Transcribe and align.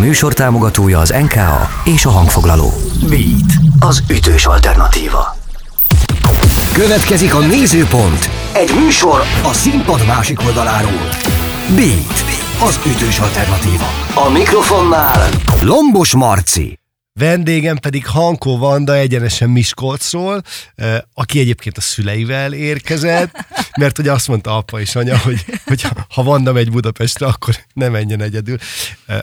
műsor 0.00 0.32
támogatója 0.32 0.98
az 0.98 1.14
NKA 1.22 1.68
és 1.84 2.04
a 2.04 2.10
hangfoglaló. 2.10 2.72
Beat, 3.08 3.52
az 3.78 4.02
ütős 4.10 4.46
alternatíva. 4.46 5.36
Következik 6.72 7.34
a 7.34 7.38
Nézőpont, 7.38 8.30
egy 8.52 8.70
műsor 8.84 9.20
a 9.42 9.52
színpad 9.52 10.06
másik 10.06 10.40
oldaláról. 10.46 11.08
Beat, 11.74 12.24
az 12.68 12.80
ütős 12.86 13.18
alternatíva. 13.18 13.86
A 14.14 14.30
mikrofonnál 14.30 15.28
Lombos 15.62 16.14
Marci. 16.14 16.79
Vendégem 17.20 17.76
pedig 17.76 18.06
Hankó 18.06 18.58
Vanda 18.58 18.96
egyenesen 18.96 19.50
Miskolcról, 19.50 20.42
aki 21.14 21.38
egyébként 21.38 21.76
a 21.76 21.80
szüleivel 21.80 22.52
érkezett, 22.52 23.36
mert 23.78 23.98
ugye 23.98 24.12
azt 24.12 24.28
mondta 24.28 24.56
apa 24.56 24.80
és 24.80 24.94
anya, 24.94 25.18
hogy, 25.18 25.44
hogy 25.64 25.82
ha 26.08 26.22
Vanda 26.22 26.52
megy 26.52 26.70
Budapestre, 26.70 27.26
akkor 27.26 27.56
ne 27.72 27.88
menjen 27.88 28.22
egyedül. 28.22 28.56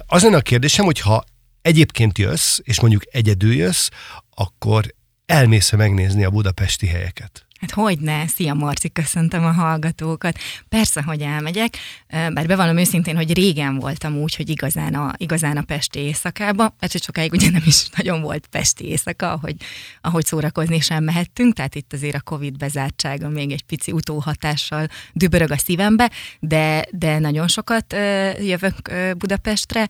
Az 0.06 0.24
lenne 0.24 0.38
a 0.38 0.42
kérdésem, 0.42 0.86
hogy 0.86 1.00
ha 1.00 1.24
egyébként 1.62 2.18
jössz, 2.18 2.58
és 2.64 2.80
mondjuk 2.80 3.04
egyedül 3.12 3.54
jössz, 3.54 3.88
akkor 4.36 4.94
elmész 5.26 5.72
megnézni 5.72 6.24
a 6.24 6.30
budapesti 6.30 6.88
helyeket? 6.88 7.47
Hát 7.60 7.72
hogy 7.72 8.00
ne, 8.00 8.28
szia 8.28 8.54
Marci, 8.54 8.90
köszöntöm 8.90 9.46
a 9.46 9.52
hallgatókat. 9.52 10.38
Persze, 10.70 11.02
hogy 11.02 11.22
elmegyek, 11.22 11.78
bár 12.08 12.48
bevallom 12.48 12.78
őszintén, 12.78 13.16
hogy 13.16 13.34
régen 13.34 13.80
voltam 13.80 14.18
úgy, 14.18 14.36
hogy 14.36 14.50
igazán 14.50 14.94
a, 14.94 15.14
igazán 15.18 15.58
a 15.58 15.62
Pesti 15.62 16.00
éjszakába, 16.00 16.76
mert 16.80 16.92
hogy 16.92 17.04
sokáig 17.04 17.32
ugye 17.32 17.50
nem 17.50 17.62
is 17.66 17.90
nagyon 17.96 18.22
volt 18.22 18.48
Pesti 18.48 18.86
éjszaka, 18.86 19.32
ahogy, 19.32 19.56
ahogy 20.02 20.26
szórakozni 20.26 20.80
sem 20.80 21.04
mehettünk, 21.04 21.54
tehát 21.54 21.76
itt 21.76 21.94
azért 21.94 22.16
a 22.16 22.22
Covid 22.22 22.58
bezártsága 22.58 23.30
még 23.30 23.52
egy 23.52 23.64
pici 23.64 23.92
utóhatással 23.92 24.88
dübörög 25.14 25.52
a 25.52 25.58
szívembe, 25.58 26.12
de, 26.40 26.86
de 26.92 27.20
nagyon 27.20 27.48
sokat 27.48 27.94
jövök 28.40 28.92
Budapestre, 29.18 29.88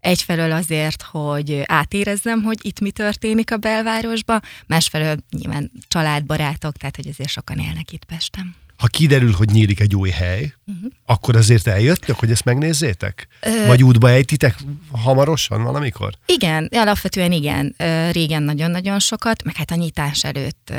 Egyfelől 0.00 0.52
azért, 0.52 1.02
hogy 1.02 1.62
átérezzem, 1.66 2.42
hogy 2.42 2.58
itt 2.62 2.80
mi 2.80 2.90
történik 2.90 3.52
a 3.52 3.56
belvárosba, 3.56 4.40
másfelől 4.66 5.16
nyilván 5.30 5.70
családbarátok, 5.88 6.76
tehát 6.76 6.96
hogy 6.96 7.08
azért 7.08 7.30
sokan 7.30 7.58
élnek 7.58 7.92
itt 7.92 8.04
Pesten 8.04 8.56
ha 8.78 8.86
kiderül, 8.86 9.32
hogy 9.32 9.48
nyílik 9.50 9.80
egy 9.80 9.94
új 9.94 10.10
hely, 10.10 10.54
uh-huh. 10.66 10.92
akkor 11.06 11.36
azért 11.36 11.66
eljöttök, 11.66 12.18
hogy 12.18 12.30
ezt 12.30 12.44
megnézzétek? 12.44 13.28
Ö... 13.40 13.66
Vagy 13.66 13.84
útba 13.84 14.10
ejtitek 14.10 14.56
hamarosan 14.90 15.62
valamikor? 15.62 16.12
Igen, 16.26 16.68
alapvetően 16.72 17.32
igen. 17.32 17.74
Régen 18.12 18.42
nagyon-nagyon 18.42 18.98
sokat, 18.98 19.44
meg 19.44 19.56
hát 19.56 19.70
a 19.70 19.74
nyitás 19.74 20.24
előtt 20.24 20.72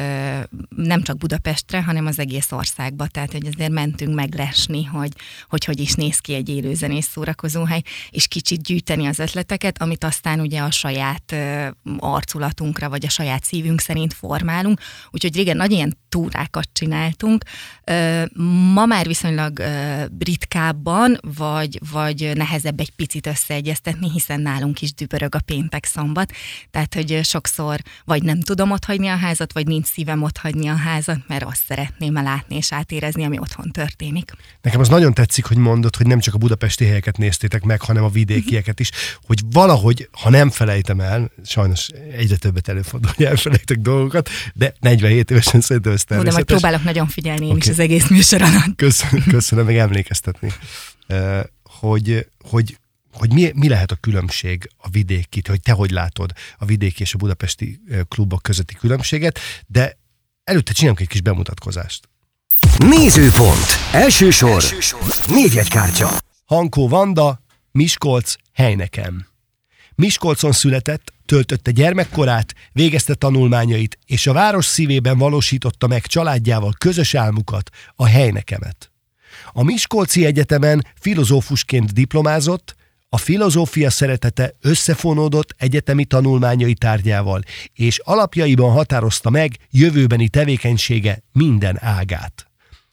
nem 0.75 1.01
csak 1.01 1.17
Budapestre, 1.17 1.83
hanem 1.83 2.05
az 2.05 2.19
egész 2.19 2.51
országba, 2.51 3.07
tehát 3.07 3.31
hogy 3.31 3.47
azért 3.53 3.71
mentünk 3.71 4.15
meglesni, 4.15 4.83
hogy 4.83 5.11
hogy, 5.47 5.65
hogy 5.65 5.79
is 5.79 5.93
néz 5.93 6.17
ki 6.19 6.33
egy 6.33 6.49
élőzenés 6.49 7.03
szórakozóhely, 7.03 7.81
és 8.09 8.27
kicsit 8.27 8.63
gyűjteni 8.63 9.05
az 9.05 9.19
ötleteket, 9.19 9.81
amit 9.81 10.03
aztán 10.03 10.39
ugye 10.39 10.61
a 10.61 10.71
saját 10.71 11.35
arculatunkra, 11.97 12.89
vagy 12.89 13.05
a 13.05 13.09
saját 13.09 13.43
szívünk 13.43 13.79
szerint 13.79 14.13
formálunk. 14.13 14.79
Úgyhogy 15.11 15.35
régen 15.35 15.57
nagy 15.57 15.71
ilyen 15.71 15.97
túrákat 16.09 16.69
csináltunk, 16.73 17.43
Ma 18.73 18.85
már 18.85 19.07
viszonylag 19.07 19.63
ritkábban, 20.19 21.19
vagy, 21.37 21.79
vagy 21.91 22.31
nehezebb 22.35 22.79
egy 22.79 22.91
picit 22.95 23.27
összeegyeztetni, 23.27 24.09
hiszen 24.11 24.41
nálunk 24.41 24.81
is 24.81 24.93
dübörög 24.93 25.35
a 25.35 25.39
péntek 25.45 25.85
szombat, 25.85 26.31
tehát 26.71 26.93
hogy 26.93 27.19
sokszor 27.23 27.79
vagy 28.05 28.23
nem 28.23 28.41
tudom 28.41 28.71
otthagyni 28.71 29.07
a 29.07 29.15
házat, 29.15 29.53
vagy 29.53 29.67
nincs 29.67 29.85
szívem 29.85 30.23
otthagyni 30.23 30.67
a 30.67 30.75
házat, 30.75 31.17
mert 31.27 31.43
azt 31.43 31.61
szeretném 31.67 32.13
látni 32.13 32.55
és 32.55 32.73
átérezni, 32.73 33.23
ami 33.23 33.39
otthon 33.39 33.71
történik. 33.71 34.31
Nekem 34.61 34.79
az 34.79 34.89
nagyon 34.89 35.13
tetszik, 35.13 35.45
hogy 35.45 35.57
mondod, 35.57 35.95
hogy 35.95 36.07
nem 36.07 36.19
csak 36.19 36.33
a 36.33 36.37
budapesti 36.37 36.85
helyeket 36.85 37.17
néztétek 37.17 37.63
meg, 37.63 37.81
hanem 37.81 38.03
a 38.03 38.09
vidékieket 38.09 38.79
is, 38.79 38.91
hogy 39.25 39.39
valahogy, 39.51 40.09
ha 40.11 40.29
nem 40.29 40.49
felejtem 40.49 40.99
el, 40.99 41.31
sajnos 41.43 41.87
egyre 42.17 42.35
többet 42.35 42.67
előfordul, 42.67 43.11
hogy 43.15 43.25
elfelejtek 43.25 43.77
dolgokat, 43.77 44.29
de 44.53 44.73
47 44.79 45.31
évesen 45.31 45.61
szerintem 45.61 45.91
ez 45.91 46.03
természetes. 46.03 46.43
De 46.45 46.53
majd 46.53 46.61
próbálok 46.61 46.83
nagyon 46.83 47.07
figyelni 47.07 47.45
én 47.45 47.51
okay. 47.51 47.69
is 47.69 47.78
az 47.79 47.85
egész 47.85 48.07
műsor 48.07 48.41
alatt. 48.41 48.75
Köszönöm, 48.75 49.23
köszönöm 49.37 49.65
meg 49.65 49.77
emlékeztetni. 49.77 50.53
Hogy, 51.63 52.27
hogy, 52.49 52.77
hogy 53.13 53.33
mi, 53.33 53.51
mi 53.55 53.67
lehet 53.67 53.91
a 53.91 53.95
különbség 53.95 54.69
a 54.77 54.89
vidéki, 54.89 55.41
hogy 55.47 55.61
te 55.61 55.71
hogy 55.71 55.91
látod 55.91 56.31
a 56.57 56.65
vidéki 56.65 57.01
és 57.01 57.13
a 57.13 57.17
budapesti 57.17 57.81
klubok 58.07 58.41
közötti 58.41 58.73
különbséget, 58.73 59.39
de 59.67 59.97
előtte 60.43 60.73
csinálunk 60.73 60.99
egy 60.99 61.07
kis 61.07 61.21
bemutatkozást. 61.21 62.09
Nézőpont. 62.77 63.67
Első 63.91 64.31
sor. 64.31 64.49
Első 64.49 64.79
sor. 64.79 65.15
Négyegykártya. 65.27 66.09
Hankó 66.45 66.87
Vanda, 66.87 67.41
Miskolc, 67.71 68.33
Helynekem. 68.53 69.27
Miskolcon 69.95 70.51
született, 70.51 71.13
töltötte 71.29 71.71
gyermekkorát, 71.71 72.53
végezte 72.71 73.13
tanulmányait, 73.13 73.97
és 74.05 74.27
a 74.27 74.33
város 74.33 74.65
szívében 74.65 75.17
valósította 75.17 75.87
meg 75.87 76.05
családjával 76.05 76.73
közös 76.77 77.13
álmukat, 77.13 77.69
a 77.95 78.05
helynekemet. 78.05 78.91
A 79.51 79.63
Miskolci 79.63 80.25
Egyetemen 80.25 80.85
filozófusként 80.99 81.93
diplomázott, 81.93 82.75
a 83.09 83.17
filozófia 83.17 83.89
szeretete 83.89 84.55
összefonódott 84.61 85.55
egyetemi 85.57 86.05
tanulmányai 86.05 86.73
tárgyával, 86.73 87.41
és 87.73 87.99
alapjaiban 88.03 88.71
határozta 88.71 89.29
meg 89.29 89.57
jövőbeni 89.71 90.29
tevékenysége 90.29 91.23
minden 91.31 91.77
ágát. 91.81 92.48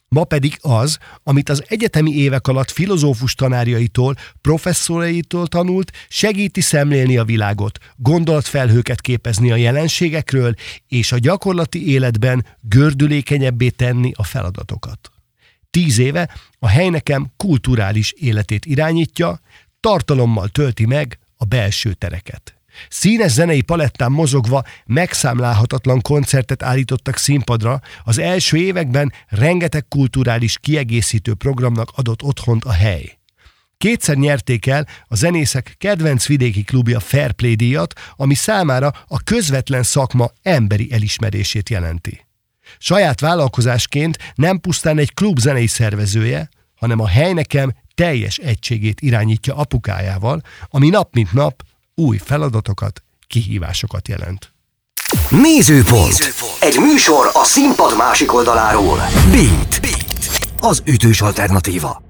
Ma 0.09 0.23
pedig 0.23 0.57
az, 0.61 0.97
amit 1.23 1.49
az 1.49 1.63
egyetemi 1.67 2.11
évek 2.11 2.47
alatt 2.47 2.71
filozófus 2.71 3.33
tanárjaitól, 3.33 4.15
professzoraitól 4.41 5.47
tanult, 5.47 5.91
segíti 6.09 6.61
szemlélni 6.61 7.17
a 7.17 7.23
világot, 7.23 7.79
gondolatfelhőket 7.95 9.01
képezni 9.01 9.51
a 9.51 9.55
jelenségekről, 9.55 10.53
és 10.87 11.11
a 11.11 11.17
gyakorlati 11.17 11.91
életben 11.91 12.45
gördülékenyebbé 12.61 13.69
tenni 13.69 14.11
a 14.15 14.23
feladatokat. 14.23 15.11
Tíz 15.69 15.97
éve 15.97 16.29
a 16.59 16.67
helynekem 16.67 17.31
kulturális 17.37 18.11
életét 18.11 18.65
irányítja, 18.65 19.39
tartalommal 19.79 20.47
tölti 20.47 20.85
meg 20.85 21.19
a 21.35 21.45
belső 21.45 21.93
tereket. 21.93 22.56
Színes 22.89 23.31
zenei 23.31 23.61
palettán 23.61 24.11
mozogva 24.11 24.63
megszámlálhatatlan 24.85 26.01
koncertet 26.01 26.63
állítottak 26.63 27.17
színpadra, 27.17 27.79
az 28.03 28.17
első 28.17 28.57
években 28.57 29.13
rengeteg 29.27 29.87
kulturális 29.87 30.57
kiegészítő 30.61 31.33
programnak 31.33 31.91
adott 31.95 32.23
otthont 32.23 32.63
a 32.63 32.71
hely. 32.71 33.17
Kétszer 33.77 34.15
nyerték 34.15 34.65
el 34.65 34.87
a 35.07 35.15
zenészek 35.15 35.75
kedvenc 35.77 36.25
vidéki 36.25 36.63
klubja 36.63 36.99
Fairplay 36.99 37.55
díjat, 37.55 37.93
ami 38.15 38.33
számára 38.33 38.93
a 39.07 39.19
közvetlen 39.23 39.83
szakma 39.83 40.31
emberi 40.41 40.91
elismerését 40.91 41.69
jelenti. 41.69 42.25
Saját 42.77 43.19
vállalkozásként 43.19 44.17
nem 44.35 44.59
pusztán 44.59 44.97
egy 44.97 45.13
klub 45.13 45.39
zenei 45.39 45.67
szervezője, 45.67 46.49
hanem 46.75 46.99
a 46.99 47.07
helynekem 47.07 47.73
teljes 47.95 48.37
egységét 48.37 49.01
irányítja 49.01 49.55
apukájával, 49.55 50.41
ami 50.69 50.89
nap 50.89 51.13
mint 51.13 51.33
nap 51.33 51.63
új 51.99 52.17
feladatokat, 52.17 53.03
kihívásokat 53.27 54.07
jelent. 54.07 54.53
Nézőpont. 55.29 56.05
Nézőpont. 56.05 56.61
Egy 56.61 56.79
műsor 56.79 57.29
a 57.33 57.43
színpad 57.43 57.97
másik 57.97 58.33
oldaláról. 58.33 58.97
Beat. 59.31 59.81
Beat. 59.81 60.29
Az 60.59 60.81
ütős 60.85 61.21
alternatíva. 61.21 62.03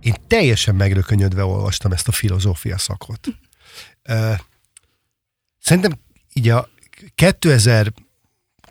Én 0.00 0.14
teljesen 0.26 0.74
megrökönyödve 0.74 1.44
olvastam 1.44 1.92
ezt 1.92 2.08
a 2.08 2.12
filozófia 2.12 2.78
szakot. 2.78 3.28
Szerintem 5.60 5.92
így 6.32 6.48
a 6.48 6.68
2000 7.14 7.92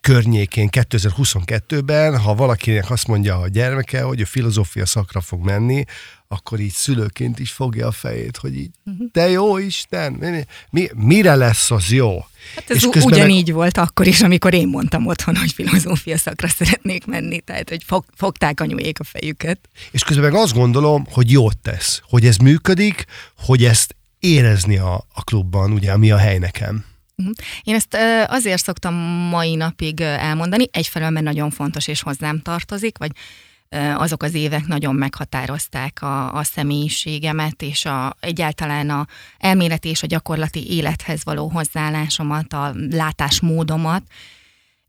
környékén, 0.02 0.70
2022-ben, 0.72 2.20
ha 2.20 2.36
valakinek 2.36 2.90
azt 2.90 3.08
mondja 3.08 3.38
a 3.38 3.48
gyermeke, 3.48 4.02
hogy 4.02 4.22
a 4.22 4.26
filozófia 4.26 4.86
szakra 4.86 5.22
fog 5.22 5.44
menni, 5.44 5.84
akkor 6.28 6.60
így 6.60 6.72
szülőként 6.72 7.40
is 7.40 7.52
fogja 7.52 7.88
a 7.88 7.92
fejét, 7.92 8.38
hogy 8.38 8.58
így, 8.58 8.70
de 9.12 9.24
mhm. 9.24 9.32
jó 9.32 9.58
Isten, 9.58 10.14
mi, 10.14 10.46
mi, 10.70 10.90
mire 10.96 11.36
lesz 11.36 11.72
az 11.72 11.92
jó? 11.92 12.26
Hát 12.56 12.70
ez 12.70 12.76
és 12.76 12.84
ugyanígy 12.84 13.48
meg... 13.48 13.56
volt 13.56 13.78
akkor 13.78 14.08
is, 14.08 14.22
amikor 14.22 14.54
én 14.54 14.68
mondtam 14.68 15.06
otthon, 15.06 15.36
hogy 15.36 15.52
filozófia 15.52 16.18
szakra 16.18 16.48
szeretnék 16.48 17.06
menni, 17.06 17.40
tehát 17.40 17.70
hogy 17.70 17.84
fog, 17.86 18.06
fogták 18.16 18.60
anyuék 18.60 19.00
a 19.00 19.04
fejüket. 19.04 19.60
És 19.92 20.04
közben 20.04 20.32
meg 20.32 20.42
azt 20.42 20.54
gondolom, 20.54 21.06
hogy 21.12 21.32
jót 21.32 21.58
tesz, 21.58 22.02
hogy 22.04 22.26
ez 22.26 22.38
működik, 22.38 23.06
hogy 23.38 23.64
ezt 23.64 23.96
érezni 24.20 24.78
a, 24.78 24.94
a 25.14 25.24
klubban, 25.24 25.72
ugye, 25.72 25.92
ami 25.92 26.12
a 26.12 26.18
hely 26.18 26.38
nekem. 26.38 26.86
Mhm. 27.20 27.30
Én 27.64 27.76
ezt 27.76 27.98
azért 28.28 28.64
szoktam 28.64 28.94
mai 29.30 29.56
napig 29.56 30.02
elmondani, 30.02 30.68
egyfelől, 30.72 31.10
mert 31.10 31.26
nagyon 31.26 31.50
fontos 31.50 31.88
és 31.88 32.02
hozzám 32.02 32.42
tartozik, 32.42 32.98
vagy 32.98 33.12
azok 33.96 34.24
az 34.24 34.34
évek 34.34 34.68
nagyon 34.68 34.96
meghatározták 34.96 36.02
a, 36.02 36.34
a 36.34 36.44
személyiségemet, 36.44 37.62
és 37.62 37.86
a, 37.86 38.16
egyáltalán 38.20 38.90
a 38.90 39.08
elméleti 39.38 39.90
és 39.90 40.04
a 40.04 40.08
gyakorlati 40.08 40.72
élethez 40.72 41.24
való 41.24 41.48
hozzáállásomat, 41.48 42.54
a 42.54 42.74
látásmódomat, 42.92 44.04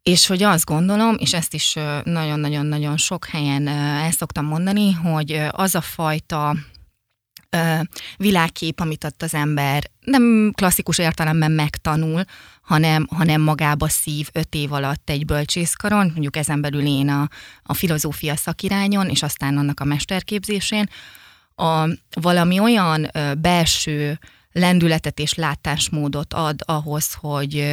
és 0.02 0.26
hogy 0.26 0.42
azt 0.42 0.64
gondolom, 0.64 1.16
és 1.18 1.34
ezt 1.34 1.54
is 1.54 1.74
nagyon-nagyon-nagyon 2.04 2.96
sok 2.96 3.26
helyen 3.26 3.68
el 3.68 4.10
szoktam 4.10 4.44
mondani, 4.44 4.92
hogy 4.92 5.40
az 5.50 5.74
a 5.74 5.80
fajta 5.80 6.56
világkép, 8.16 8.80
amit 8.80 9.04
ott 9.04 9.22
az 9.22 9.34
ember 9.34 9.90
nem 10.10 10.52
klasszikus 10.54 10.98
értelemben 10.98 11.52
megtanul, 11.52 12.24
hanem, 12.62 13.06
hanem 13.10 13.40
magába 13.40 13.88
szív 13.88 14.28
öt 14.32 14.54
év 14.54 14.72
alatt 14.72 15.10
egy 15.10 15.24
bölcsészkaron, 15.24 16.06
mondjuk 16.06 16.36
ezen 16.36 16.60
belül 16.60 16.86
én 16.86 17.08
a, 17.08 17.28
a 17.62 17.74
filozófia 17.74 18.36
szakirányon, 18.36 19.08
és 19.08 19.22
aztán 19.22 19.58
annak 19.58 19.80
a 19.80 19.84
mesterképzésén, 19.84 20.88
a, 21.54 21.88
valami 22.20 22.58
olyan 22.58 23.08
ö, 23.12 23.34
belső 23.34 24.18
lendületet 24.52 25.18
és 25.18 25.34
látásmódot 25.34 26.34
ad 26.34 26.60
ahhoz, 26.64 27.14
hogy, 27.14 27.64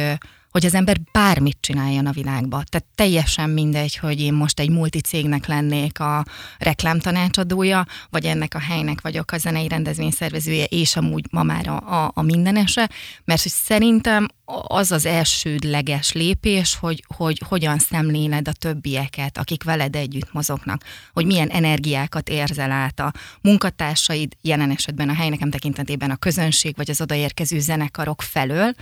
hogy 0.50 0.66
az 0.66 0.74
ember 0.74 0.96
bármit 1.12 1.58
csináljon 1.60 2.06
a 2.06 2.12
világba. 2.12 2.62
Tehát 2.68 2.86
teljesen 2.94 3.50
mindegy, 3.50 3.96
hogy 3.96 4.20
én 4.20 4.32
most 4.32 4.60
egy 4.60 4.70
multicégnek 4.70 5.46
lennék 5.46 6.00
a 6.00 6.24
reklámtanácsadója, 6.58 7.86
vagy 8.10 8.24
ennek 8.24 8.54
a 8.54 8.60
helynek 8.60 9.00
vagyok 9.00 9.32
a 9.32 9.38
zenei 9.38 9.68
rendezvényszervezője, 9.68 10.64
és 10.64 10.96
amúgy 10.96 11.24
ma 11.30 11.42
már 11.42 11.68
a, 11.68 12.04
a, 12.04 12.10
a 12.14 12.22
mindenese, 12.22 12.90
mert 13.24 13.42
hogy 13.42 13.52
szerintem 13.52 14.26
az 14.66 14.92
az 14.92 15.06
elsődleges 15.06 16.12
lépés, 16.12 16.76
hogy, 16.76 17.04
hogy 17.16 17.42
hogyan 17.48 17.78
szemléled 17.78 18.48
a 18.48 18.52
többieket, 18.52 19.38
akik 19.38 19.64
veled 19.64 19.96
együtt 19.96 20.32
mozognak, 20.32 20.84
hogy 21.12 21.26
milyen 21.26 21.48
energiákat 21.48 22.28
érzel 22.28 22.70
át 22.70 23.00
a 23.00 23.12
munkatársaid, 23.40 24.36
jelen 24.40 24.70
esetben 24.70 25.08
a 25.08 25.14
helynekem 25.14 25.50
tekintetében 25.50 26.10
a 26.10 26.16
közönség, 26.16 26.76
vagy 26.76 26.90
az 26.90 27.00
odaérkező 27.00 27.58
zenekarok 27.58 28.22
felől, 28.22 28.74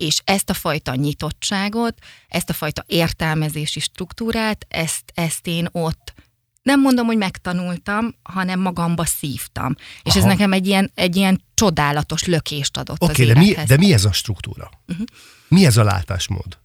és 0.00 0.20
ezt 0.24 0.50
a 0.50 0.54
fajta 0.54 0.94
nyitottságot, 0.94 1.94
ezt 2.28 2.50
a 2.50 2.52
fajta 2.52 2.84
értelmezési 2.86 3.80
struktúrát, 3.80 4.66
ezt, 4.68 5.12
ezt 5.14 5.46
én 5.46 5.68
ott 5.72 6.14
nem 6.62 6.80
mondom, 6.80 7.06
hogy 7.06 7.16
megtanultam, 7.16 8.14
hanem 8.22 8.60
magamba 8.60 9.04
szívtam. 9.04 9.74
És 10.02 10.14
Aha. 10.14 10.18
ez 10.18 10.24
nekem 10.24 10.52
egy 10.52 10.66
ilyen, 10.66 10.90
egy 10.94 11.16
ilyen 11.16 11.42
csodálatos 11.54 12.24
lökést 12.24 12.76
adott 12.76 13.02
okay, 13.02 13.28
az 13.28 13.34
de 13.34 13.40
mi, 13.40 13.56
de 13.66 13.76
mi 13.76 13.92
ez 13.92 14.04
a 14.04 14.12
struktúra? 14.12 14.70
Uh-huh. 14.88 15.06
Mi 15.48 15.66
ez 15.66 15.76
a 15.76 15.84
látásmód? 15.84 16.58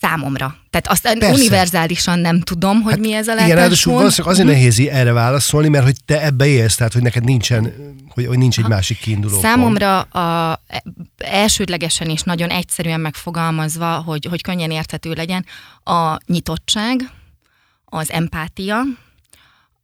Számomra. 0.00 0.56
Tehát 0.70 0.88
azt 0.88 1.02
Persze. 1.02 1.32
univerzálisan 1.32 2.18
nem 2.18 2.40
tudom, 2.40 2.82
hogy 2.82 2.92
hát 2.92 3.00
mi 3.00 3.12
ez 3.12 3.28
a 3.28 3.30
látásmód. 3.30 3.46
Igen, 3.46 3.62
ráadásul 3.62 3.92
valószínűleg 3.92 4.32
azért 4.32 4.48
uh-huh. 4.48 4.62
nehéz 4.62 4.88
erre 4.88 5.12
válaszolni, 5.12 5.68
mert 5.68 5.84
hogy 5.84 5.96
te 6.04 6.22
ebbe 6.22 6.46
élsz, 6.46 6.74
tehát 6.74 6.92
hogy 6.92 7.02
neked 7.02 7.24
nincsen, 7.24 7.72
hogy, 8.08 8.26
hogy 8.26 8.38
nincs 8.38 8.58
egy 8.58 8.64
ha. 8.64 8.68
másik 8.68 8.98
kiinduló 8.98 9.40
Számomra 9.40 10.00
a, 10.00 10.60
elsődlegesen 11.18 12.08
és 12.08 12.22
nagyon 12.22 12.48
egyszerűen 12.48 13.00
megfogalmazva, 13.00 13.92
hogy, 13.96 14.26
hogy 14.30 14.42
könnyen 14.42 14.70
érthető 14.70 15.12
legyen, 15.12 15.46
a 15.84 16.16
nyitottság, 16.26 17.10
az 17.84 18.10
empátia, 18.10 18.80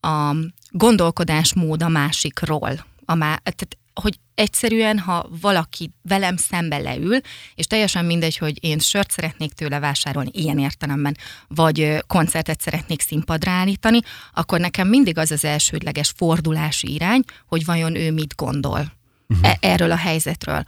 a 0.00 0.36
gondolkodásmód 0.70 1.82
a 1.82 1.88
másikról. 1.88 2.84
A 3.04 3.14
má, 3.14 3.36
tehát 3.36 3.78
hogy 4.00 4.18
egyszerűen, 4.34 4.98
ha 4.98 5.28
valaki 5.40 5.90
velem 6.02 6.36
szembe 6.36 6.78
leül, 6.78 7.20
és 7.54 7.66
teljesen 7.66 8.04
mindegy, 8.04 8.36
hogy 8.36 8.64
én 8.64 8.78
sört 8.78 9.10
szeretnék 9.10 9.52
tőle 9.52 9.78
vásárolni 9.78 10.30
ilyen 10.32 10.58
értelemben, 10.58 11.16
vagy 11.48 12.04
koncertet 12.06 12.60
szeretnék 12.60 13.00
színpadra 13.00 13.50
állítani, 13.50 14.00
akkor 14.32 14.60
nekem 14.60 14.88
mindig 14.88 15.18
az 15.18 15.30
az 15.30 15.44
elsődleges 15.44 16.12
fordulási 16.16 16.92
irány, 16.92 17.22
hogy 17.46 17.64
vajon 17.64 17.94
ő 17.94 18.12
mit 18.12 18.34
gondol. 18.36 18.92
Uh-huh. 19.28 19.52
erről 19.60 19.90
a 19.90 19.96
helyzetről. 19.96 20.64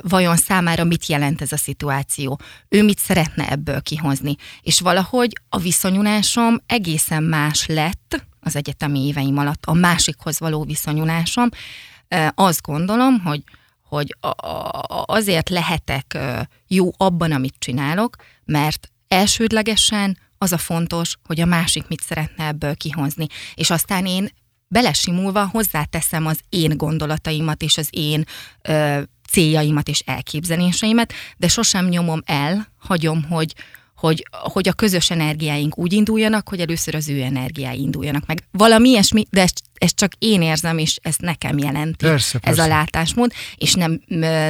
Vajon 0.00 0.36
számára 0.36 0.84
mit 0.84 1.06
jelent 1.06 1.40
ez 1.42 1.52
a 1.52 1.56
szituáció? 1.56 2.40
Ő 2.68 2.82
mit 2.82 2.98
szeretne 2.98 3.50
ebből 3.50 3.82
kihozni? 3.82 4.36
És 4.62 4.80
valahogy 4.80 5.40
a 5.48 5.58
viszonyulásom 5.58 6.56
egészen 6.66 7.22
más 7.22 7.66
lett 7.66 8.24
az 8.40 8.56
egyetemi 8.56 9.06
éveim 9.06 9.38
alatt, 9.38 9.64
a 9.64 9.72
másikhoz 9.72 10.38
való 10.38 10.64
viszonyulásom, 10.64 11.48
azt 12.34 12.62
gondolom, 12.62 13.20
hogy, 13.20 13.42
hogy 13.82 14.16
azért 15.04 15.48
lehetek 15.48 16.18
jó 16.66 16.90
abban, 16.96 17.32
amit 17.32 17.54
csinálok, 17.58 18.16
mert 18.44 18.90
elsődlegesen 19.08 20.18
az 20.38 20.52
a 20.52 20.58
fontos, 20.58 21.16
hogy 21.24 21.40
a 21.40 21.46
másik 21.46 21.88
mit 21.88 22.00
szeretne 22.00 22.46
ebből 22.46 22.74
kihozni. 22.74 23.26
És 23.54 23.70
aztán 23.70 24.06
én 24.06 24.30
belesimulva 24.68 25.46
hozzáteszem 25.46 26.26
az 26.26 26.40
én 26.48 26.76
gondolataimat 26.76 27.62
és 27.62 27.76
az 27.76 27.88
én 27.90 28.24
céljaimat 29.30 29.88
és 29.88 30.00
elképzeléseimet, 30.00 31.12
de 31.36 31.48
sosem 31.48 31.88
nyomom 31.88 32.22
el, 32.24 32.66
hagyom, 32.78 33.22
hogy, 33.24 33.54
hogy, 34.00 34.26
hogy 34.30 34.68
a 34.68 34.72
közös 34.72 35.10
energiáink 35.10 35.78
úgy 35.78 35.92
induljanak, 35.92 36.48
hogy 36.48 36.60
először 36.60 36.94
az 36.94 37.08
ő 37.08 37.22
energiái 37.22 37.80
induljanak 37.80 38.26
meg. 38.26 38.44
Valami 38.50 38.88
ilyesmi, 38.88 39.24
de 39.30 39.40
ezt, 39.40 39.62
ezt 39.74 39.96
csak 39.96 40.12
én 40.18 40.42
érzem, 40.42 40.78
és 40.78 40.98
ezt 41.02 41.20
nekem 41.20 41.58
jelenti 41.58 42.04
persze, 42.04 42.38
ez 42.42 42.56
persze. 42.56 42.62
a 42.62 42.66
látásmód, 42.66 43.32
és 43.56 43.74
nem, 43.74 44.00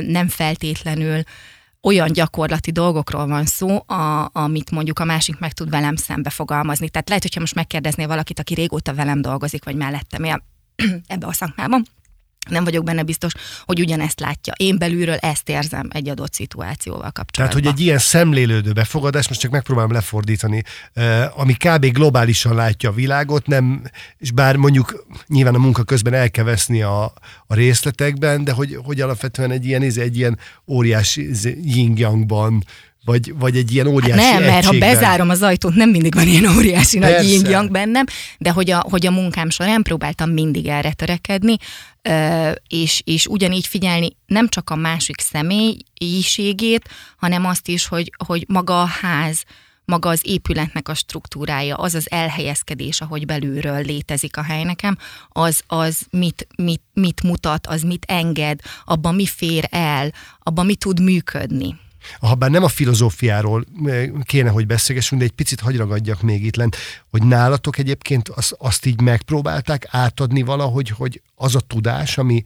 nem 0.06 0.28
feltétlenül 0.28 1.22
olyan 1.82 2.12
gyakorlati 2.12 2.70
dolgokról 2.70 3.26
van 3.26 3.46
szó, 3.46 3.82
a, 3.86 4.30
amit 4.32 4.70
mondjuk 4.70 4.98
a 4.98 5.04
másik 5.04 5.38
meg 5.38 5.52
tud 5.52 5.70
velem 5.70 5.96
szembe 5.96 6.30
fogalmazni. 6.30 6.88
Tehát 6.88 7.08
lehet, 7.08 7.22
hogyha 7.22 7.40
most 7.40 7.54
megkérdeznél 7.54 8.06
valakit, 8.06 8.38
aki 8.38 8.54
régóta 8.54 8.94
velem 8.94 9.20
dolgozik, 9.20 9.64
vagy 9.64 9.76
mellettem 9.76 10.24
él 10.24 10.42
ebbe 11.06 11.26
a 11.26 11.32
szakmában, 11.32 11.86
nem 12.48 12.64
vagyok 12.64 12.84
benne 12.84 13.02
biztos, 13.02 13.32
hogy 13.64 13.80
ugyanezt 13.80 14.20
látja. 14.20 14.52
Én 14.56 14.78
belülről 14.78 15.14
ezt 15.14 15.48
érzem 15.48 15.88
egy 15.92 16.08
adott 16.08 16.32
szituációval 16.32 17.10
kapcsolatban. 17.10 17.48
Tehát, 17.48 17.52
hogy 17.52 17.66
egy 17.66 17.86
ilyen 17.86 17.98
szemlélődő 17.98 18.72
befogadás, 18.72 19.28
most 19.28 19.40
csak 19.40 19.50
megpróbálom 19.50 19.92
lefordítani, 19.92 20.62
ami 21.34 21.52
kb. 21.52 21.86
globálisan 21.86 22.54
látja 22.54 22.90
a 22.90 22.92
világot, 22.92 23.46
nem, 23.46 23.82
és 24.18 24.30
bár 24.30 24.56
mondjuk 24.56 25.06
nyilván 25.26 25.54
a 25.54 25.58
munka 25.58 25.82
közben 25.82 26.14
el 26.14 26.30
kell 26.30 26.44
veszni 26.44 26.82
a, 26.82 27.12
a 27.46 27.54
részletekben, 27.54 28.44
de 28.44 28.52
hogy, 28.52 28.78
hogy 28.82 29.00
alapvetően 29.00 29.50
egy 29.50 29.66
ilyen, 29.66 29.82
egy 29.82 30.16
ilyen 30.16 30.38
óriási 30.66 31.30
yin 31.62 31.94
vagy, 33.04 33.34
vagy 33.38 33.56
egy 33.56 33.72
ilyen 33.72 33.86
óriási 33.86 34.22
hát 34.22 34.32
Nem, 34.32 34.42
mert 34.42 34.66
ha 34.66 34.78
bezárom 34.78 35.28
az 35.28 35.42
ajtót, 35.42 35.74
nem 35.74 35.90
mindig 35.90 36.14
van 36.14 36.28
ilyen 36.28 36.56
óriási 36.56 36.98
Persze. 36.98 37.16
nagy 37.16 37.50
yin 37.50 37.72
bennem, 37.72 38.04
de 38.38 38.50
hogy 38.50 38.70
a, 38.70 38.86
hogy 38.90 39.06
a 39.06 39.10
munkám 39.10 39.50
során 39.50 39.82
próbáltam 39.82 40.30
mindig 40.30 40.66
erre 40.66 40.92
törekedni, 40.92 41.56
és, 42.68 43.02
és 43.04 43.26
ugyanígy 43.26 43.66
figyelni 43.66 44.16
nem 44.26 44.48
csak 44.48 44.70
a 44.70 44.76
másik 44.76 45.20
személyiségét, 45.20 46.88
hanem 47.16 47.46
azt 47.46 47.68
is, 47.68 47.86
hogy, 47.86 48.12
hogy 48.26 48.44
maga 48.48 48.82
a 48.82 48.88
ház, 49.00 49.44
maga 49.84 50.08
az 50.08 50.20
épületnek 50.22 50.88
a 50.88 50.94
struktúrája, 50.94 51.76
az 51.76 51.94
az 51.94 52.10
elhelyezkedés, 52.10 53.00
ahogy 53.00 53.26
belülről 53.26 53.82
létezik 53.82 54.36
a 54.36 54.42
hely 54.42 54.62
nekem, 54.62 54.96
az, 55.28 55.62
az 55.66 56.06
mit, 56.10 56.46
mit, 56.56 56.82
mit 56.94 57.22
mutat, 57.22 57.66
az 57.66 57.82
mit 57.82 58.04
enged, 58.08 58.60
abban 58.84 59.14
mi 59.14 59.26
fér 59.26 59.66
el, 59.70 60.12
abban 60.38 60.66
mi 60.66 60.74
tud 60.74 61.00
működni. 61.00 61.76
Ha 62.20 62.34
bár 62.34 62.50
nem 62.50 62.62
a 62.62 62.68
filozófiáról 62.68 63.64
eh, 63.84 64.08
kéne, 64.22 64.50
hogy 64.50 64.66
beszélgessünk, 64.66 65.20
de 65.20 65.26
egy 65.26 65.34
picit 65.34 65.60
hagyragadjak 65.60 66.22
még 66.22 66.44
itt 66.44 66.56
lent, 66.56 66.76
hogy 67.10 67.22
nálatok 67.22 67.78
egyébként 67.78 68.28
azt, 68.28 68.54
azt 68.58 68.86
így 68.86 69.00
megpróbálták 69.00 69.86
átadni 69.90 70.42
valahogy, 70.42 70.88
hogy 70.88 71.22
az 71.34 71.54
a 71.54 71.60
tudás, 71.60 72.18
ami, 72.18 72.44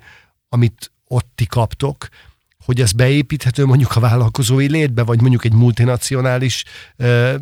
amit 0.48 0.92
ott 1.08 1.30
ti 1.34 1.46
kaptok, 1.46 2.08
hogy 2.64 2.80
ez 2.80 2.92
beépíthető 2.92 3.66
mondjuk 3.66 3.96
a 3.96 4.00
vállalkozói 4.00 4.68
létbe, 4.68 5.02
vagy 5.02 5.20
mondjuk 5.20 5.44
egy 5.44 5.52
multinacionális 5.52 6.64
ö, 6.96 7.34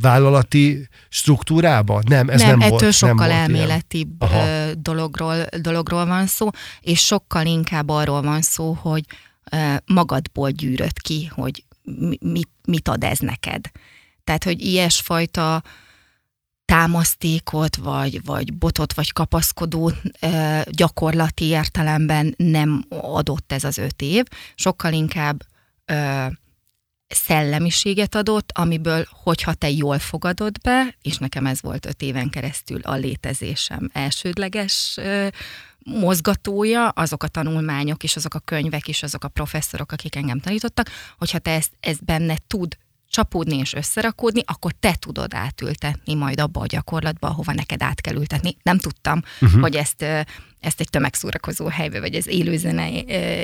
vállalati 0.00 0.88
struktúrába? 1.08 2.02
Nem, 2.06 2.28
ez 2.28 2.40
nem, 2.40 2.48
nem 2.48 2.60
ettől 2.60 2.78
volt. 2.78 2.92
sokkal 2.92 3.26
nem 3.26 3.36
elméletibb 3.36 4.24
dologról, 4.78 5.44
dologról 5.60 6.06
van 6.06 6.26
szó, 6.26 6.48
és 6.80 7.04
sokkal 7.04 7.46
inkább 7.46 7.88
arról 7.88 8.22
van 8.22 8.42
szó, 8.42 8.72
hogy 8.72 9.04
magadból 9.86 10.50
gyűrött 10.50 11.00
ki, 11.00 11.26
hogy 11.26 11.64
mit, 12.20 12.48
mit 12.64 12.88
ad 12.88 13.04
ez 13.04 13.18
neked. 13.18 13.70
Tehát, 14.24 14.44
hogy 14.44 14.60
ilyesfajta 14.60 15.62
támasztékot, 16.64 17.76
vagy, 17.76 18.24
vagy 18.24 18.54
botot, 18.54 18.94
vagy 18.94 19.12
kapaszkodó 19.12 19.92
gyakorlati 20.70 21.44
értelemben 21.44 22.34
nem 22.36 22.84
adott 22.88 23.52
ez 23.52 23.64
az 23.64 23.78
öt 23.78 24.02
év, 24.02 24.24
sokkal 24.54 24.92
inkább 24.92 25.42
szellemiséget 27.10 28.14
adott, 28.14 28.50
amiből, 28.54 29.06
hogyha 29.22 29.54
te 29.54 29.70
jól 29.70 29.98
fogadod 29.98 30.60
be, 30.62 30.94
és 31.02 31.18
nekem 31.18 31.46
ez 31.46 31.62
volt 31.62 31.86
öt 31.86 32.02
éven 32.02 32.30
keresztül 32.30 32.80
a 32.80 32.94
létezésem 32.94 33.90
elsődleges 33.92 34.98
mozgatója, 35.78 36.88
azok 36.88 37.22
a 37.22 37.28
tanulmányok 37.28 38.02
és 38.02 38.16
azok 38.16 38.34
a 38.34 38.38
könyvek 38.38 38.88
és 38.88 39.02
azok 39.02 39.24
a 39.24 39.28
professzorok, 39.28 39.92
akik 39.92 40.16
engem 40.16 40.40
tanítottak, 40.40 40.88
hogyha 41.18 41.38
te 41.38 41.50
ezt, 41.50 41.70
ezt 41.80 42.04
benne 42.04 42.36
tud 42.46 42.76
csapódni 43.10 43.56
és 43.56 43.72
összerakódni, 43.72 44.42
akkor 44.46 44.72
te 44.80 44.94
tudod 44.94 45.34
átültetni 45.34 46.14
majd 46.14 46.40
abba 46.40 46.60
a 46.60 46.66
gyakorlatba, 46.66 47.28
ahova 47.28 47.52
neked 47.52 47.82
át 47.82 48.00
kell 48.00 48.14
ültetni. 48.14 48.56
Nem 48.62 48.78
tudtam, 48.78 49.22
uh-huh. 49.40 49.60
hogy 49.60 49.76
ezt, 49.76 50.02
ezt 50.60 50.80
egy 50.80 50.90
tömegszórakozó 50.90 51.66
helybe, 51.66 52.00
vagy 52.00 52.14
az 52.14 52.26
élőzene 52.26 52.88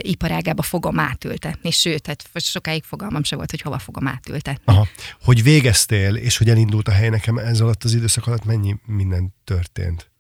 iparágába 0.01 0.63
fogom 0.63 0.99
átültetni, 0.99 1.71
sőt, 1.71 2.03
tehát 2.03 2.29
sokáig 2.35 2.85
fogalmam 2.85 3.23
se 3.23 3.37
volt, 3.37 3.51
hogy 3.51 3.61
hova 3.61 3.79
fogom 3.79 4.07
átültetni. 4.07 4.63
Aha. 4.65 4.87
Hogy 5.23 5.43
végeztél, 5.43 6.15
és 6.15 6.37
hogy 6.37 6.49
elindult 6.49 6.89
a 6.89 6.93
hely 6.93 7.09
nekem 7.09 7.39
ez 7.39 7.61
alatt 7.61 7.85
az 7.85 7.95
időszak 7.95 8.27
alatt, 8.27 8.45
mennyi 8.45 8.77
minden 8.87 9.35
történt? 9.45 10.11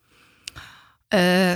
Ö, 1.08 1.52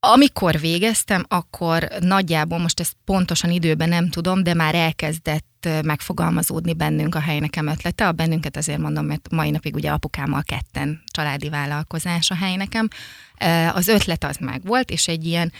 amikor 0.00 0.60
végeztem, 0.60 1.24
akkor 1.28 1.88
nagyjából, 2.00 2.58
most 2.58 2.80
ezt 2.80 2.96
pontosan 3.04 3.50
időben 3.50 3.88
nem 3.88 4.10
tudom, 4.10 4.42
de 4.42 4.54
már 4.54 4.74
elkezdett 4.74 5.55
megfogalmazódni 5.84 6.74
bennünk 6.74 7.14
a 7.14 7.20
helynekem 7.20 7.66
ötlete. 7.66 8.06
A 8.06 8.12
bennünket 8.12 8.56
azért 8.56 8.78
mondom, 8.78 9.06
mert 9.06 9.30
mai 9.30 9.50
napig 9.50 9.74
ugye 9.74 9.90
apukámmal 9.90 10.42
ketten 10.42 11.02
családi 11.06 11.48
vállalkozás 11.48 12.30
a 12.30 12.34
helynekem. 12.34 12.88
Az 13.72 13.88
ötlet 13.88 14.24
az 14.24 14.36
meg 14.36 14.64
volt, 14.64 14.90
és 14.90 15.08
egy 15.08 15.26
ilyen 15.26 15.52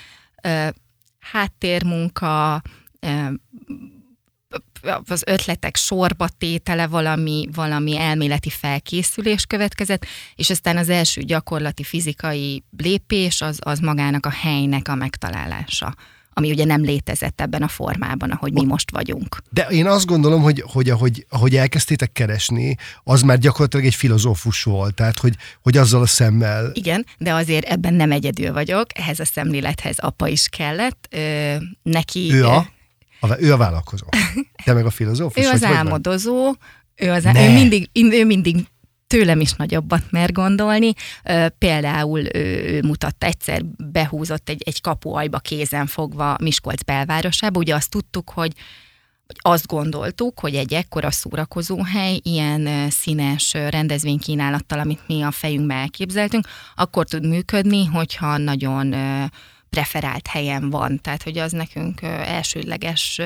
háttérmunka, 1.19 2.63
az 5.07 5.23
ötletek 5.27 5.77
sorba 5.77 6.29
tétele, 6.29 6.87
valami, 6.87 7.49
valami 7.53 7.99
elméleti 7.99 8.51
felkészülés 8.51 9.45
következett, 9.47 10.07
és 10.35 10.51
aztán 10.51 10.77
az 10.77 10.89
első 10.89 11.23
gyakorlati 11.23 11.83
fizikai 11.83 12.65
lépés 12.77 13.41
az, 13.41 13.59
az 13.61 13.79
magának 13.79 14.27
a 14.27 14.31
helynek 14.31 14.89
a 14.89 14.95
megtalálása 14.95 15.95
ami 16.39 16.51
ugye 16.51 16.65
nem 16.65 16.83
létezett 16.83 17.41
ebben 17.41 17.63
a 17.63 17.69
formában, 17.69 18.31
ahogy 18.31 18.53
mi 18.53 18.65
most 18.65 18.91
vagyunk. 18.91 19.43
De 19.51 19.63
én 19.63 19.87
azt 19.87 20.07
gondolom, 20.07 20.43
hogy, 20.43 20.65
hogy 20.67 20.91
ahogy, 20.91 21.27
ahogy 21.29 21.57
elkezdtétek 21.57 22.13
keresni, 22.13 22.77
az 23.05 23.23
már 23.23 23.39
gyakorlatilag 23.39 23.87
egy 23.87 23.95
filozófus 23.95 24.63
volt, 24.63 24.95
tehát 24.95 25.19
hogy, 25.19 25.35
hogy 25.63 25.77
azzal 25.77 26.03
a 26.03 26.07
szemmel... 26.07 26.71
Igen, 26.75 27.07
de 27.19 27.35
azért 27.35 27.67
ebben 27.67 27.95
nem 27.95 28.13
egyedül 28.13 28.53
vagyok, 28.53 28.87
ehhez 28.95 29.21
a 29.21 29.25
szemlélethez 29.25 29.99
apa 29.99 30.29
is 30.29 30.49
kellett. 30.49 31.09
Ö, 31.11 31.55
neki... 31.83 32.33
Ő 32.33 32.47
a? 32.47 32.67
A, 33.21 33.41
ő 33.41 33.53
a 33.53 33.57
vállalkozó. 33.57 34.07
Te 34.65 34.73
meg 34.73 34.87
a 34.87 34.91
filozófus? 34.91 35.45
ő 35.45 35.49
az 35.49 35.65
álmodozó, 35.65 36.55
ő, 36.97 37.11
az, 37.11 37.25
ő, 37.25 37.53
mindig, 37.53 37.89
ő 37.93 38.25
mindig 38.25 38.67
tőlem 39.07 39.41
is 39.41 39.53
nagyobbat 39.53 40.11
mer 40.11 40.33
gondolni. 40.33 40.93
Például 41.59 42.37
ő 42.37 42.83
mutatta 42.83 43.27
egyszer, 43.27 43.65
behúzott 43.93 44.49
egy, 44.49 44.63
egy 44.65 44.81
kapuajba 44.81 45.39
kézen 45.39 45.87
fogva 45.87 46.37
Miskolc 46.41 46.83
belvárosába. 46.83 47.59
Ugye 47.59 47.75
azt 47.75 47.91
tudtuk, 47.91 48.31
hogy 48.31 48.53
azt 49.37 49.67
gondoltuk, 49.67 50.41
hogy 50.41 50.55
egy 50.55 50.75
ekkora 50.75 51.11
szórakozóhely, 51.11 52.21
ilyen 52.23 52.91
színes 52.91 53.53
rendezvénykínálattal, 53.53 54.79
amit 54.79 55.07
mi 55.07 55.23
a 55.23 55.31
fejünkbe 55.31 55.75
elképzeltünk, 55.75 56.49
akkor 56.75 57.05
tud 57.05 57.27
működni, 57.27 57.85
hogyha 57.85 58.37
nagyon 58.37 58.95
preferált 59.71 60.27
helyen 60.27 60.71
van. 60.71 61.01
Tehát, 61.01 61.23
hogy 61.23 61.39
az 61.39 61.53
nekünk 61.53 62.03
elsődleges 62.03 63.21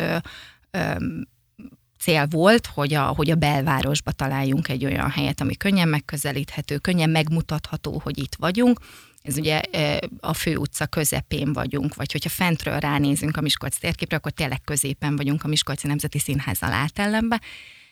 cél 2.00 2.26
volt, 2.26 2.66
hogy 2.66 2.95
a, 2.95 3.02
hogy 3.02 3.30
a 3.30 3.35
belvárosba 3.35 4.12
találjunk 4.12 4.69
egy 4.69 4.85
olyan 4.85 5.11
helyet, 5.11 5.40
ami 5.40 5.57
könnyen 5.57 5.88
megközelíthető, 5.88 6.78
könnyen 6.78 7.11
megmutatható, 7.11 8.00
hogy 8.04 8.19
itt 8.19 8.35
vagyunk. 8.38 8.78
Ez 9.23 9.37
ugye 9.37 9.61
a 10.21 10.35
főutca 10.35 10.87
közepén 10.87 11.52
vagyunk, 11.52 11.95
vagy 11.95 12.12
hogyha 12.12 12.28
fentről 12.28 12.78
ránézünk 12.78 13.37
a 13.37 13.40
Miskolc 13.40 13.78
térképre, 13.78 14.16
akkor 14.16 14.33
tényleg 14.33 14.61
középen 14.64 15.16
vagyunk 15.16 15.45
a 15.45 15.49
Miskolci 15.49 15.87
Nemzeti 15.87 16.19
Színház 16.19 16.59
alátellembe, 16.61 17.40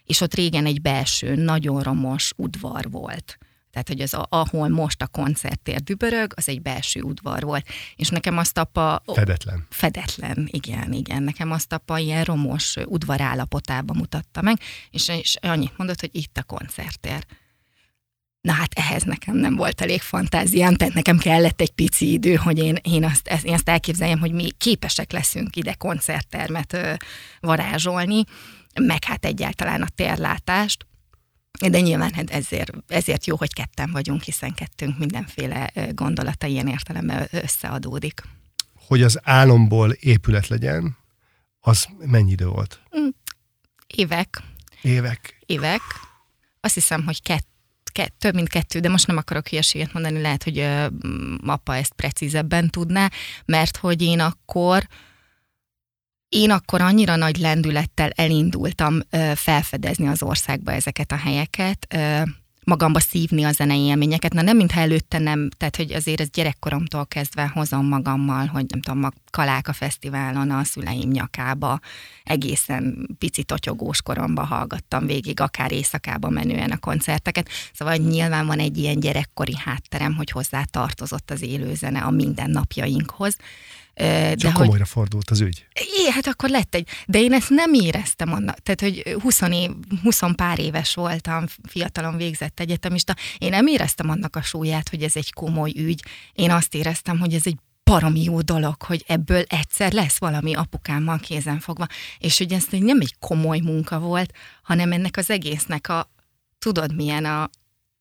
és 0.05 0.21
ott 0.21 0.35
régen 0.35 0.67
egy 0.67 0.81
belső, 0.81 1.35
nagyon 1.35 1.83
romos 1.83 2.33
udvar 2.37 2.91
volt 2.91 3.39
tehát 3.71 3.89
hogy 3.89 4.01
az, 4.01 4.15
a, 4.15 4.27
ahol 4.29 4.69
most 4.69 5.03
a 5.03 5.07
koncerttér 5.07 5.83
dübörög, 5.83 6.33
az 6.37 6.49
egy 6.49 6.63
belső 6.63 7.01
udvar 7.01 7.43
volt. 7.43 7.67
És 7.97 8.09
nekem 8.09 8.39
azt 8.39 8.59
apa... 8.59 9.03
Fedetlen. 9.07 9.67
Fedetlen, 9.71 10.49
igen, 10.51 10.93
igen. 10.93 11.23
Nekem 11.23 11.51
azt 11.51 11.73
apa 11.73 11.99
ilyen 11.99 12.25
romos 12.25 12.77
udvar 12.85 13.21
állapotában 13.21 13.97
mutatta 13.97 14.43
meg, 14.43 14.61
és, 14.91 15.09
és 15.09 15.37
annyit 15.41 15.77
mondott, 15.77 16.01
hogy 16.01 16.11
itt 16.13 16.39
a 16.39 16.43
koncerttér. 16.43 17.27
Na 18.41 18.53
hát 18.53 18.73
ehhez 18.75 19.03
nekem 19.03 19.37
nem 19.37 19.57
volt 19.57 19.81
elég 19.81 20.01
fantáziám, 20.01 20.75
tehát 20.75 20.95
nekem 20.95 21.19
kellett 21.19 21.61
egy 21.61 21.71
pici 21.71 22.13
idő, 22.13 22.35
hogy 22.35 22.59
én, 22.59 22.77
én, 22.83 23.05
azt, 23.05 23.31
én 23.43 23.55
azt 23.55 23.69
elképzeljem, 23.69 24.19
hogy 24.19 24.33
mi 24.33 24.51
képesek 24.59 25.13
leszünk 25.13 25.57
ide 25.57 25.75
koncerttermet 25.75 26.73
ö, 26.73 26.93
varázsolni, 27.41 28.25
meg 28.81 29.05
hát 29.05 29.25
egyáltalán 29.25 29.83
a 29.83 29.89
térlátást. 29.95 30.87
De 31.67 31.81
nyilván 31.81 32.13
hát 32.13 32.31
ezért, 32.31 32.73
ezért 32.89 33.27
jó, 33.27 33.37
hogy 33.37 33.53
ketten 33.53 33.91
vagyunk, 33.91 34.23
hiszen 34.23 34.55
kettőnk 34.55 34.99
mindenféle 34.99 35.73
gondolata 35.93 36.47
ilyen 36.47 36.67
értelemben 36.69 37.29
összeadódik. 37.31 38.23
Hogy 38.87 39.03
az 39.03 39.19
álomból 39.23 39.91
épület 39.91 40.49
legyen, 40.49 40.97
az 41.61 41.87
mennyi 41.99 42.31
idő 42.31 42.47
volt? 42.47 42.81
Mm, 42.99 43.09
évek. 43.87 44.43
Évek. 44.83 45.39
Évek. 45.47 45.81
Azt 46.61 46.75
hiszem, 46.75 47.05
hogy 47.05 47.23
kett, 47.23 47.47
kett, 47.93 48.15
több 48.19 48.35
mint 48.35 48.49
kettő, 48.49 48.81
de 48.81 48.89
most 48.89 49.07
nem 49.07 49.17
akarok 49.17 49.49
hülyeséget 49.49 49.93
mondani, 49.93 50.21
lehet, 50.21 50.43
hogy 50.43 50.59
ö, 50.59 50.87
apa 51.47 51.77
ezt 51.77 51.93
precízebben 51.93 52.71
tudná, 52.71 53.11
mert 53.45 53.77
hogy 53.77 54.03
én 54.03 54.21
akkor 54.21 54.87
én 56.29 56.51
akkor 56.51 56.81
annyira 56.81 57.17
nagy 57.17 57.37
lendülettel 57.37 58.11
elindultam 58.11 59.01
ö, 59.11 59.33
felfedezni 59.35 60.07
az 60.07 60.23
országba 60.23 60.73
ezeket 60.73 61.13
a 61.13 61.17
helyeket, 61.17 61.87
ö, 61.95 62.23
magamba 62.69 63.01
szívni 63.01 63.45
a 63.45 63.53
zenei 63.53 63.81
élményeket. 63.81 64.33
Na 64.33 64.43
nem, 64.43 64.57
mintha 64.57 64.81
előtte 64.81 65.19
nem, 65.19 65.49
tehát 65.57 65.77
hogy 65.77 65.93
azért 65.93 66.21
ez 66.21 66.31
gyerekkoromtól 66.31 67.07
kezdve 67.07 67.51
hozom 67.55 67.87
magammal, 67.87 68.47
hogy 68.47 68.65
nem 68.69 68.81
tudom, 68.81 69.05
a 69.05 69.11
Kaláka 69.31 69.73
Fesztiválon 69.73 70.51
a 70.51 70.65
szüleim 70.65 71.11
nyakába 71.11 71.81
egészen 72.25 73.09
pici 73.19 73.43
totyogós 73.43 74.03
koromban 74.03 74.47
hallgattam 74.47 75.07
végig, 75.07 75.41
akár 75.41 75.73
éjszakába 75.73 76.29
menően 76.29 76.71
a 76.71 76.79
koncerteket. 76.79 77.49
Szóval 77.73 77.97
nyilván 77.97 78.47
van 78.47 78.59
egy 78.59 78.79
ilyen 78.79 79.01
gyerekkori 79.01 79.57
hátterem, 79.57 80.15
hogy 80.15 80.31
hozzá 80.31 80.63
tartozott 80.63 81.31
az 81.31 81.43
élőzene 81.43 82.01
a 82.01 82.11
mindennapjainkhoz. 82.11 83.37
De 83.99 84.35
Csak 84.35 84.53
hogy, 84.53 84.65
komolyra 84.65 84.85
fordult 84.85 85.31
az 85.31 85.41
ügy. 85.41 85.67
É, 85.73 86.11
hát 86.11 86.27
akkor 86.27 86.49
lett 86.49 86.75
egy, 86.75 86.89
de 87.07 87.19
én 87.19 87.33
ezt 87.33 87.51
nem 87.51 87.73
éreztem 87.73 88.33
annak, 88.33 88.59
tehát 88.59 88.81
hogy 88.81 89.17
20, 89.23 89.41
év, 89.41 89.71
20 90.03 90.21
pár 90.37 90.59
éves 90.59 90.95
voltam, 90.95 91.45
fiatalon 91.69 92.17
végzett 92.17 92.61
egyetemista, 92.61 93.15
én 93.39 93.51
nem 93.51 93.67
éreztem 93.67 94.11
annak 94.11 94.37
a 94.37 94.43
súlyát, 94.43 94.89
hogy 94.89 95.03
ez 95.03 95.17
egy 95.17 95.33
komoly 95.33 95.73
ügy, 95.77 96.05
én 96.33 96.51
azt 96.51 96.75
éreztem, 96.75 97.19
hogy 97.19 97.35
ez 97.35 97.43
egy 97.45 97.57
baromi 97.85 98.23
jó 98.23 98.41
dolog, 98.41 98.83
hogy 98.83 99.05
ebből 99.07 99.43
egyszer 99.47 99.93
lesz 99.93 100.19
valami 100.19 100.55
apukámmal 100.55 101.19
kézen 101.19 101.59
fogva, 101.59 101.87
és 102.19 102.39
hogy 102.39 102.53
ez 102.53 102.65
nem 102.71 103.01
egy 103.01 103.15
komoly 103.19 103.59
munka 103.59 103.99
volt, 103.99 104.33
hanem 104.63 104.93
ennek 104.93 105.17
az 105.17 105.31
egésznek 105.31 105.89
a, 105.89 106.11
tudod 106.59 106.95
milyen 106.95 107.25
a, 107.25 107.51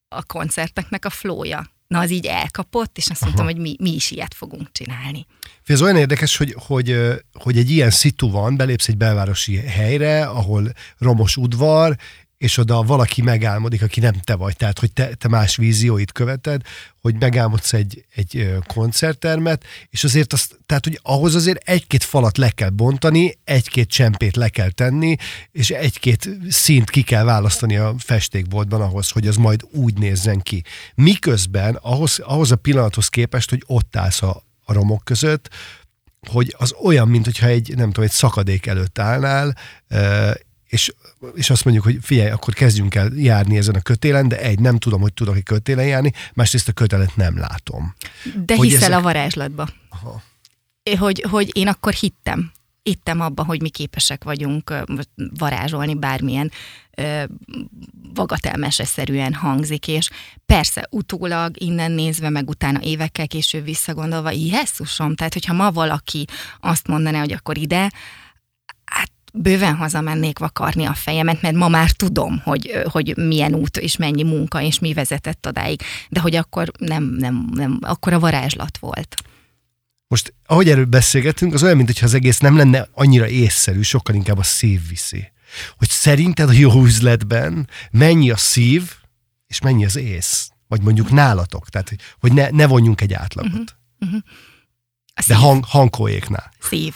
a 0.07 0.23
koncerteknek 0.23 1.05
a 1.05 1.09
flója, 1.09 1.76
na 1.87 1.99
az 1.99 2.11
így 2.11 2.25
elkapott, 2.25 2.97
és 2.97 3.09
azt 3.09 3.21
Aha. 3.21 3.25
mondtam, 3.25 3.45
hogy 3.45 3.57
mi, 3.57 3.75
mi 3.79 3.95
is 3.95 4.11
ilyet 4.11 4.33
fogunk 4.33 4.71
csinálni. 4.71 5.25
Ez 5.65 5.81
olyan 5.81 5.97
érdekes, 5.97 6.37
hogy, 6.37 6.55
hogy, 6.57 6.97
hogy 7.33 7.57
egy 7.57 7.71
ilyen 7.71 7.89
szitu 7.89 8.31
van, 8.31 8.57
belépsz 8.57 8.87
egy 8.87 8.97
belvárosi 8.97 9.55
helyre, 9.55 10.25
ahol 10.25 10.71
romos 10.97 11.37
udvar, 11.37 11.97
és 12.37 12.57
oda 12.57 12.83
valaki 12.83 13.21
megálmodik, 13.21 13.81
aki 13.81 13.99
nem 13.99 14.13
te 14.13 14.35
vagy, 14.35 14.55
tehát 14.55 14.79
hogy 14.79 14.93
te, 14.93 15.13
te 15.13 15.27
más 15.27 15.55
vízióit 15.55 16.11
követed, 16.11 16.61
hogy 17.01 17.15
megálmodsz 17.19 17.73
egy, 17.73 18.05
egy 18.15 18.55
koncerttermet, 18.67 19.63
és 19.89 20.03
azért 20.03 20.33
azt, 20.33 20.59
tehát 20.65 20.83
hogy 20.83 20.99
ahhoz 21.03 21.35
azért 21.35 21.69
egy-két 21.69 22.03
falat 22.03 22.37
le 22.37 22.49
kell 22.49 22.69
bontani, 22.69 23.37
egy-két 23.43 23.89
csempét 23.89 24.35
le 24.35 24.49
kell 24.49 24.69
tenni, 24.69 25.15
és 25.51 25.69
egy-két 25.69 26.29
szint 26.49 26.89
ki 26.89 27.01
kell 27.01 27.23
választani 27.23 27.77
a 27.77 27.95
festékboltban 27.97 28.81
ahhoz, 28.81 29.09
hogy 29.09 29.27
az 29.27 29.35
majd 29.35 29.63
úgy 29.71 29.97
nézzen 29.97 30.41
ki. 30.41 30.63
Miközben 30.95 31.75
ahhoz, 31.75 32.19
ahhoz 32.19 32.51
a 32.51 32.55
pillanathoz 32.55 33.07
képest, 33.07 33.49
hogy 33.49 33.63
ott 33.65 33.95
állsz 33.95 34.21
a, 34.21 34.43
a 34.65 34.73
romok 34.73 35.03
között, 35.03 35.49
hogy 36.29 36.55
az 36.57 36.73
olyan, 36.83 37.07
mint 37.07 37.25
hogyha 37.25 37.47
egy, 37.47 37.73
nem 37.75 37.87
tudom, 37.87 38.03
egy 38.03 38.11
szakadék 38.11 38.65
előtt 38.65 38.99
állnál, 38.99 39.55
és, 40.67 40.93
és 41.33 41.49
azt 41.49 41.63
mondjuk, 41.63 41.85
hogy 41.85 41.97
figyelj, 42.01 42.29
akkor 42.29 42.53
kezdjünk 42.53 42.95
el 42.95 43.11
járni 43.15 43.57
ezen 43.57 43.75
a 43.75 43.81
kötélen, 43.81 44.27
de 44.27 44.39
egy, 44.39 44.59
nem 44.59 44.77
tudom, 44.77 45.01
hogy 45.01 45.13
tudok-e 45.13 45.41
kötélen 45.41 45.85
járni, 45.85 46.11
másrészt 46.33 46.67
a 46.67 46.71
kötelet 46.71 47.15
nem 47.15 47.37
látom. 47.37 47.95
De 48.45 48.55
hogy 48.55 48.67
hiszel 48.67 48.83
ezek... 48.83 48.97
a 48.97 49.01
varázslatba. 49.01 49.69
Aha. 49.89 50.21
Hogy, 50.97 51.25
hogy 51.29 51.57
én 51.57 51.67
akkor 51.67 51.93
hittem. 51.93 52.51
Hittem 52.83 53.21
abba, 53.21 53.43
hogy 53.45 53.61
mi 53.61 53.69
képesek 53.69 54.23
vagyunk 54.23 54.73
varázsolni 55.37 55.95
bármilyen 55.95 56.51
vagatelmeseszerűen 58.13 59.33
hangzik, 59.33 59.87
és 59.87 60.09
persze 60.45 60.87
utólag 60.89 61.61
innen 61.61 61.91
nézve, 61.91 62.29
meg 62.29 62.49
utána 62.49 62.79
évekkel 62.81 63.27
később 63.27 63.63
visszagondolva, 63.63 64.31
jesszusom, 64.31 65.15
tehát 65.15 65.33
hogyha 65.33 65.53
ma 65.53 65.71
valaki 65.71 66.25
azt 66.59 66.87
mondaná, 66.87 67.19
hogy 67.19 67.31
akkor 67.31 67.57
ide, 67.57 67.91
bőven 69.33 69.75
hazamennék 69.75 70.39
vakarni 70.39 70.85
a 70.85 70.93
fejemet, 70.93 71.41
mert 71.41 71.55
ma 71.55 71.67
már 71.67 71.91
tudom, 71.91 72.41
hogy, 72.43 72.81
hogy 72.91 73.17
milyen 73.17 73.53
út 73.53 73.77
és 73.77 73.97
mennyi 73.97 74.23
munka 74.23 74.61
és 74.61 74.79
mi 74.79 74.93
vezetett 74.93 75.47
odáig, 75.47 75.81
de 76.09 76.19
hogy 76.19 76.35
akkor 76.35 76.71
nem, 76.79 77.03
nem, 77.03 77.49
nem 77.53 77.79
akkor 77.81 78.13
a 78.13 78.19
varázslat 78.19 78.77
volt. 78.77 79.15
Most, 80.07 80.33
ahogy 80.45 80.69
erről 80.69 80.85
beszélgetünk, 80.85 81.53
az 81.53 81.63
olyan, 81.63 81.77
mintha 81.77 82.05
az 82.05 82.13
egész 82.13 82.39
nem 82.39 82.57
lenne 82.57 82.87
annyira 82.93 83.27
észszerű, 83.27 83.81
sokkal 83.81 84.15
inkább 84.15 84.37
a 84.37 84.43
szív 84.43 84.87
viszi. 84.89 85.31
Hogy 85.77 85.89
szerinted 85.89 86.49
a 86.49 86.53
jó 86.53 86.83
üzletben 86.83 87.69
mennyi 87.91 88.31
a 88.31 88.37
szív, 88.37 88.91
és 89.47 89.61
mennyi 89.61 89.85
az 89.85 89.95
ész? 89.95 90.49
Vagy 90.67 90.81
mondjuk 90.81 91.11
nálatok, 91.11 91.69
tehát 91.69 91.95
hogy 92.19 92.33
ne, 92.33 92.49
ne 92.49 92.67
vonjunk 92.67 93.01
egy 93.01 93.13
átlagot. 93.13 93.51
Uh-huh. 93.51 93.65
Uh-huh. 93.99 94.21
De 95.27 95.35
hang, 95.35 95.65
hangkóéknál. 95.65 96.51
Szív 96.59 96.93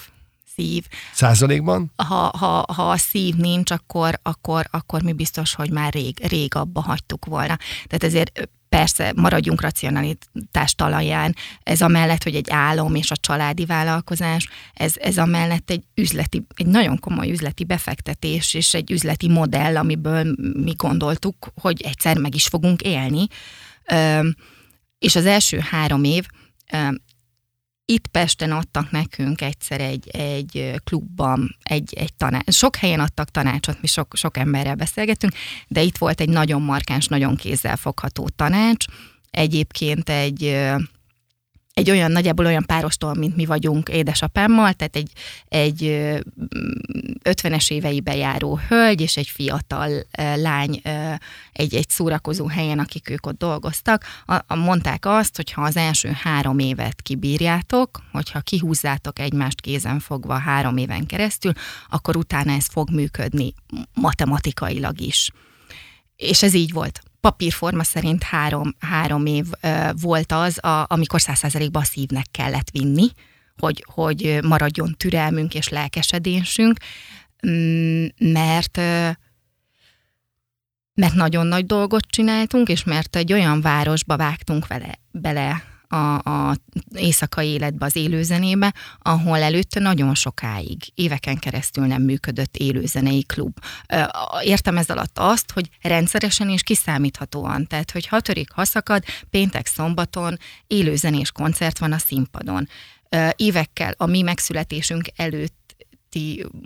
szív. 0.61 0.85
Százalékban? 1.13 1.91
Ha, 1.95 2.31
ha, 2.37 2.65
ha 2.73 2.89
a 2.89 2.97
szív 2.97 3.35
nincs, 3.35 3.71
akkor, 3.71 4.19
akkor, 4.21 4.67
akkor 4.71 5.01
mi 5.01 5.13
biztos, 5.13 5.53
hogy 5.53 5.71
már 5.71 5.93
rég, 5.93 6.27
rég 6.27 6.55
abba 6.55 6.81
hagytuk 6.81 7.25
volna. 7.25 7.57
Tehát 7.87 8.03
ezért 8.03 8.49
persze 8.69 9.13
maradjunk 9.15 9.61
racionalitás 9.61 10.75
talaján. 10.75 11.35
Ez 11.63 11.81
a 11.81 11.87
mellett, 11.87 12.23
hogy 12.23 12.35
egy 12.35 12.49
álom 12.49 12.95
és 12.95 13.11
a 13.11 13.15
családi 13.15 13.65
vállalkozás, 13.65 14.47
ez, 14.73 14.93
ez 14.95 15.17
a 15.17 15.25
mellett 15.25 15.69
egy 15.69 15.83
üzleti, 15.95 16.45
egy 16.55 16.65
nagyon 16.65 16.99
komoly 16.99 17.31
üzleti 17.31 17.63
befektetés 17.63 18.53
és 18.53 18.73
egy 18.73 18.91
üzleti 18.91 19.29
modell, 19.29 19.77
amiből 19.77 20.35
mi 20.63 20.73
gondoltuk, 20.77 21.53
hogy 21.61 21.81
egyszer 21.81 22.17
meg 22.17 22.35
is 22.35 22.47
fogunk 22.47 22.81
élni. 22.81 23.27
És 24.99 25.15
az 25.15 25.25
első 25.25 25.59
három 25.59 26.03
év 26.03 26.25
itt 27.91 28.07
Pesten 28.07 28.51
adtak 28.51 28.91
nekünk 28.91 29.41
egyszer 29.41 29.81
egy, 29.81 30.09
egy 30.09 30.81
klubban, 30.83 31.57
egy, 31.63 31.93
egy 31.93 32.13
tanács. 32.13 32.53
Sok 32.53 32.75
helyen 32.75 32.99
adtak 32.99 33.29
tanácsot, 33.29 33.81
mi 33.81 33.87
sok, 33.87 34.15
sok 34.15 34.37
emberrel 34.37 34.75
beszélgettünk, 34.75 35.33
de 35.67 35.81
itt 35.81 35.97
volt 35.97 36.21
egy 36.21 36.29
nagyon 36.29 36.61
markáns, 36.61 37.07
nagyon 37.07 37.35
kézzelfogható 37.35 38.29
tanács. 38.35 38.85
Egyébként 39.31 40.09
egy 40.09 40.59
egy 41.81 41.89
olyan, 41.89 42.11
nagyjából 42.11 42.45
olyan 42.45 42.65
párostól, 42.65 43.13
mint 43.13 43.35
mi 43.35 43.45
vagyunk 43.45 43.89
édesapámmal, 43.89 44.73
tehát 44.73 44.95
egy, 44.95 45.11
egy 45.47 45.81
50-es 47.23 47.71
éveibe 47.71 48.15
járó 48.15 48.59
hölgy 48.67 49.01
és 49.01 49.17
egy 49.17 49.27
fiatal 49.27 50.05
lány 50.35 50.81
egy, 51.51 51.75
egy 51.75 51.89
szórakozó 51.89 52.47
helyen, 52.47 52.79
akik 52.79 53.09
ők 53.09 53.25
ott 53.25 53.37
dolgoztak, 53.37 54.05
a, 54.25 54.33
a, 54.47 54.55
mondták 54.55 55.05
azt, 55.05 55.35
hogy 55.35 55.51
ha 55.51 55.61
az 55.61 55.77
első 55.77 56.11
három 56.21 56.59
évet 56.59 57.01
kibírjátok, 57.01 58.03
hogyha 58.11 58.39
kihúzzátok 58.39 59.19
egymást 59.19 59.61
kézen 59.61 59.99
fogva 59.99 60.37
három 60.37 60.77
éven 60.77 61.05
keresztül, 61.05 61.53
akkor 61.89 62.17
utána 62.17 62.51
ez 62.51 62.65
fog 62.65 62.89
működni 62.89 63.53
matematikailag 63.93 64.99
is. 64.99 65.31
És 66.15 66.43
ez 66.43 66.53
így 66.53 66.71
volt 66.71 67.01
papírforma 67.21 67.83
szerint 67.83 68.23
három, 68.23 68.75
három 68.79 69.25
év 69.25 69.45
volt 70.01 70.31
az, 70.31 70.63
a, 70.63 70.85
amikor 70.87 71.21
százszerzelékban 71.21 71.81
a 71.81 71.85
szívnek 71.85 72.25
kellett 72.31 72.69
vinni, 72.69 73.07
hogy, 73.57 73.85
hogy 73.93 74.39
maradjon 74.43 74.95
türelmünk 74.97 75.53
és 75.53 75.69
lelkesedésünk, 75.69 76.77
mm, 77.47 78.05
mert 78.17 78.79
mert 80.93 81.13
nagyon 81.13 81.47
nagy 81.47 81.65
dolgot 81.65 82.05
csináltunk, 82.09 82.69
és 82.69 82.83
mert 82.83 83.15
egy 83.15 83.33
olyan 83.33 83.61
városba 83.61 84.17
vágtunk 84.17 84.67
vele, 84.67 84.99
bele 85.11 85.70
a, 85.91 86.21
a 86.23 86.55
éjszakai 86.95 87.47
életbe, 87.47 87.85
az 87.85 87.95
élőzenébe, 87.95 88.73
ahol 88.99 89.37
előtte 89.37 89.79
nagyon 89.79 90.15
sokáig, 90.15 90.77
éveken 90.95 91.37
keresztül 91.37 91.85
nem 91.85 92.01
működött 92.01 92.57
élőzenei 92.57 93.23
klub. 93.23 93.57
Értem 94.43 94.77
ez 94.77 94.89
alatt 94.89 95.19
azt, 95.19 95.51
hogy 95.51 95.69
rendszeresen 95.81 96.49
és 96.49 96.63
kiszámíthatóan, 96.63 97.67
tehát 97.67 97.91
hogy 97.91 98.07
ha 98.07 98.19
törik, 98.19 98.51
ha 98.51 98.65
szakad, 98.65 99.03
péntek, 99.29 99.67
szombaton 99.67 100.37
élőzenés 100.67 101.31
koncert 101.31 101.79
van 101.79 101.91
a 101.91 101.97
színpadon. 101.97 102.67
Évekkel 103.35 103.93
a 103.97 104.05
mi 104.05 104.21
megszületésünk 104.21 105.05
előtt 105.15 105.59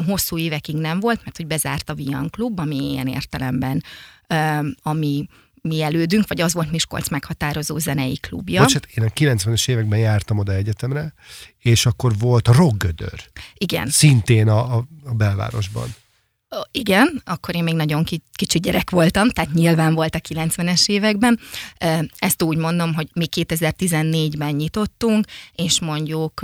hosszú 0.07 0.37
évekig 0.37 0.75
nem 0.75 0.99
volt, 0.99 1.23
mert 1.23 1.37
hogy 1.37 1.47
bezárt 1.47 1.89
a 1.89 1.93
Vian 1.93 2.29
Klub, 2.29 2.59
ami 2.59 2.91
ilyen 2.91 3.07
értelemben, 3.07 3.83
ami 4.81 5.27
mi 5.65 5.81
elődünk, 5.81 6.27
vagy 6.27 6.41
az 6.41 6.53
volt 6.53 6.71
Miskolc 6.71 7.09
meghatározó 7.09 7.77
zenei 7.77 8.17
klubja. 8.17 8.61
Bocsát, 8.61 8.85
én 8.85 9.03
a 9.03 9.07
90-es 9.07 9.69
években 9.69 9.99
jártam 9.99 10.37
oda 10.37 10.53
egyetemre, 10.53 11.13
és 11.59 11.85
akkor 11.85 12.17
volt 12.17 12.47
a 12.47 12.53
rockgödör. 12.53 13.29
Igen. 13.57 13.89
Szintén 13.89 14.47
a, 14.47 14.75
a, 14.77 14.87
a 15.03 15.13
belvárosban. 15.13 15.95
Igen, 16.71 17.21
akkor 17.25 17.55
én 17.55 17.63
még 17.63 17.73
nagyon 17.73 18.03
kicsi 18.35 18.59
gyerek 18.59 18.89
voltam, 18.89 19.29
tehát 19.29 19.53
nyilván 19.53 19.93
volt 19.93 20.15
a 20.15 20.19
90-es 20.19 20.87
években. 20.87 21.39
Ezt 22.17 22.41
úgy 22.41 22.57
mondom, 22.57 22.93
hogy 22.93 23.07
mi 23.13 23.25
2014-ben 23.35 24.53
nyitottunk, 24.55 25.25
és 25.55 25.79
mondjuk 25.79 26.41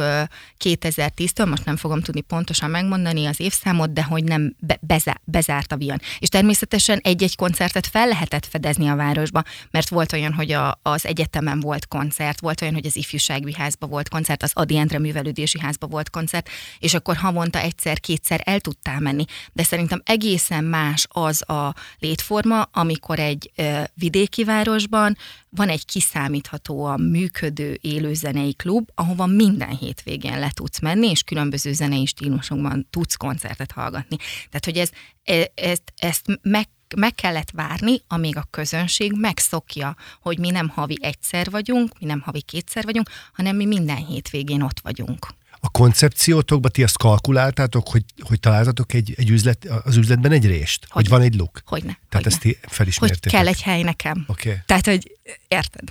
2010-től, 0.64 1.50
most 1.50 1.66
nem 1.66 1.76
fogom 1.76 2.02
tudni 2.02 2.22
pontosan 2.22 2.70
megmondani 2.70 3.26
az 3.26 3.40
évszámot, 3.40 3.94
de 3.94 4.04
hogy 4.04 4.24
nem 4.24 4.56
be, 4.60 4.80
bezá, 4.82 5.20
bezárt 5.24 5.72
a 5.72 5.78
Vian. 5.78 6.02
És 6.20 6.30
természetesen 6.30 7.00
egy-egy 7.04 7.36
koncertet 7.36 7.88
fel 7.88 8.08
lehetett 8.08 8.46
fedezni 8.46 8.88
a 8.88 8.96
városba, 8.96 9.44
mert 9.72 9.90
volt 9.90 10.14
olyan, 10.14 10.34
hogy 10.34 10.52
a, 10.52 10.80
az 10.82 11.06
egyetemen 11.06 11.60
volt 11.60 11.88
koncert, 11.88 12.40
volt 12.40 12.62
olyan, 12.62 12.74
hogy 12.74 12.86
az 12.86 12.96
ifjúsági 12.96 13.54
házba 13.54 13.88
volt 13.88 14.10
koncert, 14.10 14.44
az 14.44 14.52
Adi 14.54 14.78
Endre 14.78 15.00
művelődési 15.00 15.60
házba 15.60 15.88
volt 15.88 16.10
koncert, 16.10 16.50
és 16.80 16.94
akkor 16.94 17.16
havonta 17.16 17.60
egyszer-kétszer 17.60 18.42
el 18.44 18.60
tudtál 18.60 19.00
menni. 19.00 19.26
De 19.54 19.64
szerintem 19.64 20.01
egészen 20.06 20.64
más 20.64 21.06
az 21.10 21.50
a 21.50 21.76
létforma, 22.00 22.62
amikor 22.62 23.20
egy 23.20 23.52
vidéki 23.94 24.44
városban 24.44 25.18
van 25.50 25.70
egy 25.70 25.86
kiszámíthatóan 25.86 27.02
működő 27.02 27.78
élőzenei 27.82 28.54
klub, 28.54 28.90
ahova 28.96 29.26
minden 29.26 29.78
hétvégén 29.78 30.40
le 30.40 30.52
tudsz 30.54 30.80
menni, 30.80 31.10
és 31.10 31.24
különböző 31.24 31.74
zenei 31.74 32.06
stílusokban 32.06 32.88
tudsz 32.90 33.16
koncertet 33.16 33.72
hallgatni. 33.72 34.16
Tehát, 34.18 34.66
hogy 34.66 34.78
ez, 34.78 34.90
e, 35.24 35.52
ezt, 35.56 35.94
ezt 35.96 36.26
meg 36.42 36.68
meg 36.96 37.16
kellett 37.16 37.52
várni, 37.52 38.02
amíg 38.08 38.38
a 38.38 38.48
közönség 38.50 39.14
megszokja, 39.14 39.96
hogy 40.22 40.40
mi 40.40 40.50
nem 40.50 40.70
havi 40.70 40.98
egyszer 41.02 41.50
vagyunk, 41.50 42.00
mi 42.00 42.06
nem 42.06 42.22
havi 42.22 42.42
kétszer 42.42 42.84
vagyunk, 42.84 43.10
hanem 43.34 43.56
mi 43.56 43.66
minden 43.66 44.06
hétvégén 44.06 44.62
ott 44.62 44.80
vagyunk 44.80 45.28
a 45.64 45.70
koncepciótokba 45.70 46.70
ti 46.70 46.84
azt 46.84 46.98
kalkuláltátok, 46.98 47.90
hogy, 47.90 48.04
hogy 48.20 48.40
találtatok 48.40 48.94
egy, 48.94 49.14
egy 49.18 49.30
üzlet, 49.30 49.66
az 49.84 49.96
üzletben 49.96 50.32
egy 50.32 50.46
rést? 50.46 50.88
Hogy, 50.90 51.02
hogy 51.02 51.10
van 51.10 51.22
egy 51.22 51.36
luk? 51.36 51.62
Hogyne. 51.66 52.00
Tehát 52.10 52.26
hogyne. 52.26 52.30
ezt 52.30 52.40
ti 52.40 52.58
felismertétek? 52.62 53.24
Hogy 53.24 53.32
kell 53.32 53.48
egy 53.48 53.62
hely 53.62 53.82
nekem. 53.82 54.26
Oké. 54.28 54.50
Okay. 54.50 54.62
Tehát, 54.66 54.86
hogy 54.86 55.18
érted. 55.48 55.90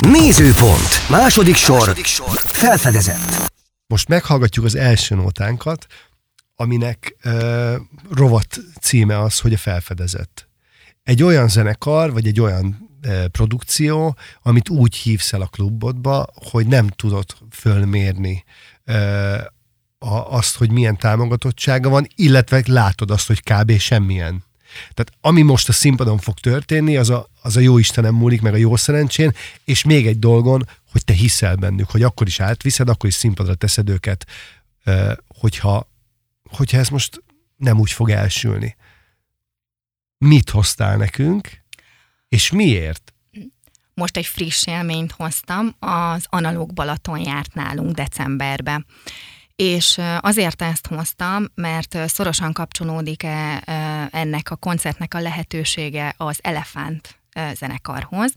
Nézőpont. 0.00 1.08
Második 1.10 1.56
sor. 1.56 1.78
Második 1.78 2.04
sor. 2.04 2.42
Felfedezett. 2.44 3.52
Most 3.86 4.08
meghallgatjuk 4.08 4.64
az 4.64 4.74
első 4.74 5.14
nótánkat, 5.14 5.86
aminek 6.54 7.16
uh, 7.24 7.74
rovat 8.10 8.58
címe 8.80 9.20
az, 9.20 9.38
hogy 9.38 9.52
a 9.52 9.58
felfedezett. 9.58 10.48
Egy 11.02 11.22
olyan 11.22 11.48
zenekar, 11.48 12.12
vagy 12.12 12.26
egy 12.26 12.40
olyan 12.40 12.90
uh, 13.06 13.24
produkció, 13.24 14.16
amit 14.42 14.68
úgy 14.68 14.96
hívsz 14.96 15.32
el 15.32 15.40
a 15.40 15.46
klubodba, 15.46 16.26
hogy 16.50 16.66
nem 16.66 16.88
tudod 16.88 17.24
fölmérni 17.50 18.44
azt, 20.28 20.56
hogy 20.56 20.70
milyen 20.70 20.96
támogatottsága 20.96 21.88
van, 21.88 22.06
illetve 22.14 22.62
látod 22.66 23.10
azt, 23.10 23.26
hogy 23.26 23.42
kb. 23.42 23.78
semmilyen. 23.78 24.44
Tehát 24.94 25.12
ami 25.20 25.42
most 25.42 25.68
a 25.68 25.72
színpadon 25.72 26.18
fog 26.18 26.38
történni, 26.38 26.96
az 26.96 27.10
a, 27.10 27.28
az 27.42 27.56
a 27.56 27.60
jó 27.60 27.78
Istenem 27.78 28.14
múlik, 28.14 28.40
meg 28.40 28.52
a 28.52 28.56
jó 28.56 28.76
szerencsén, 28.76 29.32
és 29.64 29.84
még 29.84 30.06
egy 30.06 30.18
dolgon, 30.18 30.68
hogy 30.92 31.04
te 31.04 31.12
hiszel 31.12 31.56
bennük, 31.56 31.90
hogy 31.90 32.02
akkor 32.02 32.26
is 32.26 32.40
átviszed, 32.40 32.88
akkor 32.88 33.08
is 33.08 33.14
színpadra 33.14 33.54
teszed 33.54 33.88
őket, 33.88 34.26
hogyha, 35.38 35.90
hogyha 36.50 36.78
ez 36.78 36.88
most 36.88 37.22
nem 37.56 37.80
úgy 37.80 37.90
fog 37.90 38.10
elsülni. 38.10 38.76
Mit 40.18 40.50
hoztál 40.50 40.96
nekünk, 40.96 41.64
és 42.28 42.50
miért? 42.50 43.14
Most 44.00 44.16
egy 44.16 44.26
friss 44.26 44.66
élményt 44.66 45.12
hoztam, 45.12 45.74
az 45.78 46.26
Analóg 46.28 46.72
Balaton 46.72 47.18
járt 47.18 47.54
nálunk 47.54 47.94
decemberbe. 47.94 48.84
És 49.56 50.00
azért 50.20 50.62
ezt 50.62 50.86
hoztam, 50.86 51.44
mert 51.54 51.98
szorosan 52.08 52.52
kapcsolódik 52.52 53.22
-e 53.22 53.62
ennek 54.12 54.50
a 54.50 54.56
koncertnek 54.56 55.14
a 55.14 55.20
lehetősége 55.20 56.14
az 56.16 56.38
Elefánt 56.42 57.20
zenekarhoz. 57.54 58.32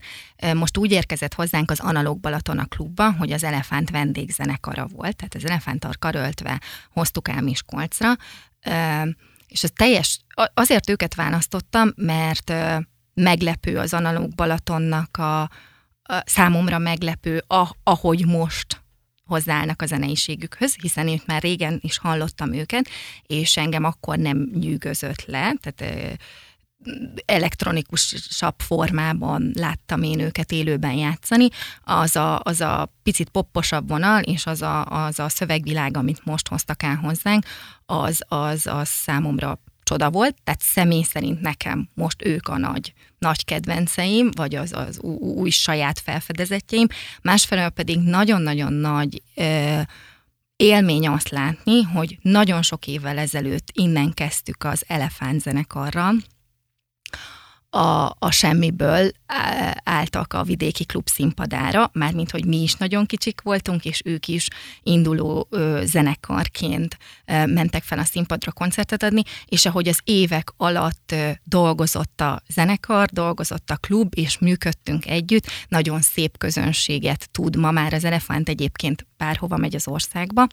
Most 0.54 0.76
úgy 0.76 0.92
érkezett 0.92 1.34
hozzánk 1.34 1.70
az 1.70 1.80
Analóg 1.80 2.20
Balaton 2.20 2.58
a 2.58 2.64
klubba, 2.64 3.12
hogy 3.12 3.32
az 3.32 3.44
Elefánt 3.44 3.90
vendégzenekara 3.90 4.86
volt, 4.86 5.16
tehát 5.16 5.34
az 5.34 5.44
Elefántar 5.44 5.98
karöltve 5.98 6.60
hoztuk 6.92 7.28
el 7.28 7.40
Miskolcra, 7.40 8.16
és 9.48 9.64
az 9.64 9.72
teljes, 9.74 10.20
azért 10.54 10.90
őket 10.90 11.14
választottam, 11.14 11.92
mert 11.96 12.52
meglepő 13.14 13.78
az 13.78 13.94
analóg 13.94 14.34
Balatonnak 14.34 15.16
a, 15.16 15.40
a 16.02 16.22
számomra 16.24 16.78
meglepő, 16.78 17.44
a, 17.46 17.68
ahogy 17.82 18.26
most 18.26 18.82
hozzáállnak 19.24 19.82
a 19.82 19.86
zeneiségükhöz, 19.86 20.74
hiszen 20.74 21.08
én 21.08 21.22
már 21.26 21.42
régen 21.42 21.78
is 21.82 21.98
hallottam 21.98 22.52
őket, 22.52 22.88
és 23.26 23.56
engem 23.56 23.84
akkor 23.84 24.16
nem 24.16 24.50
nyűgözött 24.54 25.24
le, 25.24 25.54
tehát 25.60 26.18
elektronikusabb 27.24 28.54
formában 28.58 29.50
láttam 29.54 30.02
én 30.02 30.20
őket 30.20 30.52
élőben 30.52 30.92
játszani, 30.92 31.48
az 31.80 32.16
a, 32.16 32.40
az 32.42 32.60
a 32.60 32.92
picit 33.02 33.28
popposabb 33.28 33.88
vonal, 33.88 34.22
és 34.22 34.46
az 34.46 34.62
a, 34.62 34.84
az 34.84 35.18
a 35.18 35.28
szövegvilág, 35.28 35.96
amit 35.96 36.24
most 36.24 36.48
hoztak 36.48 36.82
el 36.82 36.96
hozzánk, 36.96 37.44
az, 37.86 38.22
az, 38.28 38.66
az 38.66 38.88
számomra 38.88 39.60
csoda 39.90 40.10
volt, 40.10 40.36
tehát 40.44 40.60
személy 40.60 41.02
szerint 41.02 41.40
nekem 41.40 41.88
most 41.94 42.24
ők 42.24 42.48
a 42.48 42.58
nagy, 42.58 42.92
nagy 43.18 43.44
kedvenceim, 43.44 44.30
vagy 44.30 44.54
az, 44.54 44.72
az 44.72 44.98
új, 45.00 45.50
saját 45.50 46.00
felfedezetjeim, 46.00 46.86
másfelől 47.22 47.68
pedig 47.68 47.98
nagyon-nagyon 47.98 48.72
nagy 48.72 49.22
ö, 49.34 49.80
élmény 50.56 51.08
azt 51.08 51.28
látni, 51.28 51.82
hogy 51.82 52.18
nagyon 52.22 52.62
sok 52.62 52.86
évvel 52.86 53.18
ezelőtt 53.18 53.68
innen 53.72 54.12
kezdtük 54.14 54.64
az 54.64 54.84
Elefánt 54.86 55.40
zenekarra, 55.40 56.10
a, 57.70 58.16
a 58.18 58.30
semmiből 58.30 59.10
álltak 59.84 60.32
a 60.32 60.42
vidéki 60.42 60.84
klub 60.84 61.08
színpadára, 61.08 61.90
mármint, 61.92 62.30
hogy 62.30 62.44
mi 62.44 62.62
is 62.62 62.74
nagyon 62.74 63.06
kicsik 63.06 63.40
voltunk, 63.40 63.84
és 63.84 64.02
ők 64.04 64.28
is 64.28 64.48
induló 64.82 65.46
ö, 65.50 65.80
zenekarként 65.84 66.98
ö, 67.26 67.46
mentek 67.46 67.82
fel 67.82 67.98
a 67.98 68.04
színpadra 68.04 68.52
koncertet 68.52 69.02
adni, 69.02 69.22
és 69.44 69.66
ahogy 69.66 69.88
az 69.88 70.00
évek 70.04 70.52
alatt 70.56 71.12
ö, 71.12 71.30
dolgozott 71.44 72.20
a 72.20 72.42
zenekar, 72.48 73.08
dolgozott 73.08 73.70
a 73.70 73.76
klub, 73.76 74.12
és 74.16 74.38
működtünk 74.38 75.06
együtt, 75.06 75.46
nagyon 75.68 76.00
szép 76.00 76.38
közönséget 76.38 77.28
tud 77.30 77.56
ma 77.56 77.70
már 77.70 77.92
az 77.92 78.04
Elefánt 78.04 78.48
egyébként 78.48 79.06
bárhova 79.16 79.56
megy 79.56 79.74
az 79.74 79.88
országba, 79.88 80.46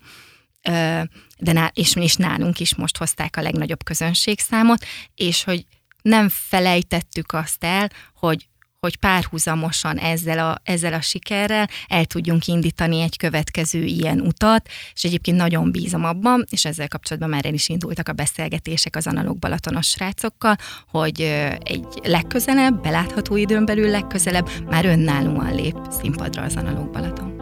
de 1.37 1.51
ná, 1.51 1.71
és, 1.73 1.95
és 1.95 2.15
nálunk 2.15 2.59
is 2.59 2.75
most 2.75 2.97
hozták 2.97 3.37
a 3.37 3.41
legnagyobb 3.41 3.83
közönségszámot, 3.83 4.85
és 5.15 5.43
hogy 5.43 5.65
nem 6.07 6.29
felejtettük 6.29 7.33
azt 7.33 7.63
el, 7.63 7.89
hogy 8.15 8.47
hogy 8.79 8.95
párhuzamosan 8.95 9.97
ezzel 9.97 10.39
a, 10.39 10.61
ezzel 10.63 10.93
a 10.93 11.01
sikerrel 11.01 11.67
el 11.87 12.05
tudjunk 12.05 12.45
indítani 12.45 13.01
egy 13.01 13.17
következő 13.17 13.83
ilyen 13.83 14.19
utat, 14.19 14.69
és 14.93 15.03
egyébként 15.03 15.37
nagyon 15.37 15.71
bízom 15.71 16.05
abban, 16.05 16.45
és 16.49 16.65
ezzel 16.65 16.87
kapcsolatban 16.87 17.29
már 17.29 17.45
el 17.45 17.53
is 17.53 17.69
indultak 17.69 18.07
a 18.07 18.13
beszélgetések 18.13 18.95
az 18.95 19.07
analóg 19.07 19.37
balatonos 19.37 19.87
srácokkal, 19.87 20.55
hogy 20.87 21.21
egy 21.63 21.85
legközelebb, 22.03 22.81
belátható 22.81 23.35
időn 23.35 23.65
belül 23.65 23.89
legközelebb 23.89 24.49
már 24.69 24.85
önállóan 24.85 25.55
lép 25.55 25.77
színpadra 26.01 26.41
az 26.41 26.55
analóg 26.55 26.91
Balaton. 26.91 27.36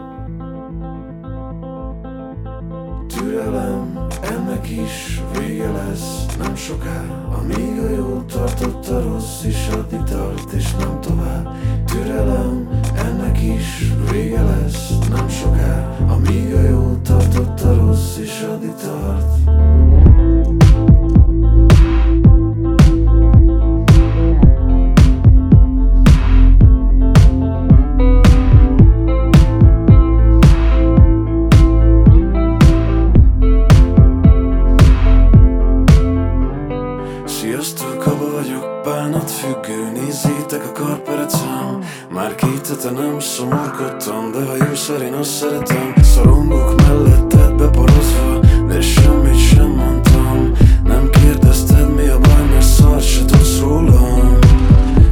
Türelem, 3.06 4.06
ennek 4.22 4.70
is 4.70 5.22
vége 5.38 5.70
lesz. 5.70 6.26
Nem 6.38 6.56
soká 6.56 7.04
Amíg 7.38 7.78
a 7.78 7.90
jó 7.90 8.22
tartott 8.22 8.86
a 8.88 9.02
rossz 9.02 9.44
is 9.44 9.68
addig 9.68 10.02
tart 10.02 10.52
és 10.52 10.74
nem 10.74 11.00
tovább. 11.00 11.56
Türelem, 11.84 12.68
ennek 12.96 13.42
is 13.42 13.92
vége 14.10 14.42
lesz. 14.42 14.92
Nem 15.10 15.28
soká 15.28 15.96
Amíg 16.08 16.54
a 16.54 16.60
jó 16.60 16.96
tartott 17.02 17.60
a 17.60 17.74
rossz 17.74 18.18
is 18.18 18.40
addig 18.40 18.74
tart 18.74 20.15
te 42.86 42.90
nem 42.90 43.20
szomorkodtam 43.20 44.32
De 44.32 44.44
ha 44.44 44.56
jó 44.68 44.74
szerint 44.74 45.14
azt 45.14 45.30
szeretem. 45.30 45.94
Szorongok 46.02 46.86
melletted 46.86 47.54
beporozva 47.54 48.40
De 48.68 48.80
semmit 48.80 49.38
sem 49.38 49.66
mondtam. 49.66 50.52
Nem 50.84 51.10
kérdezted 51.10 51.94
mi 51.94 52.06
a 52.06 52.18
baj 52.18 52.46
Mert 52.50 52.62
szart 52.62 53.04
se 53.04 53.24
tudsz 53.24 53.60
rólam. 53.60 54.38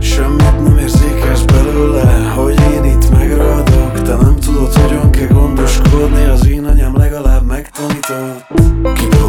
Semmit 0.00 0.62
nem 0.62 0.78
érzékelsz 0.78 1.42
belőle 1.42 2.32
Hogy 2.34 2.60
én 2.74 2.84
itt 2.84 3.10
megragadok 3.10 4.02
Te 4.02 4.16
nem 4.16 4.36
tudod 4.36 4.72
hogyan 4.72 5.10
kell 5.10 5.26
gondoskodni 5.26 6.24
Az 6.24 6.48
én 6.48 6.64
anyám 6.64 6.96
legalább 6.96 7.46
megtanított. 7.46 8.46
Kipróbáltam 8.94 9.23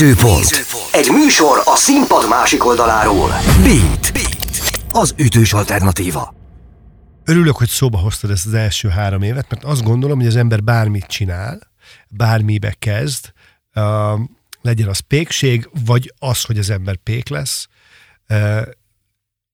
Nézőpont. 0.00 0.66
Egy 0.92 1.10
műsor 1.10 1.62
a 1.64 1.76
színpad 1.76 2.28
másik 2.28 2.66
oldaláról. 2.66 3.28
Beat. 3.62 4.12
Beat. 4.12 4.60
Az 4.90 5.14
ütős 5.16 5.52
alternatíva. 5.52 6.34
Örülök, 7.24 7.56
hogy 7.56 7.68
szóba 7.68 7.98
hoztad 7.98 8.30
ezt 8.30 8.46
az 8.46 8.54
első 8.54 8.88
három 8.88 9.22
évet, 9.22 9.50
mert 9.50 9.64
azt 9.64 9.82
gondolom, 9.82 10.18
hogy 10.18 10.26
az 10.26 10.36
ember 10.36 10.62
bármit 10.62 11.06
csinál, 11.06 11.72
bármibe 12.08 12.74
kezd, 12.78 13.32
uh, 13.74 14.20
legyen 14.60 14.88
az 14.88 14.98
pékség, 14.98 15.68
vagy 15.84 16.12
az, 16.18 16.44
hogy 16.44 16.58
az 16.58 16.70
ember 16.70 16.96
pék 16.96 17.28
lesz, 17.28 17.66
uh, 18.28 18.62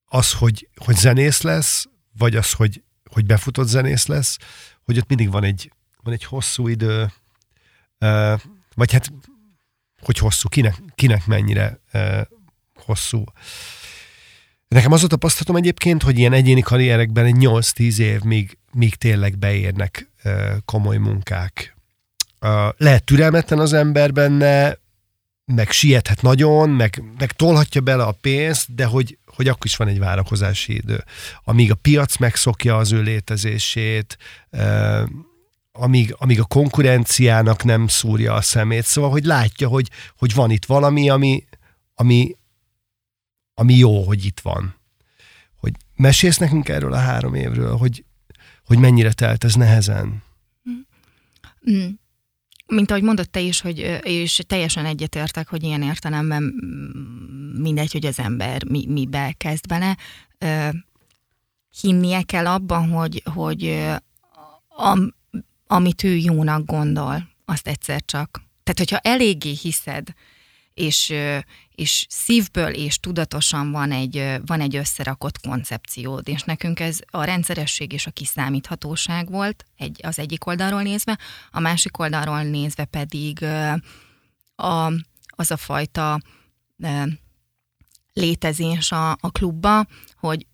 az, 0.04 0.32
hogy, 0.32 0.68
hogy 0.76 0.96
zenész 0.96 1.42
lesz, 1.42 1.86
vagy 2.18 2.36
az, 2.36 2.52
hogy, 2.52 2.82
hogy 3.10 3.26
befutott 3.26 3.68
zenész 3.68 4.06
lesz, 4.06 4.36
hogy 4.84 4.98
ott 4.98 5.08
mindig 5.08 5.30
van 5.30 5.44
egy, 5.44 5.72
van 6.02 6.14
egy 6.14 6.24
hosszú 6.24 6.68
idő, 6.68 7.12
uh, 8.00 8.40
vagy 8.74 8.92
hát 8.92 9.12
hogy 10.06 10.18
hosszú, 10.18 10.48
kinek, 10.48 10.82
kinek 10.94 11.26
mennyire 11.26 11.80
uh, 11.92 12.20
hosszú. 12.74 13.24
Nekem 14.68 14.92
az 14.92 15.04
a 15.04 15.06
tapasztalatom 15.06 15.56
egyébként, 15.56 16.02
hogy 16.02 16.18
ilyen 16.18 16.32
egyéni 16.32 16.60
karrierekben 16.60 17.24
egy 17.24 17.36
8-10 17.38 17.98
év, 17.98 18.20
míg, 18.20 18.58
míg 18.72 18.94
tényleg 18.94 19.38
beérnek 19.38 20.10
uh, 20.24 20.32
komoly 20.64 20.96
munkák. 20.96 21.76
Uh, 22.40 22.68
lehet 22.76 23.04
türelmetlen 23.04 23.58
az 23.58 23.72
ember 23.72 24.12
benne, 24.12 24.78
meg 25.44 25.70
siethet 25.70 26.22
nagyon, 26.22 26.70
meg, 26.70 27.02
meg 27.18 27.32
tolhatja 27.32 27.80
bele 27.80 28.02
a 28.02 28.18
pénzt, 28.20 28.74
de 28.74 28.84
hogy, 28.84 29.18
hogy 29.26 29.48
akkor 29.48 29.66
is 29.66 29.76
van 29.76 29.88
egy 29.88 29.98
várakozási 29.98 30.74
idő. 30.74 31.04
Amíg 31.44 31.70
a 31.70 31.74
piac 31.74 32.16
megszokja 32.16 32.76
az 32.76 32.92
ő 32.92 33.02
létezését, 33.02 34.18
uh, 34.50 35.02
amíg, 35.78 36.14
amíg 36.18 36.40
a 36.40 36.44
konkurenciának 36.44 37.64
nem 37.64 37.88
szúrja 37.88 38.34
a 38.34 38.40
szemét. 38.40 38.84
Szóval, 38.84 39.10
hogy 39.10 39.24
látja, 39.24 39.68
hogy, 39.68 39.90
hogy 40.16 40.34
van 40.34 40.50
itt 40.50 40.64
valami, 40.64 41.10
ami, 41.10 41.44
ami, 41.94 42.36
ami 43.54 43.74
jó, 43.74 44.02
hogy 44.02 44.24
itt 44.24 44.40
van. 44.40 44.74
Hogy 45.56 45.72
mesélsz 45.96 46.36
nekünk 46.38 46.68
erről 46.68 46.92
a 46.92 46.98
három 46.98 47.34
évről, 47.34 47.76
hogy, 47.76 48.04
hogy 48.64 48.78
mennyire 48.78 49.12
telt 49.12 49.44
ez 49.44 49.54
nehezen? 49.54 50.22
Mm. 51.70 51.86
Mint 52.66 52.90
ahogy 52.90 53.02
mondott 53.02 53.30
te 53.32 53.40
is, 53.40 53.60
hogy, 53.60 54.00
és 54.02 54.40
teljesen 54.46 54.84
egyetértek, 54.86 55.48
hogy 55.48 55.62
ilyen 55.62 55.82
értelemben 55.82 56.42
mindegy, 57.58 57.92
hogy 57.92 58.06
az 58.06 58.18
ember 58.18 58.64
mi, 58.64 58.86
mibe 58.88 59.34
kezd 59.36 59.66
bele. 59.66 59.96
Hinnie 61.80 62.22
kell 62.22 62.46
abban, 62.46 62.88
hogy, 62.88 63.22
hogy 63.24 63.86
a, 64.68 64.98
amit 65.66 66.02
ő 66.02 66.16
jónak 66.16 66.64
gondol, 66.64 67.28
azt 67.44 67.68
egyszer 67.68 68.02
csak. 68.04 68.42
Tehát, 68.62 68.78
hogyha 68.78 68.98
eléggé 68.98 69.52
hiszed, 69.52 70.08
és, 70.74 71.12
és 71.74 72.06
szívből 72.08 72.74
és 72.74 73.00
tudatosan 73.00 73.70
van 73.70 73.92
egy, 73.92 74.40
van 74.46 74.60
egy 74.60 74.76
összerakott 74.76 75.40
koncepciód, 75.40 76.28
és 76.28 76.42
nekünk 76.42 76.80
ez 76.80 76.98
a 77.10 77.24
rendszeresség 77.24 77.92
és 77.92 78.06
a 78.06 78.10
kiszámíthatóság 78.10 79.30
volt 79.30 79.64
egy, 79.76 80.00
az 80.02 80.18
egyik 80.18 80.46
oldalról 80.46 80.82
nézve, 80.82 81.18
a 81.50 81.60
másik 81.60 81.98
oldalról 81.98 82.42
nézve 82.42 82.84
pedig 82.84 83.42
a, 84.56 84.86
az 85.26 85.50
a 85.50 85.56
fajta 85.56 86.20
létezés 88.12 88.92
a, 88.92 89.10
a 89.10 89.30
klubba, 89.32 89.86
hogy 90.16 90.46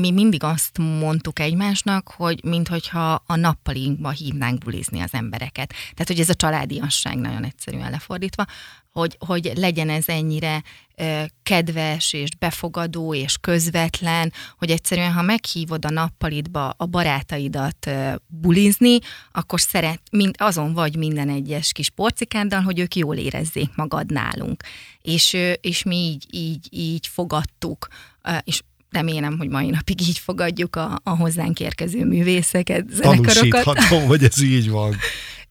mi 0.00 0.10
mindig 0.10 0.42
azt 0.42 0.78
mondtuk 0.78 1.38
egymásnak, 1.38 2.08
hogy 2.08 2.44
minthogyha 2.44 3.22
a 3.26 3.36
nappalinkba 3.36 4.10
hívnánk 4.10 4.58
bulizni 4.58 5.00
az 5.00 5.14
embereket. 5.14 5.68
Tehát, 5.68 6.06
hogy 6.06 6.20
ez 6.20 6.28
a 6.28 6.34
családiasság 6.34 7.16
nagyon 7.16 7.44
egyszerűen 7.44 7.90
lefordítva, 7.90 8.44
hogy, 8.92 9.16
hogy 9.26 9.52
legyen 9.54 9.90
ez 9.90 10.08
ennyire 10.08 10.62
ö, 10.96 11.22
kedves 11.42 12.12
és 12.12 12.28
befogadó 12.38 13.14
és 13.14 13.36
közvetlen, 13.40 14.32
hogy 14.58 14.70
egyszerűen, 14.70 15.12
ha 15.12 15.22
meghívod 15.22 15.84
a 15.84 15.90
nappalitba 15.90 16.74
a 16.76 16.86
barátaidat 16.86 17.86
ö, 17.86 18.14
bulizni, 18.26 18.98
akkor 19.32 19.60
szeret, 19.60 20.00
mind, 20.10 20.34
azon 20.38 20.72
vagy 20.72 20.96
minden 20.96 21.28
egyes 21.28 21.72
kis 21.72 21.90
porcikáddal, 21.90 22.60
hogy 22.60 22.78
ők 22.78 22.94
jól 22.96 23.16
érezzék 23.16 23.74
magad 23.74 24.12
nálunk. 24.12 24.62
És, 25.00 25.32
ö, 25.32 25.52
és 25.52 25.82
mi 25.82 25.96
így, 25.96 26.26
így, 26.30 26.66
így 26.70 27.06
fogadtuk, 27.06 27.88
ö, 28.22 28.36
és 28.44 28.62
remélem, 28.90 29.38
hogy 29.38 29.48
mai 29.48 29.70
napig 29.70 30.00
így 30.00 30.18
fogadjuk 30.18 30.76
a, 30.76 31.00
a 31.02 31.10
hozzánk 31.10 31.60
érkező 31.60 32.04
művészeket, 32.04 32.84
zenekarokat. 32.90 33.82
hogy 33.82 34.24
ez 34.24 34.42
így 34.42 34.70
van. 34.70 34.96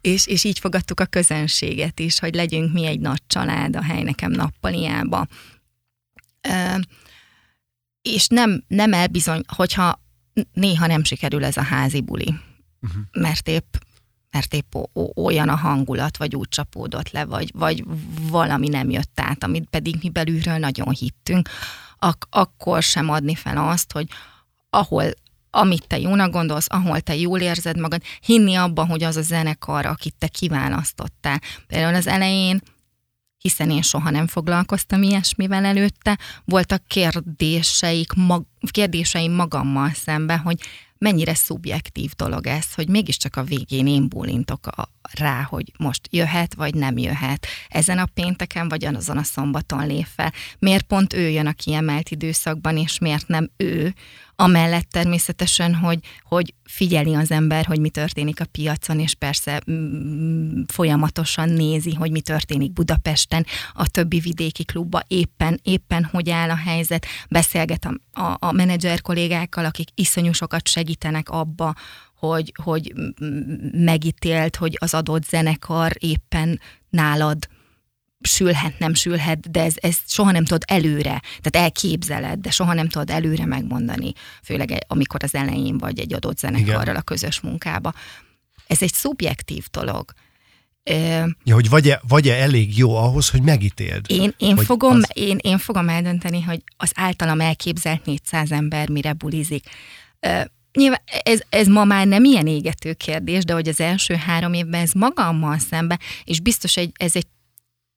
és, 0.02 0.28
és 0.28 0.44
így 0.44 0.60
fogadtuk 0.60 1.00
a 1.00 1.06
közönséget 1.06 2.00
is, 2.00 2.20
hogy 2.20 2.36
legyünk 2.36 2.74
mi 2.74 2.86
egy 2.86 3.00
nagy 3.00 3.22
család 3.28 3.76
a 3.76 3.84
hely 3.84 4.04
nekem 4.04 4.32
nappaliába. 4.32 5.28
E, 6.42 6.80
és 8.02 8.28
nem, 8.28 8.64
nem 8.68 8.94
elbizony, 8.94 9.42
hogyha 9.56 10.02
néha 10.54 10.88
nem 10.88 11.04
sikerül 11.04 11.46
ez 11.46 11.58
a 11.58 11.62
házi 11.62 12.02
buli, 12.02 12.34
uh-huh. 12.82 13.02
mert 13.12 13.48
épp 13.48 13.76
mert 14.32 14.54
épp 14.54 14.76
olyan 15.16 15.50
a 15.50 15.56
hangulat, 15.56 16.18
vagy 16.18 16.36
úgy 16.36 16.48
csapódott 16.50 17.12
le, 17.12 17.26
vagy, 17.26 17.52
vagy 17.54 17.84
valami 18.30 18.68
nem 18.68 18.90
jött 18.90 19.20
át, 19.20 19.44
amit 19.44 19.68
pedig 19.70 19.96
mi 20.02 20.10
belülről 20.10 20.58
nagyon 20.58 20.90
hittünk, 20.90 21.50
ak- 22.00 22.28
akkor 22.30 22.84
sem 22.84 23.10
adni 23.10 23.36
fel 23.36 23.58
azt, 23.58 23.92
hogy 23.92 24.08
ahol 24.70 25.06
amit 25.50 25.88
te 25.88 26.00
jónak 26.00 26.32
gondolsz, 26.32 26.68
ahol 26.70 27.00
te 27.00 27.16
jól 27.16 27.40
érzed 27.40 27.80
magad, 27.80 28.02
hinni 28.22 28.56
abban, 28.56 28.88
hogy 28.88 29.04
az 29.04 29.16
a 29.16 29.22
zenekar, 29.22 29.86
akit 29.86 30.16
te 30.20 30.28
kiválasztottál. 30.28 31.42
Például 31.68 31.96
az 31.96 32.08
elején 32.08 32.62
hiszen 33.38 33.70
én 33.70 33.82
soha 33.82 34.10
nem 34.10 34.28
foglalkoztam 34.28 35.02
ilyesmivel 35.02 35.66
előtte, 35.66 36.20
voltak 36.46 36.88
kérdéseik, 36.88 38.14
mag, 38.14 38.44
kérdéseim 38.72 39.32
magammal 39.32 39.92
szembe, 39.94 40.38
hogy 40.38 40.60
mennyire 40.98 41.34
szubjektív 41.34 42.12
dolog 42.16 42.48
ez, 42.48 42.74
hogy 42.74 42.90
mégiscsak 42.90 43.36
a 43.36 43.44
végén 43.44 43.88
én 43.88 44.10
bólintok 44.10 44.68
a, 44.68 44.90
rá, 45.14 45.42
hogy 45.42 45.72
most 45.78 46.08
jöhet, 46.10 46.54
vagy 46.54 46.74
nem 46.74 46.98
jöhet. 46.98 47.48
Ezen 47.70 47.98
a 47.98 48.08
pénteken, 48.14 48.70
vagy 48.70 48.86
azon 48.86 49.18
a 49.18 49.24
szombaton 49.24 49.88
lép 49.88 50.08
fel. 50.16 50.34
Miért 50.60 50.84
pont 50.84 51.14
ő 51.14 51.30
jön 51.30 51.48
a 51.48 51.54
kiemelt 51.54 52.10
időszakban, 52.10 52.78
és 52.78 53.00
miért 53.00 53.28
nem 53.28 53.50
ő, 53.58 53.94
Amellett 54.40 54.90
természetesen, 54.90 55.76
hogy, 55.76 56.00
hogy 56.24 56.54
figyeli 56.64 57.14
az 57.14 57.32
ember, 57.32 57.66
hogy 57.66 57.80
mi 57.80 57.90
történik 57.90 58.42
a 58.42 58.46
piacon, 58.46 59.00
és 59.00 59.14
persze 59.14 59.62
mm, 59.72 60.62
folyamatosan 60.68 61.50
nézi, 61.50 61.94
hogy 61.94 62.12
mi 62.12 62.22
történik 62.22 62.74
Budapesten, 62.74 63.46
a 63.74 63.88
többi 63.88 64.20
vidéki 64.20 64.64
klubba 64.64 65.04
éppen, 65.08 65.60
éppen 65.64 66.04
hogy 66.04 66.30
áll 66.30 66.50
a 66.50 66.56
helyzet, 66.56 67.06
beszélget 67.30 67.86
a, 67.86 68.22
a, 68.22 68.38
a 68.40 68.52
menedzser 68.52 69.02
kollégákkal, 69.02 69.66
akik 69.66 69.90
iszonyú 69.96 70.32
sokat 70.32 70.68
segítenek 70.68 71.30
abba, 71.30 71.76
hogy, 72.20 72.54
hogy 72.64 72.94
megítélt, 73.72 74.56
hogy 74.56 74.78
az 74.80 74.94
adott 74.94 75.26
zenekar 75.26 75.92
éppen 76.00 76.60
nálad 76.90 77.48
sülhet, 78.28 78.80
nem 78.80 78.94
sülhet, 78.94 79.52
de 79.52 79.70
ez, 79.76 79.98
soha 80.08 80.32
nem 80.32 80.46
tudod 80.46 80.64
előre, 80.68 81.22
tehát 81.42 81.66
elképzeled, 81.66 82.40
de 82.40 82.50
soha 82.50 82.74
nem 82.74 82.88
tudod 82.88 83.10
előre 83.10 83.46
megmondani, 83.46 84.14
főleg 84.44 84.86
amikor 84.88 85.24
az 85.24 85.36
elején 85.36 85.78
vagy 85.78 86.00
egy 86.00 86.14
adott 86.14 86.38
zenekarral 86.38 86.96
a 86.96 87.02
közös 87.02 87.40
munkába. 87.40 87.94
Ez 88.68 88.82
egy 88.82 88.94
szubjektív 88.94 89.66
dolog. 89.72 90.14
Ja, 91.44 91.54
hogy 91.54 91.70
vagy-e, 91.70 92.02
vagy-e 92.08 92.36
elég 92.36 92.78
jó 92.78 92.96
ahhoz, 92.96 93.30
hogy 93.30 93.42
megítéld? 93.42 94.06
Én, 94.08 94.34
én, 94.38 94.58
fogom, 94.58 94.96
az... 94.96 95.10
én, 95.14 95.38
én 95.42 95.58
fogom 95.58 95.90
eldönteni, 95.90 96.42
hogy 96.42 96.64
az 96.78 96.92
általam 96.96 97.42
elképzelt 97.42 98.06
400 98.06 98.52
ember 98.52 98.90
mire 98.90 99.14
bulizik. 99.14 99.66
Nyilván 100.74 101.02
ez, 101.24 101.40
ez 101.50 101.68
ma 101.68 101.84
már 101.84 102.08
nem 102.08 102.24
ilyen 102.24 102.48
égető 102.48 102.94
kérdés, 102.94 103.44
de 103.44 103.54
hogy 103.54 103.68
az 103.68 103.80
első 103.80 104.16
három 104.16 104.54
évben 104.54 104.82
ez 104.82 104.92
magammal 104.92 105.58
szembe, 105.58 106.00
és 106.24 106.40
biztos 106.40 106.78
egy, 106.78 106.92
ez 106.98 107.16
egy 107.16 107.28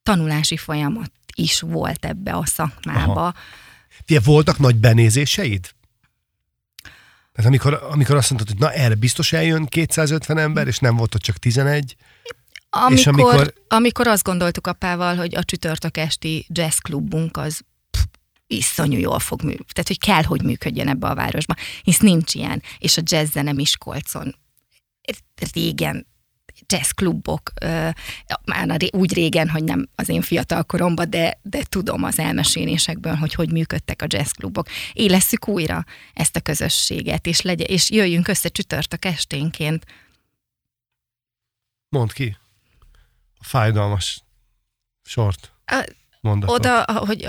tanulási 0.02 0.56
folyamat 0.56 1.12
is 1.34 1.60
volt 1.60 2.04
ebbe 2.04 2.36
a 2.36 2.46
szakmába. 2.46 3.34
Fie, 4.04 4.20
voltak 4.20 4.58
nagy 4.58 4.76
benézéseid? 4.76 5.70
Tehát 7.32 7.50
amikor, 7.50 7.86
amikor 7.90 8.16
azt 8.16 8.30
mondtad, 8.30 8.50
hogy 8.50 8.68
na 8.68 8.72
erre 8.72 8.94
biztos 8.94 9.32
eljön 9.32 9.66
250 9.66 10.38
ember, 10.38 10.66
és 10.66 10.78
nem 10.78 10.96
volt 10.96 11.14
ott 11.14 11.20
csak 11.20 11.36
11, 11.36 11.96
amikor, 12.70 12.98
és 12.98 13.06
amikor... 13.06 13.54
amikor 13.68 14.06
azt 14.06 14.22
gondoltuk 14.22 14.66
apával, 14.66 15.16
hogy 15.16 15.34
a 15.34 15.44
csütörtök 15.44 15.96
esti 15.96 16.46
jazzklubunk 16.48 17.36
az 17.36 17.60
pff, 17.90 18.04
iszonyú 18.46 18.98
jól 18.98 19.18
fog 19.18 19.42
működni. 19.42 19.72
Tehát, 19.72 19.88
hogy 19.88 19.98
kell, 19.98 20.22
hogy 20.22 20.42
működjön 20.42 20.88
ebbe 20.88 21.06
a 21.06 21.14
városba. 21.14 21.54
Hisz 21.82 21.98
nincs 21.98 22.34
ilyen. 22.34 22.62
És 22.78 22.96
a 22.96 23.02
jazz 23.04 23.30
zene 23.30 23.52
Miskolcon 23.52 24.34
régen 25.52 26.06
jazzklubok, 26.72 27.52
már 28.44 28.76
úgy 28.90 29.14
régen, 29.14 29.48
hogy 29.48 29.64
nem 29.64 29.88
az 29.94 30.08
én 30.08 30.22
fiatal 30.22 30.62
koromban, 30.62 31.10
de, 31.10 31.38
de 31.42 31.62
tudom 31.68 32.02
az 32.02 32.18
elmesélésekből, 32.18 33.14
hogy 33.14 33.34
hogy 33.34 33.52
működtek 33.52 34.02
a 34.02 34.06
jazzklubok. 34.08 34.68
Élesszük 34.92 35.48
újra 35.48 35.84
ezt 36.14 36.36
a 36.36 36.40
közösséget, 36.40 37.26
és, 37.26 37.40
legyen, 37.40 37.66
és 37.66 37.90
jöjjünk 37.90 38.28
össze 38.28 38.48
csütörtök 38.48 39.04
esténként. 39.04 39.86
Mondd 41.88 42.12
ki. 42.12 42.36
A 43.38 43.44
fájdalmas 43.44 44.22
sort. 45.02 45.52
A, 45.66 45.84
mondatot. 46.20 46.58
Oda, 46.58 46.84
hogy, 46.84 47.28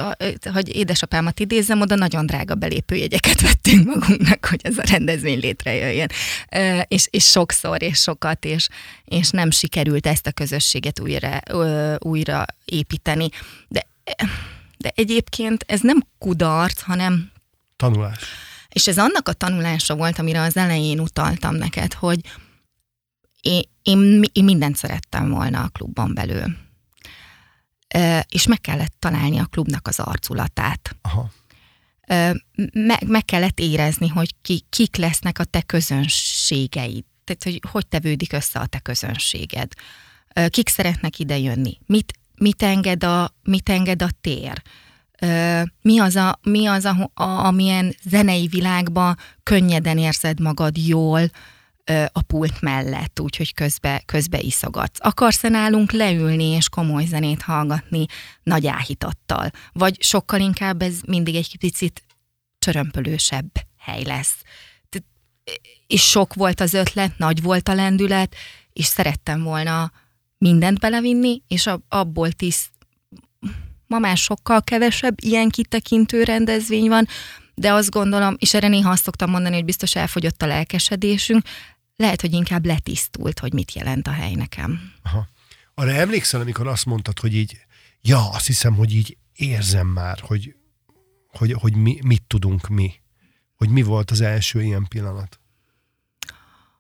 hogy 0.54 0.76
édesapámat 0.76 1.40
idézem, 1.40 1.82
oda 1.82 1.96
nagyon 1.96 2.26
drága 2.26 2.56
belépőjegyeket 2.56 3.42
vettünk 3.42 3.86
magunknak, 3.86 4.46
hogy 4.46 4.60
ez 4.64 4.78
a 4.78 4.84
rendezvény 4.86 5.40
létrejöjjön. 5.40 6.10
És, 6.88 7.08
és 7.10 7.26
sokszor, 7.26 7.82
és 7.82 8.00
sokat, 8.00 8.46
és, 8.46 8.68
és 9.06 9.30
nem 9.30 9.52
sikerült 9.52 10.08
ezt 10.08 10.28
a 10.28 10.32
közösséget 10.32 11.00
újra, 11.00 11.40
újra 11.98 12.46
építeni. 12.66 13.30
De, 13.68 13.88
de 14.78 14.92
egyébként 14.96 15.64
ez 15.68 15.82
nem 15.82 16.04
kudarc, 16.18 16.82
hanem 16.82 17.32
tanulás. 17.76 18.24
És 18.70 18.88
ez 18.88 18.98
annak 18.98 19.28
a 19.28 19.34
tanulása 19.34 19.96
volt, 19.96 20.20
amire 20.20 20.42
az 20.42 20.58
elején 20.58 21.00
utaltam 21.00 21.56
neked, 21.56 21.94
hogy 21.94 22.20
én, 23.42 23.62
én, 23.82 24.24
én 24.32 24.44
mindent 24.44 24.76
szerettem 24.76 25.30
volna 25.30 25.64
a 25.64 25.68
klubban 25.68 26.14
belül 26.14 26.44
és 28.28 28.48
meg 28.48 28.62
kellett 28.62 28.96
találni 29.00 29.38
a 29.40 29.46
klubnak 29.46 29.88
az 29.88 30.00
arculatát. 30.00 30.96
Aha. 31.02 31.30
Meg, 32.74 33.08
meg 33.08 33.26
kellett 33.26 33.60
érezni, 33.60 34.08
hogy 34.08 34.36
ki, 34.42 34.64
kik 34.70 34.96
lesznek 34.96 35.40
a 35.40 35.44
te 35.44 35.62
közönségeid, 35.62 37.04
tehát 37.24 37.44
hogy 37.44 37.72
hogy 37.72 37.88
tevődik 37.88 38.34
össze 38.34 38.60
a 38.60 38.66
te 38.66 38.80
közönséged. 38.80 39.72
Kik 40.48 40.70
szeretnek 40.70 41.20
ide 41.20 41.38
jönni, 41.38 41.78
mit, 41.86 42.14
mit, 42.36 42.64
enged, 42.64 43.04
a, 43.04 43.36
mit 43.44 43.70
enged 43.70 44.02
a 44.02 44.10
tér, 44.22 44.62
mi 45.82 46.00
az, 46.00 46.16
a, 46.16 46.40
mi 46.44 46.66
az 46.66 46.86
a, 46.86 47.12
a, 47.14 47.24
amilyen 47.24 47.96
zenei 48.10 48.48
világban 48.48 49.18
könnyeden 49.44 49.98
érzed 49.98 50.40
magad 50.40 50.78
jól, 50.78 51.22
a 52.12 52.22
pult 52.22 52.62
mellett, 52.62 53.20
úgyhogy 53.20 53.54
közbe, 53.54 54.02
közbe 54.06 54.40
iszogatsz. 54.40 55.00
Akarsz-e 55.02 55.50
nálunk 55.50 55.92
leülni 55.92 56.46
és 56.46 56.70
komoly 56.70 57.06
zenét 57.06 57.42
hallgatni 57.42 58.06
nagy 58.44 58.68
áhítattal? 58.68 59.52
Vagy 59.74 60.04
sokkal 60.04 60.40
inkább 60.40 60.82
ez 60.82 61.00
mindig 61.06 61.36
egy 61.36 61.58
picit 61.58 62.04
csörömpölősebb 62.60 63.52
hely 63.78 64.04
lesz? 64.04 64.36
És 65.88 66.02
sok 66.10 66.34
volt 66.34 66.60
az 66.60 66.74
ötlet, 66.74 67.18
nagy 67.18 67.42
volt 67.42 67.68
a 67.68 67.74
lendület, 67.74 68.36
és 68.74 68.86
szerettem 68.86 69.44
volna 69.44 69.92
mindent 70.38 70.80
belevinni, 70.80 71.42
és 71.48 71.70
abból 71.88 72.32
tiszt, 72.32 72.70
ma 73.88 74.00
már 74.00 74.18
sokkal 74.18 74.62
kevesebb 74.62 75.16
ilyen 75.22 75.50
kitekintő 75.50 76.24
rendezvény 76.24 76.88
van, 76.88 77.08
de 77.56 77.74
azt 77.74 77.90
gondolom, 77.90 78.36
és 78.40 78.54
erre 78.54 78.68
néha 78.68 78.90
azt 78.90 79.04
szoktam 79.04 79.30
mondani, 79.30 79.56
hogy 79.56 79.66
biztos 79.66 79.96
elfogyott 79.96 80.42
a 80.42 80.46
lelkesedésünk, 80.46 81.46
lehet, 82.02 82.22
hogy 82.22 82.34
inkább 82.34 82.66
letisztult, 82.66 83.40
hogy 83.40 83.54
mit 83.54 83.74
jelent 83.74 84.08
a 84.08 84.12
hely 84.12 84.34
nekem. 84.34 84.94
Aha. 85.04 85.28
Arra 85.74 85.92
emlékszel, 85.92 86.42
amikor 86.42 86.68
azt 86.68 86.86
mondtad, 86.86 87.20
hogy 87.20 87.36
így, 87.36 87.58
ja, 88.02 88.30
azt 88.30 88.46
hiszem, 88.46 88.76
hogy 88.76 88.96
így 88.96 89.18
érzem 89.34 89.88
már, 89.88 90.20
hogy, 90.20 90.56
hogy, 91.28 91.54
hogy 91.54 91.76
mi, 91.76 92.00
mit 92.04 92.24
tudunk 92.28 92.68
mi. 92.68 92.94
Hogy 93.56 93.70
mi 93.70 93.82
volt 93.82 94.12
az 94.12 94.22
első 94.22 94.62
ilyen 94.64 94.88
pillanat? 94.88 95.40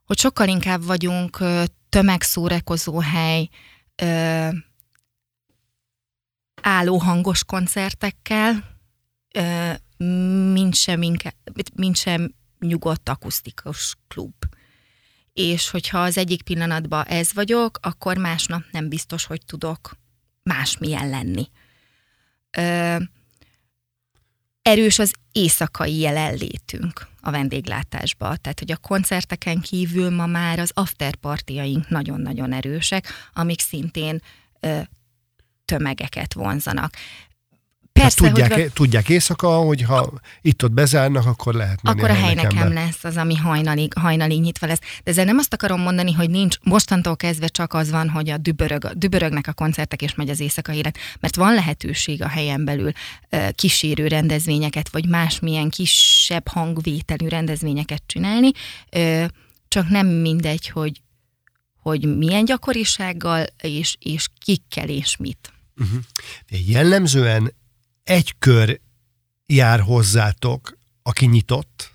Hogy 0.03 0.19
sokkal 0.19 0.47
inkább 0.47 0.83
vagyunk 0.83 1.37
tömegszórakozó 1.89 2.99
hely, 2.99 3.49
álló 6.61 6.97
hangos 6.97 7.43
koncertekkel, 7.43 8.79
mint 10.53 10.75
sem, 10.75 11.01
inkább, 11.01 11.33
mint 11.75 11.95
sem 11.95 12.33
nyugodt 12.59 13.09
akusztikus 13.09 13.97
klub 14.07 14.33
és 15.33 15.69
hogyha 15.69 16.01
az 16.03 16.17
egyik 16.17 16.41
pillanatban 16.41 17.05
ez 17.05 17.33
vagyok, 17.33 17.79
akkor 17.81 18.17
másnap 18.17 18.63
nem 18.71 18.89
biztos, 18.89 19.25
hogy 19.25 19.41
tudok 19.45 19.97
másmilyen 20.43 21.09
lenni. 21.09 21.49
Ö, 22.57 22.97
erős 24.61 24.99
az 24.99 25.13
éjszakai 25.31 25.99
jelenlétünk 25.99 27.07
a 27.21 27.31
vendéglátásba, 27.31 28.35
tehát 28.35 28.59
hogy 28.59 28.71
a 28.71 28.77
koncerteken 28.77 29.61
kívül 29.61 30.09
ma 30.09 30.25
már 30.25 30.59
az 30.59 30.71
afterpartiaink 30.73 31.89
nagyon-nagyon 31.89 32.53
erősek, 32.53 33.07
amik 33.33 33.59
szintén 33.59 34.21
ö, 34.59 34.79
tömegeket 35.65 36.33
vonzanak. 36.33 36.93
Persze, 37.93 38.23
hát 38.23 38.33
tudják, 38.33 38.53
hogy... 38.53 38.73
tudják 38.73 39.09
éjszaka, 39.09 39.47
hogy 39.47 39.81
ha 39.81 40.13
itt-ott 40.41 40.71
bezárnak, 40.71 41.25
akkor 41.25 41.53
lehet 41.53 41.79
Akkor 41.83 42.09
a 42.09 42.13
hely 42.13 42.33
nekem 42.33 42.73
lesz 42.73 43.03
az, 43.03 43.17
ami 43.17 43.35
hajnalig, 43.35 43.93
hajnalig 43.93 44.41
nyitva 44.41 44.67
lesz. 44.67 44.79
De 45.03 45.11
ezzel 45.11 45.25
nem 45.25 45.37
azt 45.37 45.53
akarom 45.53 45.81
mondani, 45.81 46.11
hogy 46.13 46.29
nincs, 46.29 46.57
mostantól 46.63 47.15
kezdve 47.15 47.47
csak 47.47 47.73
az 47.73 47.89
van, 47.89 48.09
hogy 48.09 48.29
a 48.29 48.37
dübörög, 48.37 48.91
dübörögnek 48.95 49.47
a 49.47 49.53
koncertek, 49.53 50.01
és 50.01 50.15
megy 50.15 50.29
az 50.29 50.39
éjszaka 50.39 50.73
élet. 50.73 50.97
Mert 51.19 51.35
van 51.35 51.53
lehetőség 51.53 52.21
a 52.21 52.27
helyen 52.27 52.65
belül 52.65 52.91
kísérő 53.55 54.07
rendezvényeket, 54.07 54.89
vagy 54.89 55.07
másmilyen 55.07 55.69
kisebb 55.69 56.47
hangvételű 56.47 57.27
rendezvényeket 57.27 58.03
csinálni, 58.05 58.51
csak 59.67 59.89
nem 59.89 60.07
mindegy, 60.07 60.67
hogy 60.67 61.01
hogy 61.81 62.17
milyen 62.17 62.45
gyakorisággal, 62.45 63.45
és, 63.61 63.95
és 63.99 64.27
kikkel, 64.37 64.89
és 64.89 65.17
mit. 65.17 65.53
Uh-huh. 65.77 65.99
De 66.49 66.57
jellemzően 66.65 67.53
egy 68.03 68.35
kör 68.39 68.79
jár 69.45 69.79
hozzátok, 69.79 70.77
aki 71.03 71.25
nyitott, 71.25 71.91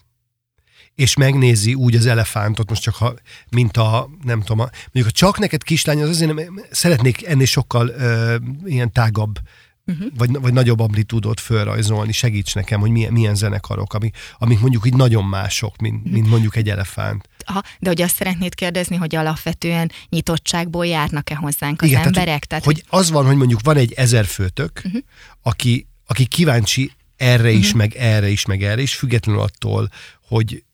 és 0.94 1.16
megnézi 1.16 1.74
úgy 1.74 1.94
az 1.94 2.06
elefántot, 2.06 2.68
most 2.68 2.82
csak 2.82 2.94
ha, 2.94 3.14
mint 3.50 3.76
a, 3.76 4.08
nem 4.22 4.40
tudom, 4.40 4.60
a, 4.60 4.70
mondjuk 4.92 5.06
a 5.06 5.10
csak 5.10 5.38
neked 5.38 5.62
kislány, 5.62 6.02
az 6.02 6.08
azért 6.08 6.34
nem, 6.34 6.60
szeretnék 6.70 7.26
ennél 7.26 7.46
sokkal 7.46 7.88
ö, 7.88 8.36
ilyen 8.64 8.92
tágabb, 8.92 9.38
uh-huh. 9.86 10.06
vagy, 10.16 10.40
vagy 10.40 10.52
nagyobb 10.52 10.80
amplitúdot 10.80 11.40
fölrajzolni, 11.40 12.12
segíts 12.12 12.54
nekem, 12.54 12.80
hogy 12.80 12.90
milyen, 12.90 13.12
milyen 13.12 13.34
zenekarok, 13.34 13.94
amik, 13.94 14.16
amik 14.38 14.60
mondjuk 14.60 14.86
így 14.86 14.94
nagyon 14.94 15.24
mások, 15.24 15.76
mint, 15.76 15.96
uh-huh. 15.96 16.12
mint 16.12 16.28
mondjuk 16.28 16.56
egy 16.56 16.68
elefánt. 16.68 17.28
Aha, 17.44 17.62
de 17.78 17.88
hogy 17.88 18.02
azt 18.02 18.14
szeretnéd 18.14 18.54
kérdezni, 18.54 18.96
hogy 18.96 19.14
alapvetően 19.14 19.90
nyitottságból 20.08 20.86
járnak-e 20.86 21.34
hozzánk 21.34 21.82
az 21.82 21.88
Igen, 21.88 22.02
emberek? 22.02 22.24
Tehát, 22.24 22.46
tehát, 22.48 22.64
hogy, 22.64 22.84
hogy 22.88 23.00
az 23.00 23.10
van, 23.10 23.26
hogy 23.26 23.36
mondjuk 23.36 23.60
van 23.62 23.76
egy 23.76 23.92
ezer 23.92 24.24
főtök, 24.24 24.82
uh-huh. 24.84 25.02
aki 25.42 25.86
aki 26.06 26.26
kíváncsi 26.26 26.92
erre 27.16 27.50
is, 27.50 27.64
uh-huh. 27.64 27.78
meg 27.78 27.94
erre 27.94 28.28
is, 28.28 28.46
meg 28.46 28.62
erre 28.62 28.82
is, 28.82 28.94
függetlenül 28.94 29.40
attól, 29.40 29.90
hogy 30.28 30.64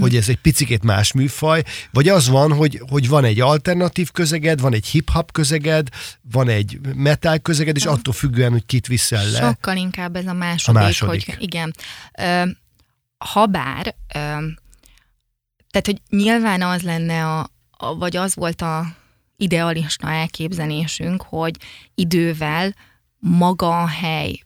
hogy 0.00 0.16
ez 0.16 0.28
egy 0.28 0.36
picikét 0.36 0.82
más 0.82 1.12
műfaj, 1.12 1.64
vagy 1.90 2.08
az 2.08 2.28
van, 2.28 2.52
hogy, 2.52 2.82
hogy 2.88 3.08
van 3.08 3.24
egy 3.24 3.40
alternatív 3.40 4.10
közeged, 4.10 4.60
van 4.60 4.74
egy 4.74 4.86
hip-hop 4.86 5.32
közeged, 5.32 5.88
van 6.30 6.48
egy 6.48 6.80
metal 6.94 7.38
közeged, 7.38 7.76
és 7.76 7.84
attól 7.84 8.14
függően, 8.14 8.50
hogy 8.50 8.66
kit 8.66 8.86
viszel 8.86 9.30
le. 9.30 9.40
Sokkal 9.40 9.76
inkább 9.76 10.16
ez 10.16 10.26
a 10.26 10.32
második, 10.32 10.80
a 10.80 10.82
második. 10.82 11.26
hogy 11.26 11.42
igen. 11.42 11.74
Ö, 12.18 12.42
habár, 13.18 13.94
ö, 14.14 14.18
tehát, 15.70 15.86
hogy 15.86 16.00
nyilván 16.08 16.62
az 16.62 16.82
lenne 16.82 17.26
a, 17.26 17.50
a, 17.70 17.94
vagy 17.94 18.16
az 18.16 18.34
volt 18.34 18.62
a 18.62 18.96
idealista 19.36 20.08
elképzelésünk, 20.08 21.22
hogy 21.22 21.56
idővel 21.94 22.74
maga 23.26 23.82
a 23.82 23.86
hely 23.86 24.38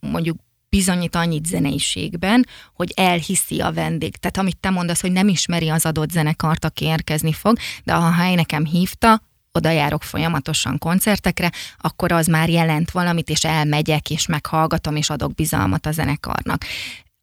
mondjuk 0.00 0.36
bizonyít 0.68 1.14
annyit 1.14 1.46
zeneiségben, 1.46 2.46
hogy 2.74 2.92
elhiszi 2.96 3.60
a 3.60 3.72
vendég. 3.72 4.16
Tehát 4.16 4.36
amit 4.36 4.56
te 4.56 4.70
mondasz, 4.70 5.00
hogy 5.00 5.12
nem 5.12 5.28
ismeri 5.28 5.68
az 5.68 5.86
adott 5.86 6.10
zenekart, 6.10 6.64
aki 6.64 6.84
érkezni 6.84 7.32
fog, 7.32 7.58
de 7.84 7.92
ha 7.92 8.06
a 8.06 8.12
hely 8.12 8.34
nekem 8.34 8.64
hívta, 8.64 9.22
oda 9.52 9.70
járok 9.70 10.02
folyamatosan 10.02 10.78
koncertekre, 10.78 11.52
akkor 11.76 12.12
az 12.12 12.26
már 12.26 12.48
jelent 12.48 12.90
valamit, 12.90 13.30
és 13.30 13.44
elmegyek, 13.44 14.10
és 14.10 14.26
meghallgatom, 14.26 14.96
és 14.96 15.10
adok 15.10 15.34
bizalmat 15.34 15.86
a 15.86 15.92
zenekarnak. 15.92 16.64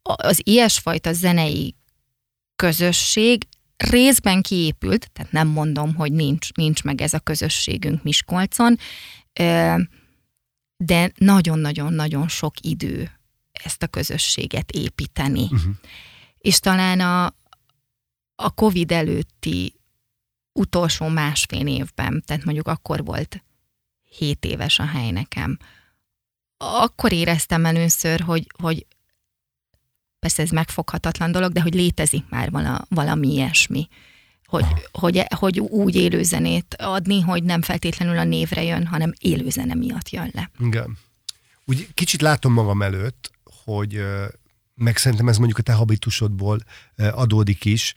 Az 0.02 0.40
ilyesfajta 0.44 1.12
zenei 1.12 1.74
közösség 2.56 3.46
részben 3.76 4.42
kiépült, 4.42 5.10
tehát 5.12 5.32
nem 5.32 5.48
mondom, 5.48 5.94
hogy 5.94 6.12
nincs, 6.12 6.52
nincs 6.52 6.82
meg 6.82 7.00
ez 7.00 7.12
a 7.12 7.18
közösségünk 7.18 8.02
Miskolcon, 8.02 8.78
de 10.84 11.12
nagyon-nagyon-nagyon 11.16 12.28
sok 12.28 12.54
idő 12.60 13.10
ezt 13.52 13.82
a 13.82 13.86
közösséget 13.86 14.70
építeni. 14.70 15.42
Uh-huh. 15.42 15.74
És 16.38 16.58
talán 16.58 17.00
a, 17.00 17.24
a 18.34 18.50
COVID 18.54 18.92
előtti 18.92 19.74
utolsó 20.52 21.08
másfél 21.08 21.66
évben, 21.66 22.22
tehát 22.26 22.44
mondjuk 22.44 22.68
akkor 22.68 23.04
volt 23.04 23.44
7 24.02 24.44
éves 24.44 24.78
a 24.78 24.86
hely 24.86 25.10
nekem, 25.10 25.58
akkor 26.56 27.12
éreztem 27.12 27.64
először, 27.64 28.20
hogy, 28.20 28.46
hogy 28.58 28.86
persze 30.18 30.42
ez 30.42 30.50
megfoghatatlan 30.50 31.32
dolog, 31.32 31.52
de 31.52 31.60
hogy 31.60 31.74
létezik 31.74 32.28
már 32.28 32.50
vala, 32.50 32.84
valami 32.88 33.32
ilyesmi 33.32 33.88
hogy, 34.52 34.64
hogy, 34.92 35.24
hogy 35.36 35.60
úgy 35.60 35.94
élőzenét 35.94 36.74
adni, 36.78 37.20
hogy 37.20 37.42
nem 37.42 37.62
feltétlenül 37.62 38.18
a 38.18 38.24
névre 38.24 38.62
jön, 38.62 38.86
hanem 38.86 39.12
élőzene 39.18 39.74
miatt 39.74 40.08
jön 40.08 40.30
le. 40.32 40.50
Igen. 40.58 40.98
Úgy 41.64 41.88
kicsit 41.94 42.20
látom 42.20 42.52
magam 42.52 42.82
előtt, 42.82 43.30
hogy 43.64 44.02
meg 44.74 44.96
szerintem 44.96 45.28
ez 45.28 45.36
mondjuk 45.36 45.58
a 45.58 45.62
te 45.62 45.72
habitusodból 45.72 46.60
adódik 46.96 47.64
is, 47.64 47.94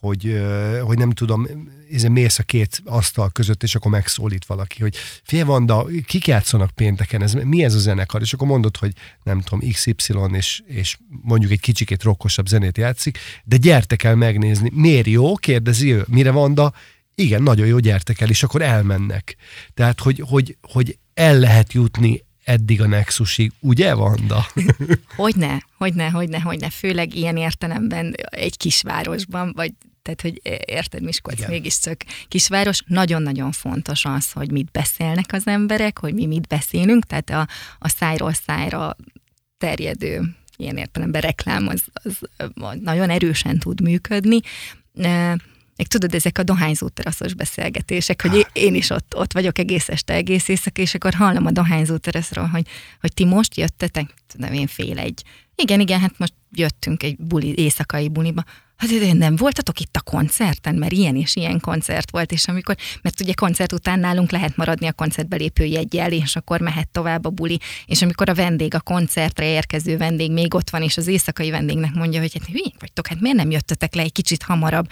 hogy, 0.00 0.40
hogy 0.82 0.98
nem 0.98 1.10
tudom, 1.10 1.46
izé 1.88 2.08
mész 2.08 2.38
a 2.38 2.42
két 2.42 2.82
asztal 2.84 3.30
között, 3.30 3.62
és 3.62 3.74
akkor 3.74 3.90
megszólít 3.90 4.44
valaki, 4.44 4.82
hogy 4.82 4.96
fél 5.22 5.44
Vanda, 5.44 5.86
kik 6.06 6.26
játszanak 6.26 6.70
pénteken, 6.70 7.22
ez, 7.22 7.32
mi 7.32 7.64
ez 7.64 7.74
a 7.74 7.78
zenekar? 7.78 8.20
És 8.20 8.32
akkor 8.32 8.46
mondod, 8.46 8.76
hogy 8.76 8.92
nem 9.22 9.40
tudom, 9.40 9.70
XY, 9.70 10.14
és, 10.32 10.62
és 10.66 10.98
mondjuk 11.08 11.52
egy 11.52 11.60
kicsikét 11.60 12.02
rokkosabb 12.02 12.46
zenét 12.46 12.78
játszik, 12.78 13.18
de 13.44 13.56
gyertek 13.56 14.02
el 14.02 14.14
megnézni. 14.14 14.70
Miért 14.74 15.06
jó? 15.06 15.34
Kérdezi 15.34 15.92
ő. 15.92 16.04
Mire 16.08 16.30
Vanda? 16.30 16.72
Igen, 17.14 17.42
nagyon 17.42 17.66
jó, 17.66 17.78
gyertek 17.78 18.20
el, 18.20 18.28
és 18.28 18.42
akkor 18.42 18.62
elmennek. 18.62 19.36
Tehát, 19.74 20.00
hogy, 20.00 20.22
hogy, 20.26 20.56
hogy 20.60 20.98
el 21.14 21.38
lehet 21.38 21.72
jutni 21.72 22.24
eddig 22.46 22.80
a 22.80 22.86
Nexusig, 22.86 23.52
ugye, 23.60 23.94
Vanda? 23.94 24.46
Hogyne, 25.16 25.62
hogyne, 25.76 26.08
hogyne, 26.10 26.40
hogyne, 26.40 26.70
főleg 26.70 27.14
ilyen 27.14 27.36
értelemben 27.36 28.14
egy 28.30 28.56
kisvárosban, 28.56 29.52
vagy 29.56 29.72
tehát, 30.02 30.20
hogy 30.20 30.40
érted, 30.66 31.02
Miskolc 31.02 31.38
Igen. 31.38 31.50
mégiscsak 31.50 32.04
kisváros, 32.28 32.82
nagyon-nagyon 32.86 33.52
fontos 33.52 34.04
az, 34.04 34.32
hogy 34.32 34.50
mit 34.50 34.70
beszélnek 34.70 35.32
az 35.32 35.46
emberek, 35.46 35.98
hogy 35.98 36.14
mi 36.14 36.26
mit 36.26 36.46
beszélünk, 36.46 37.04
tehát 37.04 37.30
a, 37.30 37.48
a 37.78 37.88
szájról 37.88 38.32
szájra 38.32 38.96
terjedő 39.58 40.36
ilyen 40.56 40.76
értelemben 40.76 41.20
reklám 41.20 41.68
az, 41.68 41.82
az 41.92 42.18
nagyon 42.80 43.10
erősen 43.10 43.58
tud 43.58 43.80
működni. 43.80 44.40
Még 45.76 45.88
tudod, 45.88 46.14
ezek 46.14 46.38
a 46.38 46.42
dohányzó 46.42 46.88
teraszos 46.88 47.34
beszélgetések, 47.34 48.22
hogy 48.22 48.46
én 48.52 48.74
is 48.74 48.90
ott, 48.90 49.14
ott 49.16 49.32
vagyok 49.32 49.58
egész 49.58 49.88
este, 49.88 50.14
egész 50.14 50.48
éjszaka, 50.48 50.80
és 50.82 50.94
akkor 50.94 51.14
hallom 51.14 51.46
a 51.46 51.50
dohányzó 51.50 51.96
teraszról, 51.96 52.46
hogy, 52.46 52.66
hogy 53.00 53.14
ti 53.14 53.24
most 53.24 53.56
jöttetek, 53.56 54.14
tudom 54.26 54.52
én 54.52 54.66
fél 54.66 54.98
egy. 54.98 55.22
Igen, 55.54 55.80
igen, 55.80 56.00
hát 56.00 56.18
most 56.18 56.34
jöttünk 56.52 57.02
egy 57.02 57.16
buli, 57.16 57.54
éjszakai 57.56 58.08
buliba. 58.08 58.44
Hát 58.76 59.12
nem 59.12 59.36
voltatok 59.36 59.80
itt 59.80 59.96
a 59.96 60.00
koncerten, 60.00 60.74
mert 60.74 60.92
ilyen 60.92 61.16
és 61.16 61.36
ilyen 61.36 61.60
koncert 61.60 62.10
volt, 62.10 62.32
és 62.32 62.48
amikor, 62.48 62.76
mert 63.02 63.20
ugye 63.20 63.32
koncert 63.32 63.72
után 63.72 63.98
nálunk 63.98 64.30
lehet 64.30 64.56
maradni 64.56 64.86
a 64.86 64.92
koncertbelépő 64.92 65.64
jegyel, 65.64 66.12
és 66.12 66.36
akkor 66.36 66.60
mehet 66.60 66.88
tovább 66.88 67.24
a 67.24 67.30
buli, 67.30 67.58
és 67.86 68.02
amikor 68.02 68.28
a 68.28 68.34
vendég, 68.34 68.74
a 68.74 68.80
koncertre 68.80 69.46
érkező 69.46 69.96
vendég 69.96 70.32
még 70.32 70.54
ott 70.54 70.70
van, 70.70 70.82
és 70.82 70.96
az 70.96 71.06
éjszakai 71.06 71.50
vendégnek 71.50 71.94
mondja, 71.94 72.20
hogy 72.20 72.32
hát 72.32 72.48
hülyék 72.48 72.74
vagytok, 72.78 73.06
hát 73.06 73.20
miért 73.20 73.36
nem 73.36 73.50
jöttetek 73.50 73.94
le 73.94 74.02
egy 74.02 74.12
kicsit 74.12 74.42
hamarabb, 74.42 74.88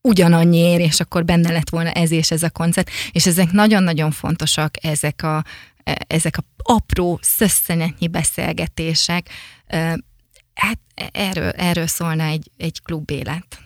ugyanannyiért, 0.00 0.80
és 0.80 1.00
akkor 1.00 1.24
benne 1.24 1.50
lett 1.50 1.68
volna 1.68 1.90
ez 1.90 2.10
és 2.10 2.30
ez 2.30 2.42
a 2.42 2.50
koncert, 2.50 2.90
és 3.10 3.26
ezek 3.26 3.50
nagyon-nagyon 3.50 4.10
fontosak, 4.10 4.84
ezek 4.84 5.22
a, 5.22 5.44
ezek 6.06 6.36
a 6.36 6.44
apró, 6.62 7.18
szösszenetnyi 7.22 8.08
beszélgetések, 8.08 9.28
hát 10.54 10.78
erről, 11.12 11.50
erről 11.50 11.86
szólna 11.86 12.24
egy, 12.24 12.50
egy 12.56 12.82
klub 12.82 13.10
élet. 13.10 13.58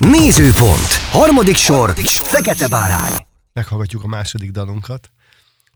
Nézőpont. 0.00 0.92
Harmadik 1.10 1.56
sor. 1.56 1.94
Fekete 2.04 2.68
bárány. 2.68 3.26
Meghallgatjuk 3.52 4.04
a 4.04 4.06
második 4.06 4.50
dalunkat, 4.50 5.10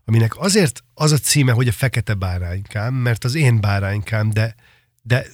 aminek 0.05 0.37
azért 0.37 0.83
az 0.93 1.11
a 1.11 1.17
címe, 1.17 1.51
hogy 1.51 1.67
a 1.67 1.71
fekete 1.71 2.13
báránykám, 2.13 2.93
mert 2.93 3.23
az 3.23 3.35
én 3.35 3.61
báránykám, 3.61 4.29
de, 4.29 4.55
de 5.01 5.25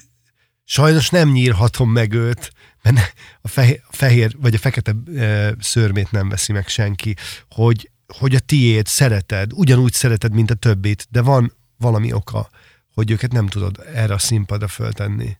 sajnos 0.64 1.10
nem 1.10 1.30
nyírhatom 1.30 1.92
meg 1.92 2.14
őt, 2.14 2.52
mert 2.82 3.14
a 3.42 3.48
fehér, 3.90 4.36
vagy 4.38 4.54
a 4.54 4.58
fekete 4.58 4.96
e, 5.16 5.56
szörmét 5.60 6.12
nem 6.12 6.30
veszi 6.30 6.52
meg 6.52 6.68
senki, 6.68 7.16
hogy, 7.50 7.92
hogy 8.08 8.36
a 8.36 8.40
tiét 8.40 8.88
szereted, 8.88 9.54
ugyanúgy 9.54 9.94
szereted, 9.94 10.34
mint 10.34 10.52
a 10.52 10.56
többit, 10.56 11.08
de 11.10 11.22
van 11.22 11.54
valami 11.78 12.14
oka, 12.14 12.50
hogy 12.94 13.12
őket 13.12 13.32
nem 13.32 13.48
tudod 13.48 13.84
erre 13.94 14.14
a 14.14 14.18
színpadra 14.18 14.68
föltenni. 14.68 15.38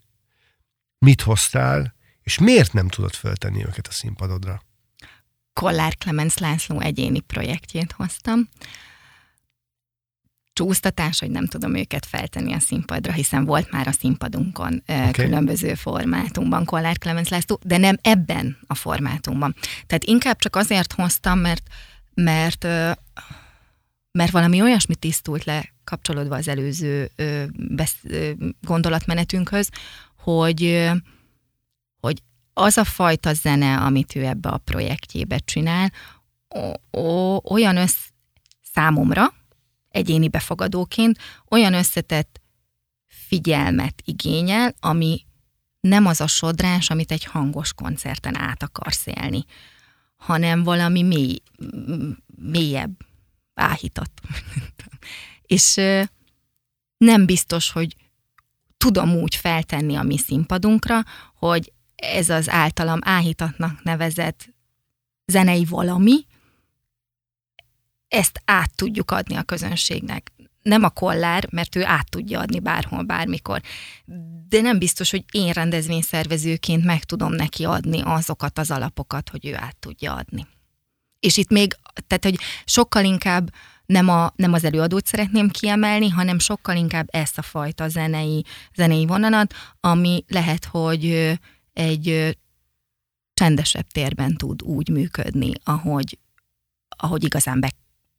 Mit 0.98 1.22
hoztál, 1.22 1.96
és 2.22 2.40
miért 2.40 2.74
nem 2.74 2.88
tudod 2.88 3.14
föltenni 3.14 3.66
őket 3.66 3.88
a 3.88 3.92
színpadodra? 3.92 4.62
Kollár 5.54 5.96
Clemens 5.98 6.38
László 6.38 6.80
egyéni 6.80 7.20
projektjét 7.20 7.92
hoztam. 7.92 8.50
Csúsztatás, 10.54 11.20
hogy 11.20 11.32
nem 11.32 11.46
tudom 11.46 11.76
őket 11.76 12.06
feltenni 12.06 12.54
a 12.54 12.60
színpadra, 12.60 13.12
hiszen 13.12 13.46
volt 13.46 13.72
már 13.72 13.88
a 13.88 13.92
színpadunkon 13.92 14.84
okay. 14.88 15.12
különböző 15.12 15.74
formátumban 15.74 16.66
Kollár 16.66 16.98
Clemens 16.98 17.30
László, 17.30 17.60
de 17.64 17.78
nem 17.78 17.98
ebben 18.02 18.58
a 18.68 18.76
formátumban. 18.76 19.56
Tehát 19.88 20.04
inkább 20.04 20.38
csak 20.38 20.56
azért 20.56 20.94
hoztam, 20.94 21.40
mert 21.40 21.64
mert 22.14 22.68
mert 24.12 24.32
valami 24.32 24.62
olyasmi 24.62 24.96
tisztult 24.96 25.44
le 25.44 25.74
kapcsolódva 25.84 26.36
az 26.36 26.48
előző 26.48 27.12
gondolatmenetünkhöz, 28.62 29.70
hogy, 30.18 30.90
hogy 32.00 32.22
az 32.54 32.78
a 32.78 32.84
fajta 32.84 33.34
zene, 33.34 33.78
amit 33.78 34.16
ő 34.16 34.26
ebbe 34.26 34.50
a 34.50 34.58
projektjébe 34.58 35.38
csinál, 35.38 35.92
o, 36.48 37.00
o, 37.02 37.40
olyan 37.54 37.78
össz 37.78 37.96
számomra, 38.74 39.34
egyéni 39.92 40.28
befogadóként, 40.28 41.18
olyan 41.50 41.74
összetett 41.74 42.42
figyelmet 43.08 44.02
igényel, 44.06 44.76
ami 44.80 45.26
nem 45.80 46.06
az 46.06 46.22
a 46.22 46.28
sodrás, 46.28 46.90
amit 46.90 47.12
egy 47.12 47.24
hangos 47.24 47.74
koncerten 47.74 48.38
át 48.38 48.64
akarsz 48.64 49.06
élni, 49.06 49.46
hanem 50.16 50.64
valami 50.64 51.02
mély, 51.02 51.42
mélyebb, 52.36 52.92
áhított. 53.54 54.22
és 55.56 55.80
nem 56.98 57.26
biztos, 57.26 57.72
hogy 57.72 57.96
tudom 58.78 59.16
úgy 59.16 59.36
feltenni 59.36 59.96
a 59.96 60.04
mi 60.04 60.18
színpadunkra, 60.18 61.04
hogy 61.36 61.74
ez 61.96 62.30
az 62.30 62.50
általam 62.50 63.00
áhítatnak 63.04 63.84
nevezett 63.84 64.50
zenei 65.26 65.66
valami, 65.66 66.26
ezt 68.12 68.42
át 68.46 68.76
tudjuk 68.76 69.12
adni 69.12 69.36
a 69.36 69.44
közönségnek. 69.44 70.32
Nem 70.62 70.84
a 70.84 70.90
kollár, 70.90 71.48
mert 71.52 71.76
ő 71.76 71.86
át 71.86 72.10
tudja 72.10 72.40
adni 72.40 72.60
bárhol, 72.60 73.04
bármikor. 73.04 73.62
De 74.50 74.62
nem 74.62 74.80
biztos, 74.80 75.12
hogy 75.12 75.24
én 75.32 75.52
rendezvényszervezőként 75.52 76.84
meg 76.84 77.04
tudom 77.04 77.34
neki 77.34 77.64
adni 77.64 78.02
azokat 78.04 78.60
az 78.60 78.72
alapokat, 78.72 79.30
hogy 79.30 79.46
ő 79.46 79.56
át 79.56 79.76
tudja 79.80 80.14
adni. 80.14 80.48
És 81.20 81.38
itt 81.38 81.50
még, 81.50 81.78
tehát, 82.08 82.24
hogy 82.24 82.38
sokkal 82.66 83.04
inkább 83.04 83.54
nem, 83.86 84.10
a, 84.10 84.34
nem 84.36 84.54
az 84.54 84.64
előadót 84.64 85.06
szeretném 85.06 85.50
kiemelni, 85.50 86.10
hanem 86.10 86.40
sokkal 86.40 86.76
inkább 86.76 87.08
ezt 87.12 87.38
a 87.38 87.42
fajta 87.42 87.88
zenei, 87.88 88.46
zenei 88.76 89.06
vonalat, 89.06 89.54
ami 89.80 90.24
lehet, 90.28 90.66
hogy 90.66 91.34
egy 91.74 92.38
csendesebb 93.34 93.88
térben 93.88 94.36
tud 94.36 94.64
úgy 94.64 94.90
működni, 94.90 95.52
ahogy, 95.64 96.20
ahogy 96.98 97.24
igazán 97.24 97.60
be 97.60 97.72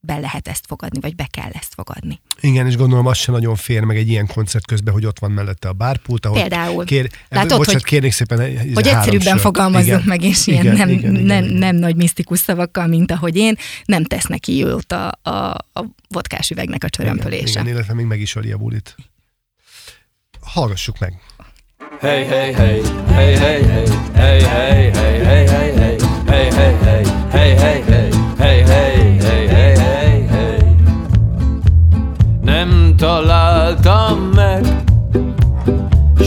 be 0.07 0.19
lehet 0.19 0.49
ezt 0.49 0.65
fogadni, 0.67 1.01
vagy 1.01 1.15
be 1.15 1.27
kell 1.31 1.51
ezt 1.53 1.75
fogadni. 1.75 2.21
Igen, 2.41 2.67
és 2.67 2.77
gondolom 2.77 3.07
az 3.07 3.17
sem 3.17 3.35
nagyon 3.35 3.57
fér 3.57 3.83
meg 3.85 3.97
egy 3.97 4.09
ilyen 4.09 4.27
koncert 4.27 4.67
közben, 4.67 4.93
hogy 4.95 5.07
ott 5.07 5.19
van 5.19 5.31
mellette 5.31 5.69
a 5.69 5.73
bárpult, 5.73 6.27
ahol 6.27 6.41
Például. 6.41 6.85
Kér, 6.85 7.11
Látod, 7.29 7.59
bocsánat, 7.59 7.81
hogy, 7.81 7.91
kérnék 7.91 8.13
szépen 8.13 8.39
hogy 8.75 8.87
egyszerűbben 8.87 9.39
fogalmazzunk 9.39 9.87
igen. 9.87 10.03
meg, 10.05 10.23
és 10.23 10.47
ilyen 10.47 10.65
igen, 10.65 10.77
nem, 10.77 10.89
igen, 10.89 11.15
igen, 11.15 11.25
nem, 11.25 11.45
igen. 11.45 11.57
nem 11.57 11.77
nagy 11.77 11.97
misztikus 11.97 12.39
szavakkal, 12.39 12.87
mint 12.87 13.11
ahogy 13.11 13.37
én, 13.37 13.57
nem 13.85 14.05
tesz 14.05 14.25
neki 14.25 14.57
jót 14.57 14.93
a, 14.93 15.19
a, 15.23 15.31
a 15.55 15.85
vodkás 16.09 16.51
üvegnek 16.51 16.85
a 16.85 16.89
csörömpölése. 16.89 17.51
Igen, 17.51 17.63
igen, 17.63 17.75
illetve 17.75 17.95
még 17.95 18.07
meg 18.07 18.21
is 18.21 18.37
a 18.37 18.57
bulit. 18.57 18.97
Hallgassuk 20.41 20.99
meg. 20.99 21.21
Hey, 22.01 22.25
hey, 22.25 22.53
hey, 22.53 22.83
hey, 23.07 23.37
hey, 23.37 23.63
hey, 23.63 24.43
hey, 24.43 24.43
hey, 24.43 24.91
hey, 24.91 24.91
hey, 24.91 25.25
hey, 25.25 25.47
hey, 25.47 25.47
hey, 25.47 26.27
hey, 26.27 26.51
hey, 26.51 26.51
hey, 26.51 27.05
hey, 27.31 27.57
hey, 27.57 27.83
hey, 27.83 28.12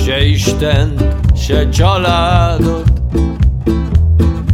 Se 0.06 0.26
Isten, 0.26 0.94
se 1.36 1.70
családot 1.70 2.92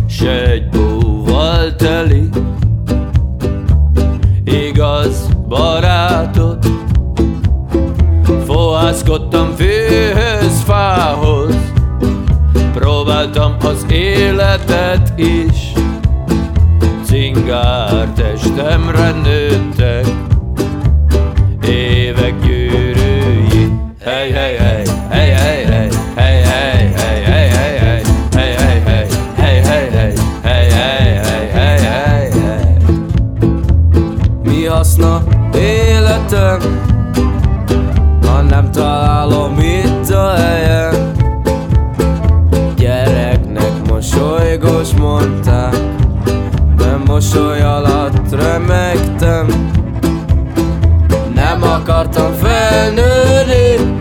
Se 0.10 0.50
egy 0.50 0.70
búval 0.70 1.76
teli. 1.76 2.30
Igaz 4.44 5.28
barátot 5.48 6.66
Fohászkodtam 8.46 9.56
fűhöz, 9.56 10.62
fához. 10.66 11.56
Próbáltam 12.74 13.56
az 13.64 13.86
életet 13.90 15.14
is 15.16 15.72
Cingár 17.04 18.08
testemre 18.16 19.12
nőttek. 19.12 20.06
Évek 21.68 22.34
gyűrűi 22.42 23.72
Hey, 24.04 24.32
hey, 24.32 24.61
életem, 36.52 36.80
ha 38.22 38.42
nem 38.42 38.72
találom 38.72 39.60
itt 39.60 40.10
a 40.10 40.34
helyem 40.36 41.12
Gyereknek 42.76 43.88
mosolyg 43.90 44.62
jogos 44.64 44.94
mondták 44.94 45.76
De 46.78 46.98
mosoly 47.06 47.62
alatt 47.62 48.32
remegtem 48.32 49.48
Nem 51.36 51.64
akartam 51.64 52.34
felnőni 52.34 54.00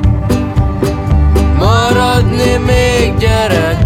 Maradni 1.58 2.56
még 2.66 3.16
gyerek. 3.18 3.78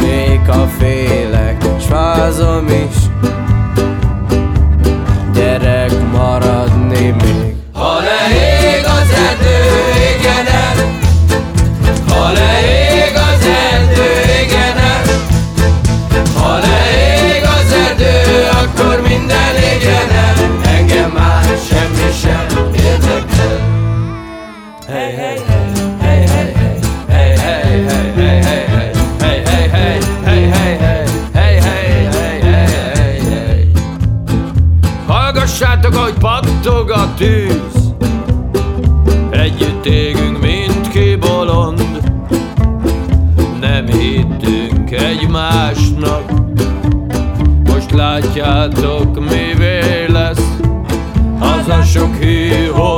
Még 0.00 0.40
a 0.48 0.66
félek, 0.78 1.64
s 1.80 1.84
fázom 1.84 2.66
is 2.66 3.07
látjátok, 48.80 49.18
mivé 49.18 50.06
lesz. 50.06 50.56
Az 51.40 51.68
a 51.68 51.82
sok 51.82 52.16
hűhó 52.16 52.97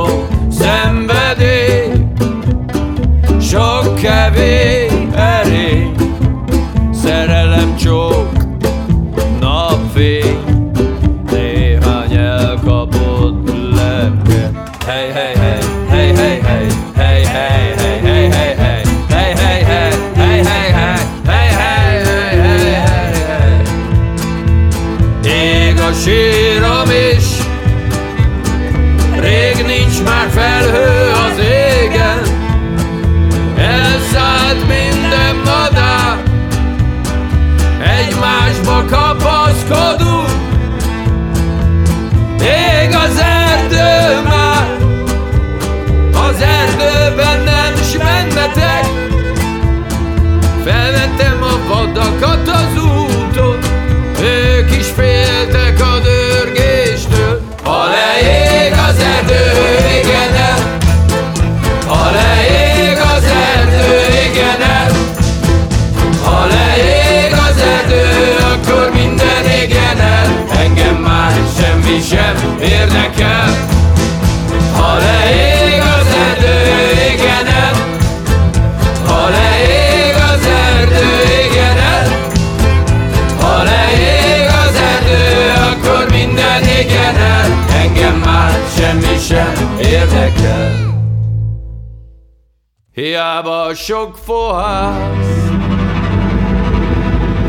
sok 93.81 94.15
fohász 94.15 95.49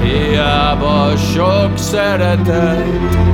Hiába 0.02 1.16
sok 1.16 1.78
szeretet 1.78 3.31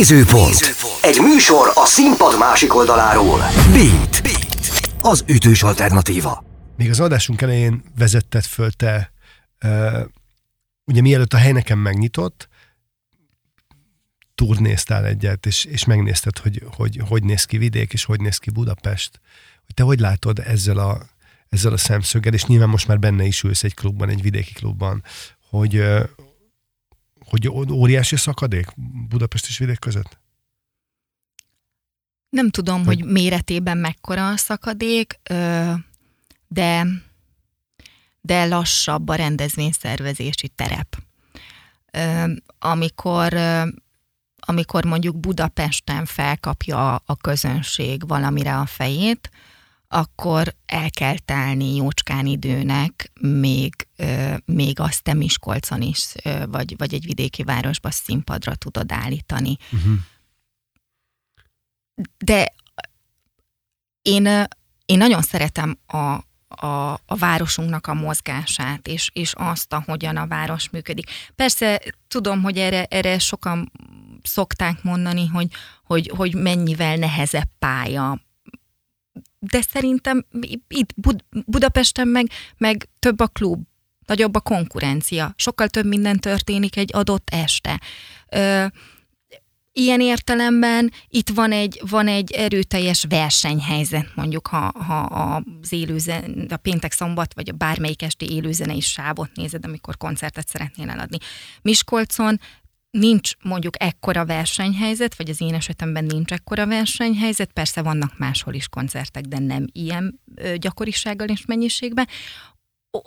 Nézőpont. 0.00 0.76
Egy 1.02 1.20
műsor 1.20 1.72
a 1.74 1.86
színpad 1.86 2.38
másik 2.38 2.74
oldaláról. 2.74 3.38
Beat. 3.72 4.22
Az 5.00 5.24
ütős 5.26 5.62
alternatíva. 5.62 6.44
Még 6.76 6.90
az 6.90 7.00
adásunk 7.00 7.40
elején 7.40 7.82
vezetted 7.98 8.44
föl 8.44 8.70
te, 8.70 9.12
uh, 9.64 10.00
ugye 10.84 11.00
mielőtt 11.00 11.32
a 11.32 11.36
hely 11.36 11.52
nekem 11.52 11.78
megnyitott, 11.78 12.48
turnéztál 14.34 15.06
egyet, 15.06 15.46
és, 15.46 15.64
és 15.64 15.84
megnézted, 15.84 16.38
hogy, 16.38 16.62
hogy 16.76 17.00
hogy 17.08 17.24
néz 17.24 17.44
ki 17.44 17.58
vidék, 17.58 17.92
és 17.92 18.04
hogy 18.04 18.20
néz 18.20 18.36
ki 18.36 18.50
Budapest. 18.50 19.20
Hogy 19.64 19.74
te 19.74 19.82
hogy 19.82 20.00
látod 20.00 20.38
ezzel 20.38 20.78
a, 20.78 21.02
ezzel 21.48 21.72
a 21.72 21.76
szemszöggel, 21.76 22.32
és 22.32 22.44
nyilván 22.44 22.68
most 22.68 22.86
már 22.86 22.98
benne 22.98 23.24
is 23.24 23.42
ülsz 23.42 23.64
egy 23.64 23.74
klubban, 23.74 24.08
egy 24.08 24.22
vidéki 24.22 24.52
klubban, 24.52 25.02
hogy, 25.50 25.84
hogy 27.30 27.48
óriási 27.70 28.16
szakadék 28.16 28.66
Budapest 29.08 29.46
és 29.48 29.58
vidék 29.58 29.78
között? 29.78 30.18
Nem 32.28 32.50
tudom, 32.50 32.82
Vagy- 32.82 33.00
hogy 33.00 33.10
méretében 33.10 33.78
mekkora 33.78 34.28
a 34.28 34.36
szakadék, 34.36 35.20
de, 36.48 36.86
de 38.20 38.44
lassabb 38.44 39.08
a 39.08 39.14
rendezvényszervezési 39.14 40.48
terep. 40.48 40.98
Amikor 42.58 43.34
amikor 44.40 44.84
mondjuk 44.84 45.20
Budapesten 45.20 46.04
felkapja 46.04 46.94
a 46.96 47.16
közönség 47.16 48.08
valamire 48.08 48.58
a 48.58 48.66
fejét, 48.66 49.30
akkor 49.92 50.54
el 50.66 50.90
kell 50.90 51.18
telni 51.18 51.74
jócskán 51.74 52.26
időnek, 52.26 53.12
még, 53.20 53.74
még 54.44 54.80
azt 54.80 55.02
te 55.02 55.14
Miskolcon 55.14 55.82
is, 55.82 56.14
vagy, 56.48 56.76
vagy 56.76 56.94
egy 56.94 57.04
vidéki 57.04 57.42
városba 57.42 57.90
színpadra 57.90 58.54
tudod 58.54 58.92
állítani. 58.92 59.56
Uh-huh. 59.72 59.98
De 62.18 62.54
én, 64.02 64.26
én 64.84 64.98
nagyon 64.98 65.22
szeretem 65.22 65.78
a, 65.86 65.96
a, 66.48 66.92
a 67.06 67.16
városunknak 67.18 67.86
a 67.86 67.94
mozgását, 67.94 68.88
és, 68.88 69.10
és 69.12 69.32
azt, 69.36 69.72
ahogyan 69.72 70.16
a 70.16 70.26
város 70.26 70.70
működik. 70.70 71.10
Persze 71.34 71.82
tudom, 72.08 72.42
hogy 72.42 72.58
erre, 72.58 72.84
erre 72.84 73.18
sokan 73.18 73.72
szokták 74.22 74.82
mondani, 74.82 75.26
hogy, 75.26 75.52
hogy, 75.84 76.12
hogy 76.16 76.34
mennyivel 76.34 76.96
nehezebb 76.96 77.48
pálya. 77.58 78.20
De 79.42 79.60
szerintem 79.60 80.26
itt 80.68 80.92
Bud- 80.96 81.24
Budapesten 81.46 82.08
meg, 82.08 82.30
meg 82.58 82.88
több 82.98 83.20
a 83.20 83.26
klub, 83.26 83.62
nagyobb 84.06 84.34
a 84.34 84.40
konkurencia, 84.40 85.32
sokkal 85.36 85.68
több 85.68 85.86
minden 85.86 86.18
történik 86.18 86.76
egy 86.76 86.90
adott 86.92 87.30
este. 87.30 87.80
Ö, 88.28 88.66
ilyen 89.72 90.00
értelemben 90.00 90.92
itt 91.08 91.28
van 91.28 91.52
egy, 91.52 91.82
van 91.88 92.08
egy 92.08 92.32
erőteljes 92.32 93.04
versenyhelyzet, 93.08 94.06
mondjuk 94.14 94.46
ha, 94.46 94.72
ha 94.86 95.00
az 95.00 95.72
élőzen, 95.72 96.46
a 96.50 96.56
péntek 96.56 96.92
szombat, 96.92 97.34
vagy 97.34 97.48
a 97.48 97.56
bármelyik 97.56 98.02
esti 98.02 98.32
élőzenei 98.32 98.80
sávot 98.80 99.30
nézed, 99.34 99.64
amikor 99.64 99.96
koncertet 99.96 100.48
szeretnél 100.48 100.90
eladni. 100.90 101.18
Miskolcon 101.62 102.40
nincs 102.90 103.32
mondjuk 103.42 103.82
ekkora 103.82 104.24
versenyhelyzet, 104.24 105.16
vagy 105.16 105.30
az 105.30 105.40
én 105.40 105.54
esetemben 105.54 106.04
nincs 106.04 106.32
ekkora 106.32 106.66
versenyhelyzet, 106.66 107.52
persze 107.52 107.82
vannak 107.82 108.18
máshol 108.18 108.54
is 108.54 108.68
koncertek, 108.68 109.24
de 109.24 109.38
nem 109.38 109.66
ilyen 109.72 110.20
gyakorisággal 110.56 111.28
és 111.28 111.44
mennyiségben. 111.46 112.08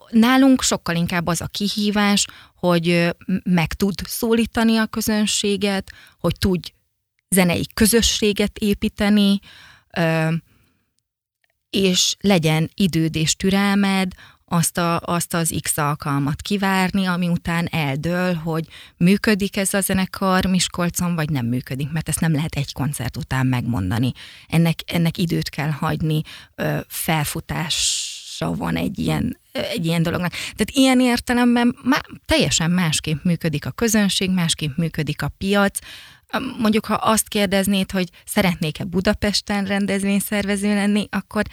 Nálunk 0.09 0.61
sokkal 0.61 0.95
inkább 0.95 1.27
az 1.27 1.41
a 1.41 1.47
kihívás, 1.47 2.25
hogy 2.55 3.15
meg 3.43 3.73
tud 3.73 4.01
szólítani 4.05 4.77
a 4.77 4.85
közönséget, 4.85 5.91
hogy 6.19 6.35
tudj 6.39 6.71
zenei 7.29 7.67
közösséget 7.73 8.57
építeni, 8.57 9.39
és 11.69 12.15
legyen 12.19 12.69
időd 12.73 13.15
és 13.15 13.35
türelmed 13.35 14.13
azt, 14.53 14.77
a, 14.77 14.99
azt 14.99 15.33
az 15.33 15.55
X 15.61 15.77
alkalmat 15.77 16.41
kivárni, 16.41 17.05
ami 17.05 17.27
után 17.27 17.67
eldől, 17.71 18.33
hogy 18.33 18.67
működik 18.97 19.57
ez 19.57 19.73
a 19.73 19.81
zenekar 19.81 20.45
Miskolcon, 20.45 21.15
vagy 21.15 21.29
nem 21.29 21.45
működik, 21.45 21.91
mert 21.91 22.09
ezt 22.09 22.19
nem 22.19 22.33
lehet 22.33 22.55
egy 22.55 22.73
koncert 22.73 23.17
után 23.17 23.47
megmondani. 23.47 24.11
Ennek, 24.47 24.79
ennek 24.85 25.17
időt 25.17 25.49
kell 25.49 25.69
hagyni, 25.69 26.21
felfutása 26.87 28.55
van 28.55 28.75
egy 28.75 28.99
ilyen, 28.99 29.39
egy 29.51 29.85
ilyen 29.85 30.03
dolognak. 30.03 30.31
Tehát 30.31 30.71
ilyen 30.71 30.99
értelemben 30.99 31.75
má, 31.83 32.01
teljesen 32.25 32.71
másképp 32.71 33.23
működik 33.23 33.65
a 33.65 33.71
közönség, 33.71 34.31
másképp 34.31 34.77
működik 34.77 35.21
a 35.21 35.27
piac, 35.37 35.79
Mondjuk, 36.57 36.85
ha 36.85 36.93
azt 36.93 37.27
kérdeznéd, 37.27 37.91
hogy 37.91 38.09
szeretnék-e 38.25 38.83
Budapesten 38.83 39.65
rendezvényszervező 39.65 40.73
lenni, 40.73 41.07
akkor 41.11 41.43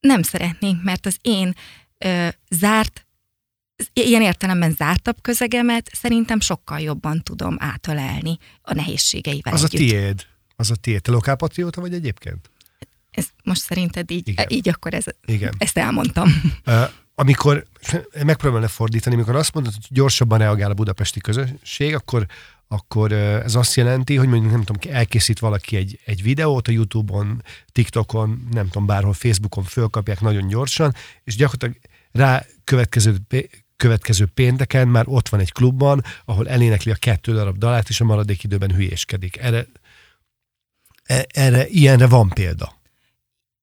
nem 0.00 0.22
szeretnénk, 0.22 0.82
mert 0.82 1.06
az 1.06 1.16
én 1.22 1.54
ö, 1.98 2.28
zárt, 2.50 3.06
ilyen 3.92 4.22
értelemben 4.22 4.72
zártabb 4.72 5.16
közegemet 5.22 5.90
szerintem 5.92 6.40
sokkal 6.40 6.78
jobban 6.80 7.22
tudom 7.22 7.56
átölelni 7.58 8.38
a 8.62 8.74
nehézségeivel 8.74 9.52
Az 9.52 9.64
együtt. 9.64 9.80
a 9.80 9.84
tiéd. 9.84 10.26
Az 10.56 10.70
a 10.70 10.74
tiéd. 10.74 11.02
Te 11.02 11.10
lokálpatrióta 11.10 11.80
vagy 11.80 11.94
egyébként? 11.94 12.50
Ez 13.10 13.26
most 13.44 13.60
szerinted 13.60 14.10
így, 14.10 14.28
Igen. 14.28 14.46
így 14.48 14.68
akkor 14.68 14.94
ez, 14.94 15.04
Igen. 15.24 15.54
ezt 15.58 15.78
elmondtam. 15.78 16.42
Uh, 16.66 16.82
amikor 17.14 17.66
megpróbálom 18.24 18.62
lefordítani, 18.62 19.14
amikor 19.14 19.36
azt 19.36 19.54
mondod, 19.54 19.72
hogy 19.72 19.86
gyorsabban 19.88 20.38
reagál 20.38 20.70
a 20.70 20.74
budapesti 20.74 21.20
közösség, 21.20 21.94
akkor, 21.94 22.26
akkor 22.68 23.12
ez 23.12 23.54
azt 23.54 23.74
jelenti, 23.74 24.16
hogy 24.16 24.28
mondjuk 24.28 24.52
nem 24.52 24.64
tudom, 24.64 24.94
elkészít 24.94 25.38
valaki 25.38 25.76
egy, 25.76 26.00
egy 26.04 26.22
videót 26.22 26.68
a 26.68 26.72
Youtube-on, 26.72 27.42
TikTokon, 27.72 28.48
nem 28.50 28.66
tudom, 28.66 28.86
bárhol 28.86 29.12
Facebookon 29.12 29.64
fölkapják 29.64 30.20
nagyon 30.20 30.46
gyorsan, 30.48 30.94
és 31.24 31.36
gyakorlatilag 31.36 31.76
rá 32.12 32.44
következő, 32.64 33.16
következő 33.76 34.26
pénteken 34.26 34.88
már 34.88 35.04
ott 35.08 35.28
van 35.28 35.40
egy 35.40 35.52
klubban, 35.52 36.04
ahol 36.24 36.48
elénekli 36.48 36.90
a 36.90 36.94
kettő 36.94 37.32
darab 37.32 37.58
dalát, 37.58 37.88
és 37.88 38.00
a 38.00 38.04
maradék 38.04 38.42
időben 38.42 38.74
hülyéskedik. 38.74 39.36
Erre, 39.36 39.66
e- 41.02 41.26
erre 41.28 41.66
ilyenre 41.68 42.06
van 42.06 42.28
példa. 42.28 42.74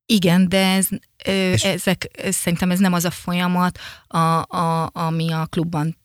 Igen, 0.05 0.49
de 0.49 0.67
ez, 0.67 0.87
ö, 1.25 1.53
ezek, 1.61 2.07
szerintem 2.29 2.71
ez 2.71 2.79
nem 2.79 2.93
az 2.93 3.05
a 3.05 3.11
folyamat, 3.11 3.79
a, 4.07 4.17
a, 4.57 4.89
ami 4.93 5.31
a 5.31 5.45
klubban 5.45 5.97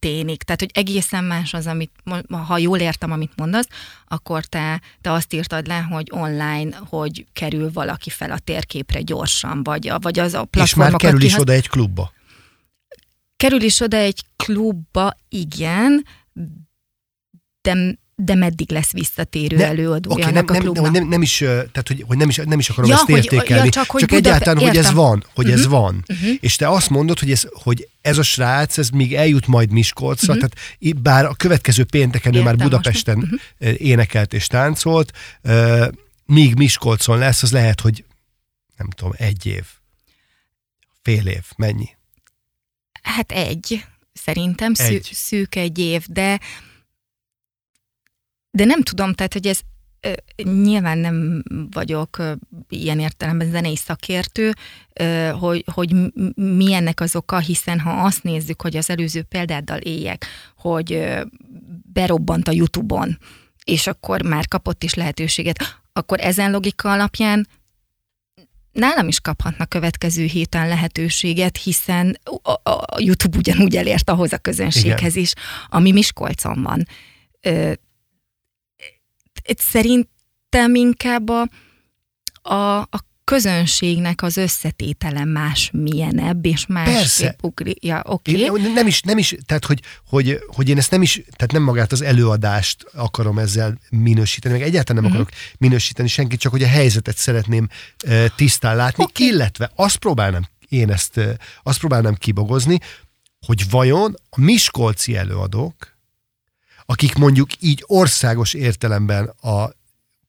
történik. 0.00 0.42
Tehát, 0.42 0.60
hogy 0.60 0.70
egészen 0.74 1.24
más 1.24 1.54
az, 1.54 1.66
amit, 1.66 1.90
ha 2.28 2.58
jól 2.58 2.78
értem, 2.78 3.12
amit 3.12 3.32
mondasz, 3.36 3.68
akkor 4.08 4.44
te, 4.44 4.80
te 5.00 5.12
azt 5.12 5.32
írtad 5.32 5.66
le, 5.66 5.78
hogy 5.78 6.06
online, 6.10 6.76
hogy 6.88 7.26
kerül 7.32 7.70
valaki 7.72 8.10
fel 8.10 8.30
a 8.30 8.38
térképre 8.38 9.00
gyorsan, 9.00 9.62
vagy, 9.62 9.92
vagy 10.00 10.18
az 10.18 10.34
a 10.34 10.48
És 10.56 10.74
már 10.74 10.92
kerül 10.92 11.22
is 11.22 11.38
oda 11.38 11.52
egy 11.52 11.68
klubba. 11.68 12.12
Kerül 13.36 13.62
is 13.62 13.80
oda 13.80 13.96
egy 13.96 14.24
klubba, 14.36 15.16
igen, 15.28 16.06
de 17.60 17.98
de 18.24 18.34
meddig 18.34 18.70
lesz 18.70 18.92
visszatérő 18.92 19.56
ne, 19.56 19.66
előadója 19.66 20.16
okay, 20.16 20.32
nem, 20.32 20.44
a 20.48 20.52
klubnak? 20.52 20.84
Nem, 20.84 20.92
nem, 20.92 21.08
nem 21.08 21.22
is, 21.22 21.36
tehát, 21.38 21.84
hogy, 21.86 22.04
hogy 22.06 22.16
nem, 22.16 22.28
is, 22.28 22.36
nem 22.36 22.58
is 22.58 22.68
akarom 22.68 22.90
ja, 22.90 22.96
ezt 22.96 23.08
értékelni, 23.08 23.64
ja, 23.64 23.70
csak, 23.70 23.90
hogy 23.90 24.00
csak 24.00 24.08
Budape- 24.10 24.26
egyáltalán, 24.26 24.68
hogy 24.68 24.76
ez 24.76 24.92
van, 24.92 25.24
hogy 25.34 25.44
uh-huh. 25.44 25.60
ez 25.60 25.66
Mhm. 25.66 25.74
van. 25.74 26.04
Uh-huh. 26.08 26.30
És 26.40 26.56
te 26.56 26.68
azt 26.68 26.90
mondod, 26.90 27.18
hogy 27.18 27.30
ez, 27.30 27.44
hogy 27.52 27.88
ez 28.00 28.18
a 28.18 28.22
srác, 28.22 28.78
ez 28.78 28.88
még 28.88 29.14
eljut 29.14 29.46
majd 29.46 29.70
Miskolcra, 29.70 30.34
uh-huh. 30.34 30.48
tehát 30.50 31.02
bár 31.02 31.24
a 31.24 31.34
következő 31.34 31.84
pénteken 31.84 32.34
ő 32.34 32.42
már 32.42 32.56
Budapesten 32.56 33.18
uh-huh. 33.18 33.80
énekelt 33.80 34.32
és 34.32 34.46
táncolt, 34.46 35.12
míg 36.26 36.54
Miskolcon 36.54 37.18
lesz, 37.18 37.42
az 37.42 37.52
lehet, 37.52 37.80
hogy 37.80 38.04
nem 38.76 38.90
tudom, 38.90 39.12
egy 39.16 39.46
év, 39.46 39.64
fél 41.02 41.26
év, 41.26 41.44
mennyi? 41.56 41.88
Hát 43.02 43.32
egy, 43.32 43.84
szerintem 44.12 44.74
szű, 44.74 44.94
egy. 44.94 45.10
szűk 45.12 45.54
egy 45.54 45.78
év, 45.78 46.04
de 46.06 46.40
de 48.50 48.64
nem 48.64 48.82
tudom, 48.82 49.12
tehát, 49.12 49.32
hogy 49.32 49.46
ez 49.46 49.60
ö, 50.00 50.12
nyilván 50.42 50.98
nem 50.98 51.42
vagyok 51.70 52.18
ö, 52.18 52.32
ilyen 52.68 53.00
értelemben 53.00 53.50
zenei 53.50 53.76
szakértő, 53.76 54.52
ö, 54.92 55.30
hogy, 55.38 55.64
hogy 55.72 55.94
mi 56.34 56.72
ennek 56.72 57.00
az 57.00 57.16
oka, 57.16 57.38
hiszen 57.38 57.80
ha 57.80 57.90
azt 57.90 58.22
nézzük, 58.22 58.62
hogy 58.62 58.76
az 58.76 58.90
előző 58.90 59.22
példáddal 59.22 59.78
éljek, 59.78 60.26
hogy 60.56 61.08
berobbant 61.92 62.48
a 62.48 62.52
YouTube-on, 62.52 63.18
és 63.64 63.86
akkor 63.86 64.22
már 64.22 64.48
kapott 64.48 64.82
is 64.82 64.94
lehetőséget, 64.94 65.80
akkor 65.92 66.20
ezen 66.20 66.50
logika 66.50 66.92
alapján 66.92 67.46
nálam 68.72 69.08
is 69.08 69.20
kaphatna 69.20 69.66
következő 69.66 70.24
héten 70.24 70.68
lehetőséget, 70.68 71.56
hiszen 71.56 72.18
a, 72.42 72.70
a 72.70 73.00
YouTube 73.00 73.38
ugyanúgy 73.38 73.76
elért 73.76 74.10
ahhoz 74.10 74.32
a 74.32 74.38
közönséghez 74.38 75.12
Igen. 75.12 75.22
is, 75.22 75.32
ami 75.68 75.92
Miskolcon 75.92 76.62
van. 76.62 76.86
Ö, 77.40 77.72
szerintem 79.44 80.74
inkább 80.74 81.28
a, 81.28 81.48
a, 82.42 82.78
a 82.78 83.08
közönségnek 83.30 84.22
az 84.22 84.36
összetétele 84.36 85.24
más 85.24 85.70
milyenebb, 85.72 86.46
és 86.46 86.66
más 86.66 87.22
ugri. 87.42 87.76
Ja, 87.80 88.02
okay. 88.04 88.40
Én 88.40 88.72
nem 88.74 88.86
is, 88.86 89.00
nem 89.00 89.18
is, 89.18 89.34
tehát 89.46 89.64
hogy, 89.64 89.80
hogy, 90.06 90.38
hogy 90.46 90.68
én 90.68 90.78
ezt 90.78 90.90
nem 90.90 91.02
is, 91.02 91.22
tehát 91.36 91.52
nem 91.52 91.62
magát 91.62 91.92
az 91.92 92.02
előadást 92.02 92.86
akarom 92.94 93.38
ezzel 93.38 93.78
minősíteni, 93.90 94.58
meg 94.58 94.66
egyáltalán 94.66 95.02
nem 95.02 95.12
uh-huh. 95.12 95.26
akarok 95.28 95.40
minősíteni 95.58 96.08
senkit, 96.08 96.40
csak 96.40 96.52
hogy 96.52 96.62
a 96.62 96.68
helyzetet 96.68 97.16
szeretném 97.16 97.68
uh, 98.06 98.26
tisztán 98.36 98.76
látni, 98.76 99.04
okay. 99.04 99.26
illetve 99.26 99.70
azt 99.74 99.96
próbálnám, 99.96 100.48
én 100.68 100.90
ezt, 100.90 101.16
uh, 101.16 101.30
azt 101.62 101.78
próbálnám 101.78 102.14
kibogozni, 102.14 102.78
hogy 103.46 103.70
vajon 103.70 104.14
a 104.30 104.40
miskolci 104.40 105.16
előadók, 105.16 105.89
akik 106.90 107.14
mondjuk 107.14 107.50
így 107.62 107.84
országos 107.86 108.54
értelemben 108.54 109.26
a 109.26 109.70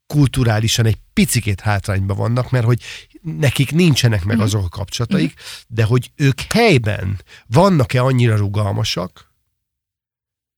kulturálisan 0.08 0.86
egy 0.86 0.98
picikét 1.14 1.60
hátrányban 1.60 2.18
vannak, 2.18 2.52
mert 2.52 2.66
hogy 2.66 2.82
nekik 3.22 3.72
nincsenek 3.72 4.24
meg 4.24 4.40
azok 4.40 4.66
a 4.66 4.70
kapcsolataik, 4.70 5.34
de 5.68 5.84
hogy 5.84 6.12
ők 6.16 6.42
helyben 6.42 7.22
vannak-e 7.48 8.04
annyira 8.04 8.36
rugalmasak, 8.36 9.34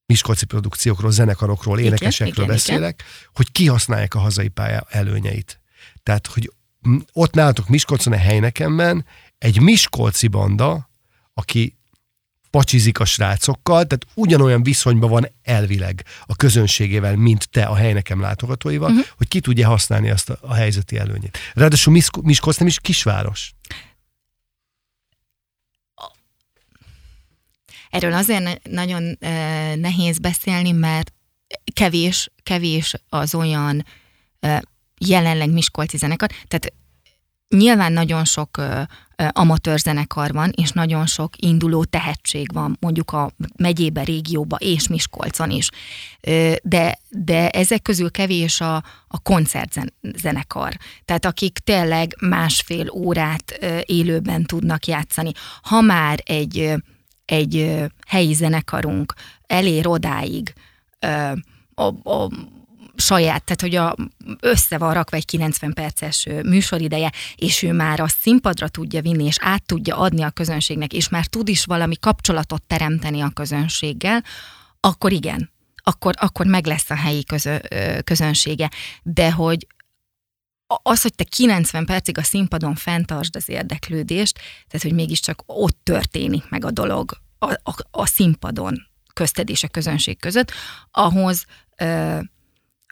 miskolci 0.05 0.45
produkciókról, 0.45 1.11
zenekarokról, 1.11 1.79
énekesekről 1.79 2.45
igen, 2.45 2.55
beszélek, 2.55 2.93
igen. 2.93 3.31
hogy 3.33 3.51
kihasználják 3.51 4.13
a 4.13 4.19
hazai 4.19 4.47
pálya 4.47 4.85
előnyeit. 4.89 5.59
Tehát, 6.03 6.27
hogy 6.27 6.51
ott 7.13 7.33
nálatok 7.33 7.67
Miskolcon 7.67 8.13
a 8.13 8.17
helynekemben 8.17 9.05
egy 9.37 9.61
miskolci 9.61 10.27
banda, 10.27 10.89
aki 11.33 11.77
pacsizik 12.53 12.99
a 12.99 13.05
srácokkal, 13.05 13.85
tehát 13.85 14.05
ugyanolyan 14.13 14.63
viszonyban 14.63 15.09
van 15.09 15.27
elvileg 15.43 16.05
a 16.25 16.35
közönségével, 16.35 17.15
mint 17.15 17.49
te 17.49 17.63
a 17.65 17.75
hely 17.75 17.93
nekem 17.93 18.19
látogatóival, 18.19 18.89
uh-huh. 18.89 19.05
hogy 19.17 19.27
ki 19.27 19.39
tudja 19.39 19.67
használni 19.67 20.09
azt 20.09 20.29
a, 20.29 20.37
a 20.41 20.53
helyzeti 20.53 20.97
előnyét. 20.97 21.37
Ráadásul 21.53 21.93
Miskolc 22.21 22.57
nem 22.57 22.67
is 22.67 22.79
kisváros. 22.79 23.53
Erről 27.89 28.13
azért 28.13 28.67
nagyon 28.69 29.17
nehéz 29.75 30.17
beszélni, 30.17 30.71
mert 30.71 31.13
kevés, 31.73 32.31
kevés 32.43 32.93
az 33.09 33.35
olyan 33.35 33.85
jelenleg 34.97 35.49
Miskolci 35.49 35.97
zenekar, 35.97 36.29
tehát 36.47 36.73
nyilván 37.47 37.93
nagyon 37.93 38.25
sok 38.25 38.61
amatőr 39.31 39.79
zenekar 39.79 40.31
van, 40.31 40.51
és 40.55 40.71
nagyon 40.71 41.05
sok 41.05 41.33
induló 41.37 41.83
tehetség 41.83 42.53
van, 42.53 42.77
mondjuk 42.79 43.11
a 43.11 43.31
megyébe, 43.57 44.03
régióba 44.03 44.55
és 44.55 44.87
Miskolcon 44.87 45.49
is. 45.49 45.69
De, 46.63 46.99
de 47.09 47.49
ezek 47.49 47.81
közül 47.81 48.11
kevés 48.11 48.61
a, 48.61 48.75
a 49.07 49.19
koncertzenekar. 49.23 50.77
Tehát 51.05 51.25
akik 51.25 51.57
tényleg 51.57 52.15
másfél 52.21 52.89
órát 52.89 53.51
élőben 53.85 54.43
tudnak 54.43 54.85
játszani. 54.85 55.31
Ha 55.61 55.81
már 55.81 56.19
egy, 56.25 56.73
egy 57.25 57.83
helyi 58.07 58.33
zenekarunk 58.33 59.13
elér 59.47 59.87
odáig, 59.87 60.53
a, 61.75 61.83
a 62.09 62.29
saját, 63.03 63.43
tehát 63.43 63.61
hogy 63.61 63.75
a, 63.75 63.95
össze 64.39 64.77
van 64.77 64.93
rakva 64.93 65.17
egy 65.17 65.25
90 65.25 65.73
perces 65.73 66.27
műsorideje, 66.43 67.11
és 67.35 67.63
ő 67.63 67.73
már 67.73 67.99
a 67.99 68.07
színpadra 68.07 68.67
tudja 68.67 69.01
vinni, 69.01 69.25
és 69.25 69.35
át 69.39 69.65
tudja 69.65 69.97
adni 69.97 70.21
a 70.21 70.29
közönségnek, 70.29 70.93
és 70.93 71.09
már 71.09 71.25
tud 71.25 71.47
is 71.47 71.65
valami 71.65 71.95
kapcsolatot 71.99 72.63
teremteni 72.63 73.21
a 73.21 73.29
közönséggel, 73.29 74.23
akkor 74.79 75.11
igen, 75.11 75.51
akkor, 75.83 76.13
akkor 76.17 76.45
meg 76.45 76.65
lesz 76.65 76.89
a 76.89 76.95
helyi 76.95 77.23
közö, 77.23 77.57
közönsége. 78.03 78.71
De 79.03 79.31
hogy 79.31 79.67
az, 80.83 81.01
hogy 81.01 81.15
te 81.15 81.23
90 81.23 81.85
percig 81.85 82.17
a 82.17 82.23
színpadon 82.23 82.75
fenntartsd 82.75 83.35
az 83.35 83.49
érdeklődést, 83.49 84.39
tehát 84.67 84.81
hogy 84.81 84.93
mégiscsak 84.93 85.43
ott 85.45 85.79
történik 85.83 86.49
meg 86.49 86.65
a 86.65 86.71
dolog 86.71 87.21
a, 87.39 87.51
a, 87.51 87.75
a 87.91 88.05
színpadon 88.05 88.87
közted 89.13 89.49
és 89.49 89.63
a 89.63 89.67
közönség 89.67 90.19
között, 90.19 90.51
ahhoz 90.91 91.45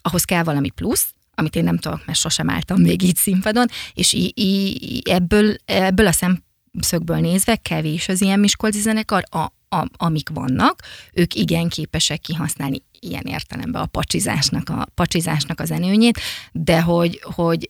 ahhoz 0.01 0.23
kell 0.23 0.43
valami 0.43 0.69
plusz, 0.69 1.13
amit 1.35 1.55
én 1.55 1.63
nem 1.63 1.77
tudok, 1.77 2.05
mert 2.05 2.19
sosem 2.19 2.49
álltam 2.49 2.81
még 2.81 3.01
így 3.01 3.15
színpadon, 3.15 3.67
és 3.93 4.13
í- 4.13 4.39
í- 4.39 5.07
ebből, 5.07 5.55
ebből 5.65 6.07
a 6.07 6.11
szemszögből 6.11 7.17
nézve 7.17 7.55
kevés 7.55 8.07
az 8.07 8.21
ilyen 8.21 8.39
Miskolci 8.39 8.79
zenekar, 8.79 9.23
a, 9.29 9.39
a, 9.75 9.87
amik 9.97 10.29
vannak, 10.29 10.81
ők 11.13 11.35
igen 11.35 11.69
képesek 11.69 12.19
kihasználni 12.19 12.83
ilyen 12.99 13.23
értelemben 13.23 13.81
a 13.81 13.85
pacsizásnak, 13.85 14.69
a 14.69 14.85
pacsizásnak 14.95 15.59
az 15.59 15.71
enőnyét, 15.71 16.19
de 16.51 16.81
hogy, 16.81 17.21
hogy 17.23 17.69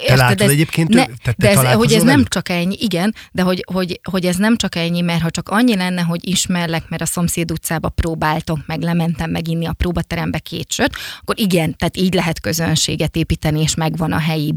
Érted, 0.00 0.16
látod 0.18 0.40
ez, 0.40 0.50
egyébként, 0.50 0.88
ne, 0.88 1.04
te, 1.04 1.12
te 1.22 1.34
de 1.36 1.50
ez, 1.50 1.72
hogy 1.74 1.92
ez 1.92 2.02
velük? 2.02 2.04
nem 2.04 2.24
csak 2.24 2.48
ennyi, 2.48 2.76
igen, 2.80 3.14
de 3.32 3.42
hogy, 3.42 3.64
hogy, 3.72 4.00
hogy 4.10 4.26
ez 4.26 4.36
nem 4.36 4.56
csak 4.56 4.74
ennyi, 4.74 5.00
mert 5.00 5.22
ha 5.22 5.30
csak 5.30 5.48
annyi 5.48 5.76
lenne, 5.76 6.02
hogy 6.02 6.28
ismerlek, 6.28 6.88
mert 6.88 7.02
a 7.02 7.06
szomszéd 7.06 7.50
utcába 7.50 7.88
próbáltok, 7.88 8.66
meg 8.66 8.82
lementem 8.82 9.30
meginni 9.30 9.66
a 9.66 9.72
próbaterembe 9.72 10.38
két 10.38 10.72
sört, 10.72 10.94
akkor 11.20 11.38
igen, 11.38 11.76
tehát 11.76 11.96
így 11.96 12.14
lehet 12.14 12.40
közönséget 12.40 13.16
építeni, 13.16 13.60
és 13.60 13.74
megvan 13.74 14.12
a 14.12 14.18
helyi 14.18 14.54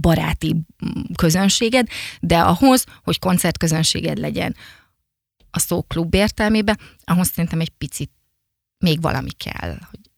baráti 0.00 0.56
közönséged, 1.16 1.86
de 2.20 2.38
ahhoz, 2.38 2.84
hogy 3.02 3.18
koncertközönséged 3.18 4.18
legyen 4.18 4.56
a 5.50 5.58
szóklub 5.58 6.14
értelmében, 6.14 6.78
ahhoz 7.04 7.28
szerintem 7.28 7.60
egy 7.60 7.72
picit 7.78 8.10
még 8.78 9.00
valami 9.00 9.30
kell, 9.30 9.76
hogy 9.90 10.09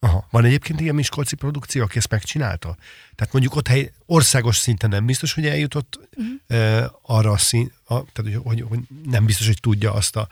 Aha. 0.00 0.26
Van 0.30 0.44
egyébként 0.44 0.80
ilyen 0.80 0.94
miskolci 0.94 1.36
produkció, 1.36 1.82
aki 1.82 1.96
ezt 1.96 2.10
megcsinálta? 2.10 2.76
Tehát 3.14 3.32
mondjuk 3.32 3.56
ott 3.56 3.68
hely, 3.68 3.92
országos 4.06 4.56
szinten 4.56 4.90
nem 4.90 5.06
biztos, 5.06 5.32
hogy 5.32 5.46
eljutott 5.46 6.08
uh-huh. 6.16 6.82
uh, 6.82 6.90
arra 7.02 7.30
a 7.30 7.38
szín, 7.38 7.72
a, 7.84 7.94
tehát 7.94 8.12
hogy, 8.22 8.34
hogy, 8.44 8.64
hogy 8.68 8.78
nem 9.04 9.24
biztos, 9.24 9.46
hogy 9.46 9.60
tudja 9.60 9.92
azt 9.92 10.16
a 10.16 10.28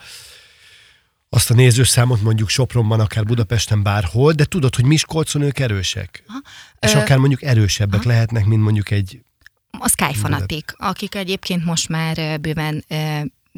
azt 1.28 1.50
a 1.50 1.54
nézőszámot 1.54 2.22
mondjuk 2.22 2.48
Sopronban, 2.48 3.00
akár 3.00 3.24
Budapesten, 3.24 3.82
bárhol, 3.82 4.32
de 4.32 4.44
tudod, 4.44 4.74
hogy 4.74 4.84
Miskolcon 4.84 5.42
ők 5.42 5.58
erősek. 5.58 6.22
Aha. 6.26 6.40
És 6.80 6.94
Ö... 6.94 6.98
akár 6.98 7.18
mondjuk 7.18 7.42
erősebbek 7.42 8.00
Aha. 8.00 8.08
lehetnek, 8.08 8.44
mint 8.44 8.62
mondjuk 8.62 8.90
egy... 8.90 9.20
A 9.70 9.88
Sky 9.88 10.14
Fanatic, 10.14 10.72
akik 10.76 11.14
egyébként 11.14 11.64
most 11.64 11.88
már 11.88 12.40
bőven 12.40 12.84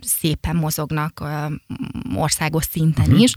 szépen 0.00 0.56
mozognak 0.56 1.24
országos 2.14 2.64
szinten 2.64 3.06
uh-huh. 3.06 3.22
is. 3.22 3.32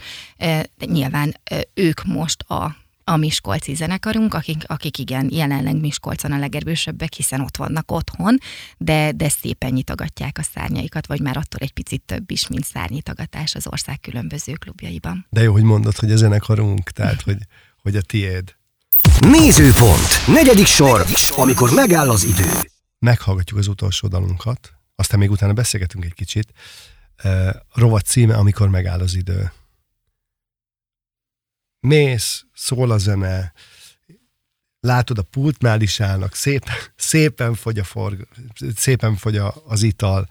De 0.78 0.86
nyilván 0.86 1.34
ők 1.74 2.04
most 2.04 2.42
a 2.42 2.76
a 3.04 3.18
Miskolci 3.18 3.74
zenekarunk, 3.74 4.34
akik, 4.34 4.64
akik 4.68 4.98
igen, 4.98 5.30
jelenleg 5.32 5.80
Miskolcon 5.80 6.32
a 6.32 6.38
legerősebbek, 6.38 7.14
hiszen 7.14 7.42
ott 7.42 7.58
vannak 7.58 7.92
otthon, 7.92 8.38
de, 8.78 9.12
de 9.12 9.30
szépen 9.30 9.72
nyitogatják 9.72 10.38
a 10.38 10.44
szárnyaikat, 10.54 11.08
vagy 11.08 11.22
már 11.22 11.38
attól 11.38 11.60
egy 11.60 11.72
picit 11.72 12.02
több 12.06 12.32
is, 12.32 12.48
mint 12.48 12.66
szárnyitogatás 12.66 13.56
az 13.56 13.68
ország 13.68 14.00
különböző 14.00 14.54
klubjaiban. 14.54 15.26
De 15.30 15.42
jó, 15.42 15.52
hogy 15.52 15.64
mondod, 15.64 15.96
hogy 15.96 16.12
a 16.12 16.16
zenekarunk, 16.16 16.90
tehát 16.90 17.22
hogy, 17.22 17.38
hogy 17.82 17.96
a 17.96 18.02
tiéd. 18.02 18.56
Nézőpont. 19.20 20.28
Negyedik 20.28 20.66
sor, 20.66 21.06
amikor 21.36 21.72
megáll 21.74 22.10
az 22.10 22.24
idő. 22.24 22.50
Meghallgatjuk 23.00 23.60
az 23.60 23.68
utolsó 23.68 24.08
dalunkat, 24.08 24.74
aztán 24.96 25.20
még 25.20 25.32
utána 25.32 25.54
beszélgetünk 25.54 26.06
egy 26.06 26.14
kicsit. 26.14 26.54
A 27.72 27.80
rovat 27.80 28.06
címe, 28.06 28.36
amikor 28.36 28.70
megáll 28.70 29.00
az 29.00 29.16
idő. 29.16 29.52
Mész, 31.80 32.46
szól 32.54 32.92
a 32.92 32.98
zene, 32.98 33.54
látod 34.80 35.18
a 35.18 35.24
pultnál 35.24 35.82
is 35.82 36.00
állnak, 36.00 36.36
szépen, 36.36 36.76
szépen 36.96 37.54
fogy, 37.54 37.80
a 37.80 37.84
forg, 37.84 38.28
szépen 38.76 39.16
fogy 39.16 39.38
a, 39.38 39.56
az 39.66 39.84
ital. 39.84 40.28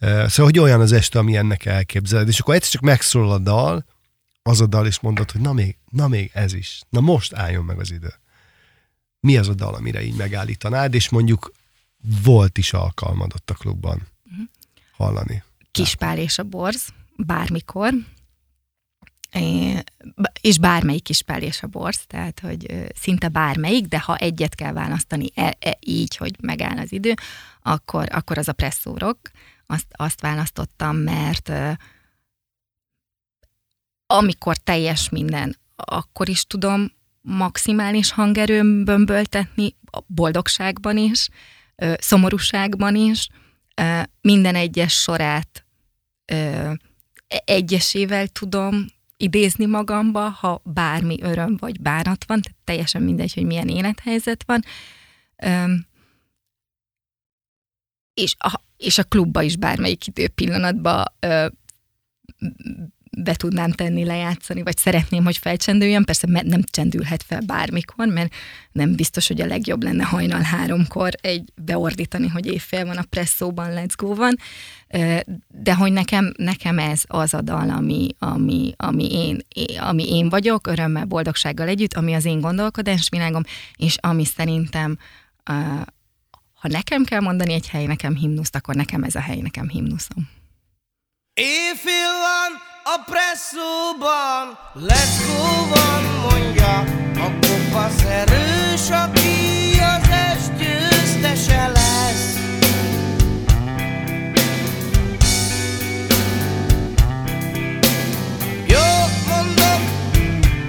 Szóval, 0.00 0.44
hogy 0.44 0.58
olyan 0.58 0.80
az 0.80 0.92
este, 0.92 1.18
ami 1.18 1.36
ennek 1.36 1.64
elképzeled. 1.64 2.28
És 2.28 2.40
akkor 2.40 2.54
egyszer 2.54 2.70
csak 2.70 2.82
megszólal 2.82 3.32
a 3.32 3.38
dal, 3.38 3.86
az 4.42 4.60
a 4.60 4.66
dal, 4.66 4.86
és 4.86 5.00
mondod, 5.00 5.30
hogy 5.30 5.40
na 5.40 5.52
még, 5.52 5.76
na 5.90 6.08
még 6.08 6.30
ez 6.34 6.52
is. 6.52 6.82
Na 6.88 7.00
most 7.00 7.34
álljon 7.34 7.64
meg 7.64 7.78
az 7.78 7.90
idő. 7.90 8.14
Mi 9.20 9.36
az 9.36 9.48
a 9.48 9.54
dal, 9.54 9.74
amire 9.74 10.02
így 10.02 10.16
megállítanád, 10.16 10.94
és 10.94 11.08
mondjuk 11.08 11.52
volt 12.22 12.58
is 12.58 12.72
alkalmad 12.72 13.32
ott 13.34 13.50
a 13.50 13.54
klubban 13.54 14.08
uh-huh. 14.30 14.46
hallani. 14.92 15.42
Kispál 15.70 16.18
és 16.18 16.38
a 16.38 16.42
borz, 16.42 16.88
bármikor, 17.16 17.92
és 20.40 20.58
bármelyik 20.58 21.02
kispál 21.02 21.42
és 21.42 21.62
a 21.62 21.66
borz, 21.66 22.04
tehát 22.06 22.40
hogy 22.40 22.90
szinte 22.94 23.28
bármelyik, 23.28 23.86
de 23.86 24.00
ha 24.00 24.16
egyet 24.16 24.54
kell 24.54 24.72
választani 24.72 25.30
e, 25.34 25.56
e, 25.60 25.76
így, 25.80 26.16
hogy 26.16 26.36
megáll 26.40 26.78
az 26.78 26.92
idő, 26.92 27.14
akkor, 27.62 28.08
akkor 28.10 28.38
az 28.38 28.48
a 28.48 28.52
presszórok. 28.52 29.18
Azt, 29.66 29.86
azt 29.90 30.20
választottam, 30.20 30.96
mert 30.96 31.52
amikor 34.06 34.56
teljes 34.56 35.08
minden, 35.08 35.58
akkor 35.76 36.28
is 36.28 36.44
tudom 36.44 36.92
maximális 37.20 38.12
hangerőm 38.12 38.84
bömböltetni, 38.84 39.74
a 39.90 40.00
boldogságban 40.06 40.96
is, 40.96 41.28
szomorúságban 41.98 42.96
is, 42.96 43.28
minden 44.20 44.54
egyes 44.54 44.92
sorát 44.92 45.66
egyesével 47.44 48.26
tudom 48.26 48.86
idézni 49.16 49.66
magamba, 49.66 50.28
ha 50.28 50.60
bármi 50.64 51.22
öröm 51.22 51.56
vagy 51.56 51.80
bánat 51.80 52.24
van, 52.26 52.40
tehát 52.40 52.58
teljesen 52.64 53.02
mindegy, 53.02 53.34
hogy 53.34 53.44
milyen 53.44 53.68
élethelyzet 53.68 54.44
van. 54.46 54.62
És 58.14 58.34
a, 58.38 58.60
és 58.76 58.98
a 58.98 59.04
klubba 59.04 59.42
is 59.42 59.56
bármelyik 59.56 60.06
idő 60.06 60.28
pillanatban 60.28 61.04
be 63.16 63.34
tudnám 63.34 63.70
tenni, 63.70 64.04
lejátszani, 64.04 64.62
vagy 64.62 64.76
szeretném, 64.76 65.24
hogy 65.24 65.38
felcsendüljön. 65.38 66.04
Persze 66.04 66.28
nem 66.30 66.62
csendülhet 66.70 67.22
fel 67.22 67.40
bármikor, 67.40 68.06
mert 68.06 68.34
nem 68.72 68.94
biztos, 68.94 69.28
hogy 69.28 69.40
a 69.40 69.46
legjobb 69.46 69.82
lenne 69.82 70.04
hajnal 70.04 70.40
háromkor 70.40 71.10
egy 71.20 71.52
beordítani, 71.54 72.28
hogy 72.28 72.46
évfél 72.46 72.86
van 72.86 72.96
a 72.96 73.04
presszóban, 73.10 73.70
let's 73.74 73.94
go 73.96 74.14
van. 74.14 74.36
De 75.48 75.74
hogy 75.74 75.92
nekem, 75.92 76.32
nekem 76.36 76.78
ez 76.78 77.02
az 77.06 77.34
a 77.34 77.40
dal, 77.40 77.70
ami, 77.70 78.08
ami, 78.18 78.72
ami, 78.76 79.12
én, 79.12 79.42
ami 79.80 80.16
én 80.16 80.28
vagyok, 80.28 80.66
örömmel, 80.66 81.04
boldogsággal 81.04 81.68
együtt, 81.68 81.94
ami 81.94 82.14
az 82.14 82.24
én 82.24 82.40
gondolkodásvilágom, 82.40 83.42
és 83.76 83.96
ami 84.00 84.24
szerintem 84.24 84.98
ha 86.64 86.70
nekem 86.70 87.04
kell 87.04 87.20
mondani 87.20 87.52
egy 87.52 87.68
hely 87.68 87.86
nekem 87.86 88.14
himnuszt, 88.14 88.54
akkor 88.54 88.74
nekem 88.74 89.02
ez 89.02 89.14
a 89.14 89.20
hely 89.20 89.40
nekem 89.40 89.68
himnuszom. 89.68 90.28
Éjfél 91.34 92.12
van, 92.20 92.63
a 92.86 93.00
presszóban 93.04 94.58
Leszkó 94.72 95.68
van, 95.68 96.30
mondja. 96.30 96.78
A 97.14 97.30
kopasz 97.40 98.04
erős, 98.04 98.90
aki 98.90 99.80
az 99.80 100.08
est 100.08 100.56
győztese 100.56 101.68
lesz. 101.68 102.38
Jó, 108.66 108.86
mondom, 109.28 109.90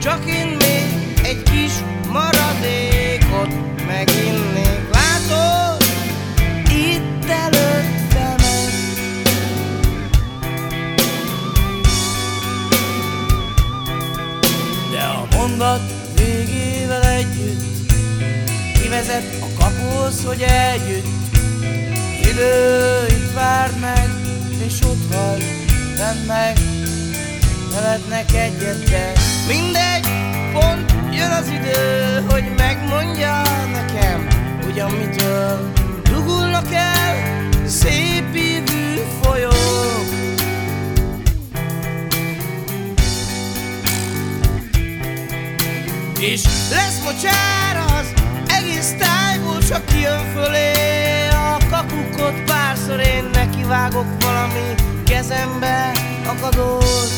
csak 0.01 0.25
én 0.25 0.47
még 0.47 1.19
egy 1.23 1.43
kis 1.43 1.73
maradék. 2.11 2.94
szombat 15.57 15.81
végével 16.15 17.03
együtt. 17.03 17.91
Kivezet 18.81 19.23
a 19.41 19.63
kapuhoz, 19.63 20.23
hogy 20.25 20.41
együtt 20.41 21.07
Idő 22.21 23.05
itt 23.09 23.33
vár 23.33 23.71
meg, 23.79 24.09
és 24.65 24.73
ott 24.83 25.13
vagy, 25.13 25.43
bent 25.97 26.27
meg 26.27 26.57
Nevetnek 27.71 28.33
egyetben 28.33 29.13
Mindegy, 29.47 30.07
pont 30.53 30.93
jön 31.11 31.31
az 31.31 31.47
idő, 31.47 32.25
hogy 32.29 32.43
megmondja 32.57 33.41
nekem 33.71 34.27
Ugyan 34.67 34.91
mitől 34.91 35.71
dugulnak 36.03 36.73
el 36.73 37.49
szép 37.65 38.35
évű 38.35 39.01
folyó. 39.21 39.54
És 46.19 46.43
lesz 46.69 47.03
mocsár 47.03 47.77
az 47.77 48.13
egész 48.47 48.93
tájból 48.97 49.59
Csak 49.67 49.85
kijön 49.85 50.31
fölé 50.33 50.71
a 51.29 51.57
kapukot. 51.69 52.43
Párszor 52.45 52.99
én 52.99 53.29
nekivágok 53.33 54.05
valami 54.19 54.75
kezembe 55.05 55.91
akadót 56.25 57.09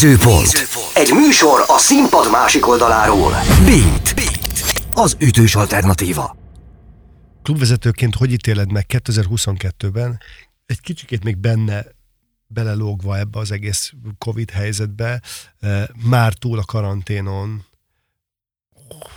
Nézőpont. 0.00 0.48
Egy 0.94 1.12
műsor 1.12 1.64
a 1.66 1.78
színpad 1.78 2.30
másik 2.30 2.66
oldaláról. 2.66 3.30
Beat. 3.64 4.14
Beat. 4.14 4.62
Az 4.92 5.16
ütős 5.20 5.54
alternatíva. 5.54 6.36
klubvezetőként 7.42 8.14
hogy 8.14 8.32
ítéled 8.32 8.72
meg 8.72 8.84
2022-ben, 8.88 10.20
egy 10.66 10.80
kicsikét 10.80 11.24
még 11.24 11.36
benne 11.36 11.84
belelógva 12.46 13.18
ebbe 13.18 13.38
az 13.38 13.50
egész 13.50 13.92
Covid 14.18 14.50
helyzetbe, 14.50 15.22
eh, 15.58 15.84
már 16.04 16.32
túl 16.32 16.58
a 16.58 16.64
karanténon, 16.64 17.64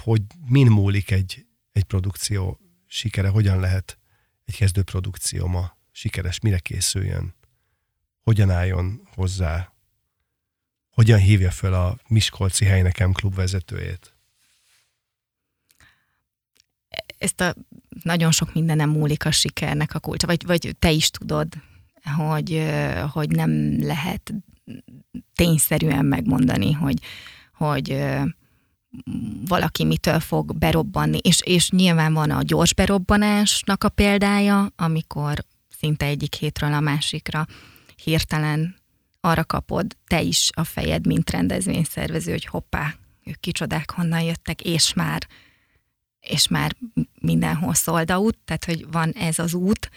hogy 0.04 0.22
min 0.48 0.68
múlik 0.68 1.12
egy, 1.12 1.46
egy 1.72 1.84
produkció 1.84 2.60
sikere, 2.88 3.28
hogyan 3.28 3.60
lehet 3.60 3.98
egy 4.46 4.56
kezdő 4.56 4.84
produkció 4.84 5.48
ma 5.48 5.78
sikeres, 5.92 6.40
mire 6.40 6.60
készüljön, 6.60 7.36
hogyan 8.24 8.50
álljon 8.50 9.02
hozzá, 9.16 9.71
hogyan 10.92 11.20
hívja 11.20 11.52
föl 11.52 11.74
a 11.74 11.98
Miskolci 12.08 12.66
Helynekem 12.66 13.12
klubvezetőjét. 13.12 14.16
ezt 17.22 17.42
a 17.42 17.56
nagyon 18.04 18.32
sok 18.32 18.54
mindenem 18.54 18.90
múlik 18.90 19.26
a 19.26 19.32
sikernek 19.32 19.96
a 19.96 20.00
kulcsa, 20.00 20.28
vagy, 20.28 20.46
vagy 20.46 20.76
te 20.80 20.92
is 20.92 21.10
tudod, 21.10 21.48
hogy, 22.18 22.72
hogy 23.12 23.30
nem 23.30 23.82
lehet 23.82 24.34
tényszerűen 25.36 26.06
megmondani, 26.06 26.72
hogy, 26.72 27.00
hogy 27.54 28.04
valaki 29.48 29.86
mitől 29.86 30.20
fog 30.20 30.58
berobbanni, 30.58 31.18
és, 31.18 31.42
és 31.42 31.70
nyilván 31.70 32.14
van 32.14 32.32
a 32.32 32.42
gyors 32.42 32.74
berobbanásnak 32.74 33.84
a 33.84 33.90
példája, 33.90 34.74
amikor 34.76 35.46
szinte 35.80 36.06
egyik 36.06 36.36
hétről 36.36 36.74
a 36.74 36.80
másikra 36.80 37.48
hirtelen 38.04 38.81
arra 39.22 39.44
kapod 39.44 39.98
te 40.08 40.22
is 40.22 40.50
a 40.54 40.64
fejed, 40.64 41.06
mint 41.06 41.30
rendezvényszervező, 41.30 42.32
hogy 42.32 42.46
hoppá, 42.46 42.94
ők 43.24 43.40
kicsodák 43.40 43.92
honnan 43.92 44.22
jöttek, 44.22 44.62
és 44.62 44.94
már 44.94 45.28
és 46.22 46.48
már 46.48 46.76
mindenhol 47.20 47.74
sold 47.74 48.12
out, 48.12 48.38
tehát 48.46 48.66
hogy 48.66 48.92
van 48.92 49.12
ez 49.12 49.40
az 49.40 49.54
út, 49.54 49.90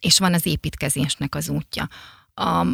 és 0.00 0.18
van 0.18 0.34
az 0.34 0.46
építkezésnek 0.46 1.34
az 1.34 1.48
útja. 1.48 1.88
A, 2.34 2.66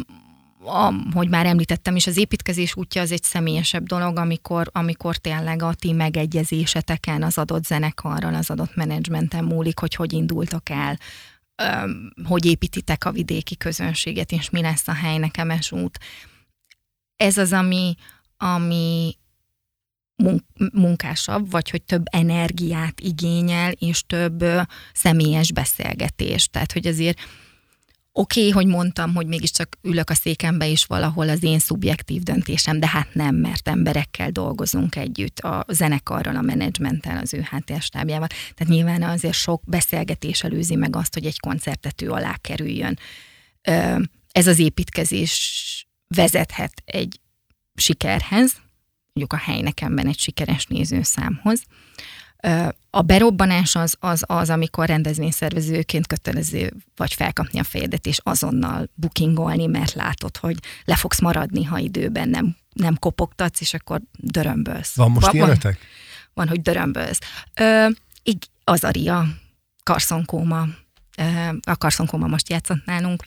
a, 0.65 0.93
hogy 1.13 1.29
már 1.29 1.45
említettem 1.45 1.95
is, 1.95 2.07
az 2.07 2.17
építkezés 2.17 2.75
útja 2.75 3.01
az 3.01 3.11
egy 3.11 3.23
személyesebb 3.23 3.85
dolog, 3.85 4.17
amikor, 4.17 4.69
amikor 4.71 5.17
tényleg 5.17 5.61
a 5.61 5.73
ti 5.73 5.91
megegyezéseteken 5.91 7.23
az 7.23 7.37
adott 7.37 7.65
zenekarral, 7.65 8.33
az 8.33 8.49
adott 8.49 8.75
menedzsmenten 8.75 9.43
múlik, 9.43 9.79
hogy 9.79 9.95
hogy 9.95 10.13
indultok 10.13 10.69
el, 10.69 10.99
hogy 12.23 12.45
építitek 12.45 13.05
a 13.05 13.11
vidéki 13.11 13.57
közönséget, 13.57 14.31
és 14.31 14.49
mi 14.49 14.61
lesz 14.61 14.87
a 14.87 14.93
hely 14.93 15.17
nekemes 15.17 15.71
út. 15.71 15.99
ez 17.15 17.37
az, 17.37 17.53
ami, 17.53 17.95
ami 18.37 19.17
mun- 20.15 20.45
munkásabb, 20.73 21.51
vagy 21.51 21.69
hogy 21.69 21.83
több 21.83 22.03
energiát 22.11 22.99
igényel, 22.99 23.71
és 23.71 24.03
több 24.07 24.45
személyes 24.93 25.51
beszélgetés. 25.51 26.47
Tehát, 26.47 26.71
hogy 26.71 26.87
azért 26.87 27.19
oké, 28.17 28.39
okay, 28.39 28.51
hogy 28.51 28.65
mondtam, 28.65 29.15
hogy 29.15 29.27
mégiscsak 29.27 29.77
ülök 29.81 30.09
a 30.09 30.13
székembe, 30.13 30.69
és 30.69 30.85
valahol 30.85 31.29
az 31.29 31.43
én 31.43 31.59
szubjektív 31.59 32.21
döntésem, 32.21 32.79
de 32.79 32.87
hát 32.87 33.13
nem, 33.13 33.35
mert 33.35 33.67
emberekkel 33.67 34.31
dolgozunk 34.31 34.95
együtt, 34.95 35.39
a 35.39 35.65
zenekarral, 35.67 36.35
a 36.35 36.41
menedzsmenttel, 36.41 37.17
az 37.17 37.33
ő 37.33 37.41
háttérstábjával. 37.41 38.27
Tehát 38.27 38.73
nyilván 38.73 39.03
azért 39.03 39.33
sok 39.33 39.61
beszélgetés 39.65 40.43
előzi 40.43 40.75
meg 40.75 40.95
azt, 40.95 41.13
hogy 41.13 41.25
egy 41.25 41.39
koncertető 41.39 42.09
alá 42.09 42.35
kerüljön. 42.41 42.99
Ez 44.31 44.47
az 44.47 44.59
építkezés 44.59 45.87
vezethet 46.07 46.81
egy 46.85 47.19
sikerhez, 47.75 48.53
mondjuk 49.13 49.41
a 49.41 49.45
helynekemben 49.45 50.07
egy 50.07 50.19
sikeres 50.19 50.65
nézőszámhoz. 50.65 51.63
A 52.95 53.01
berobbanás 53.01 53.75
az, 53.75 53.95
az, 53.99 54.23
az, 54.27 54.49
amikor 54.49 54.87
rendezvényszervezőként 54.87 56.07
kötelező 56.07 56.73
vagy 56.95 57.13
felkapni 57.13 57.59
a 57.59 57.63
fejedet, 57.63 58.05
és 58.05 58.19
azonnal 58.23 58.89
bookingolni, 58.93 59.65
mert 59.65 59.93
látod, 59.93 60.37
hogy 60.37 60.57
le 60.85 60.95
fogsz 60.95 61.19
maradni, 61.19 61.63
ha 61.63 61.77
időben 61.77 62.29
nem, 62.29 62.55
nem 62.73 62.97
kopogtatsz, 62.99 63.61
és 63.61 63.73
akkor 63.73 64.01
dörömbölsz. 64.17 64.95
Van 64.95 65.11
most 65.11 65.25
Va- 65.25 65.33
ilyenetek? 65.33 65.79
van, 66.33 66.47
hogy 66.47 66.61
dörömbölsz. 66.61 67.19
Ö, 67.53 67.87
ig, 68.23 68.37
az 68.63 68.83
Aria, 68.83 69.27
karszonkóma, 69.83 70.67
ö, 71.17 71.49
a 71.61 71.77
karszonkóma 71.77 72.27
most 72.27 72.49
játszott 72.49 72.85
nálunk, 72.85 73.23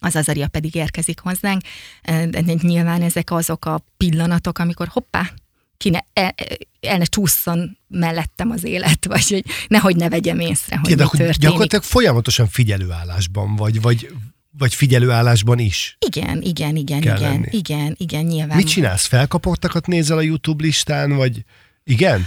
az 0.00 0.16
Azaria 0.16 0.48
pedig 0.48 0.74
érkezik 0.74 1.20
hozzánk. 1.20 1.62
De 2.02 2.40
nyilván 2.62 3.02
ezek 3.02 3.30
azok 3.30 3.64
a 3.64 3.84
pillanatok, 3.96 4.58
amikor 4.58 4.88
hoppá, 4.88 5.30
ki 5.78 5.90
ne, 5.90 5.98
el, 6.12 6.34
el 6.80 6.98
ne 6.98 7.04
csúszson 7.04 7.78
mellettem 7.88 8.50
az 8.50 8.64
élet, 8.64 9.06
vagy 9.06 9.28
hogy 9.28 9.44
nehogy 9.68 9.96
ne 9.96 10.08
vegyem 10.08 10.40
észre, 10.40 10.76
hogy 10.76 10.94
de 10.94 11.02
mi 11.02 11.08
történik. 11.08 11.38
gyakorlatilag 11.38 11.84
folyamatosan 11.84 12.48
figyelőállásban 12.48 13.56
vagy, 13.56 13.80
vagy, 13.80 14.12
vagy 14.58 14.74
figyelőállásban 14.74 15.58
is. 15.58 15.96
Igen, 16.06 16.42
igen, 16.42 16.76
igen, 16.76 16.98
igen, 17.02 17.20
lenni. 17.20 17.48
igen, 17.50 17.94
igen, 17.98 18.24
nyilván. 18.24 18.56
Mit 18.56 18.68
csinálsz? 18.68 19.06
Felkapottakat 19.06 19.86
nézel 19.86 20.16
a 20.16 20.20
YouTube 20.20 20.64
listán, 20.64 21.16
vagy 21.16 21.44
igen? 21.84 22.26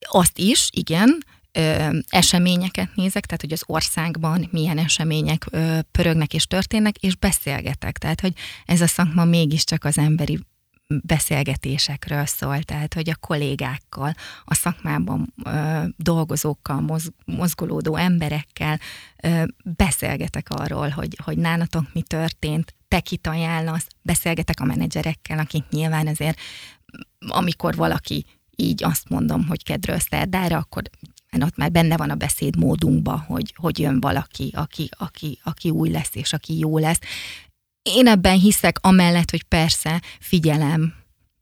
Azt 0.00 0.38
is, 0.38 0.68
igen, 0.72 1.24
ö, 1.52 1.88
eseményeket 2.08 2.88
nézek, 2.94 3.26
tehát 3.26 3.40
hogy 3.40 3.52
az 3.52 3.62
országban 3.66 4.48
milyen 4.50 4.78
események 4.78 5.46
ö, 5.50 5.78
pörögnek 5.92 6.34
és 6.34 6.46
történnek, 6.46 6.96
és 6.96 7.16
beszélgetek. 7.16 7.98
Tehát, 7.98 8.20
hogy 8.20 8.32
ez 8.64 8.80
a 8.80 8.86
szakma 8.86 9.24
mégiscsak 9.24 9.84
az 9.84 9.98
emberi 9.98 10.38
beszélgetésekről 11.02 12.26
szól, 12.26 12.62
tehát 12.62 12.94
hogy 12.94 13.10
a 13.10 13.16
kollégákkal, 13.16 14.14
a 14.44 14.54
szakmában 14.54 15.34
ö, 15.44 15.82
dolgozókkal, 15.96 16.80
moz, 16.80 17.12
mozgolódó 17.24 17.96
emberekkel 17.96 18.78
ö, 19.22 19.42
beszélgetek 19.64 20.50
arról, 20.50 20.88
hogy, 20.88 21.18
hogy 21.24 21.38
nálatok 21.38 21.92
mi 21.92 22.02
történt, 22.02 22.74
te 22.88 23.00
kit 23.00 23.26
ajánlasz, 23.26 23.86
beszélgetek 24.02 24.60
a 24.60 24.64
menedzserekkel, 24.64 25.38
akik 25.38 25.64
nyilván 25.70 26.06
azért, 26.06 26.38
amikor 27.18 27.74
valaki 27.74 28.24
így 28.56 28.84
azt 28.84 29.08
mondom, 29.08 29.46
hogy 29.46 29.62
kedről 29.62 29.98
szerdára, 29.98 30.56
akkor 30.56 30.82
ott 31.40 31.56
már 31.56 31.70
benne 31.70 31.96
van 31.96 32.10
a 32.10 32.14
beszédmódunkban, 32.14 33.18
hogy, 33.18 33.54
hogy 33.56 33.78
jön 33.78 34.00
valaki, 34.00 34.52
aki, 34.56 34.88
aki, 34.98 35.38
aki 35.42 35.70
új 35.70 35.90
lesz, 35.90 36.14
és 36.14 36.32
aki 36.32 36.58
jó 36.58 36.78
lesz. 36.78 36.98
Én 37.82 38.06
ebben 38.06 38.38
hiszek, 38.38 38.78
amellett, 38.80 39.30
hogy 39.30 39.42
persze 39.42 40.02
figyelem, 40.20 40.94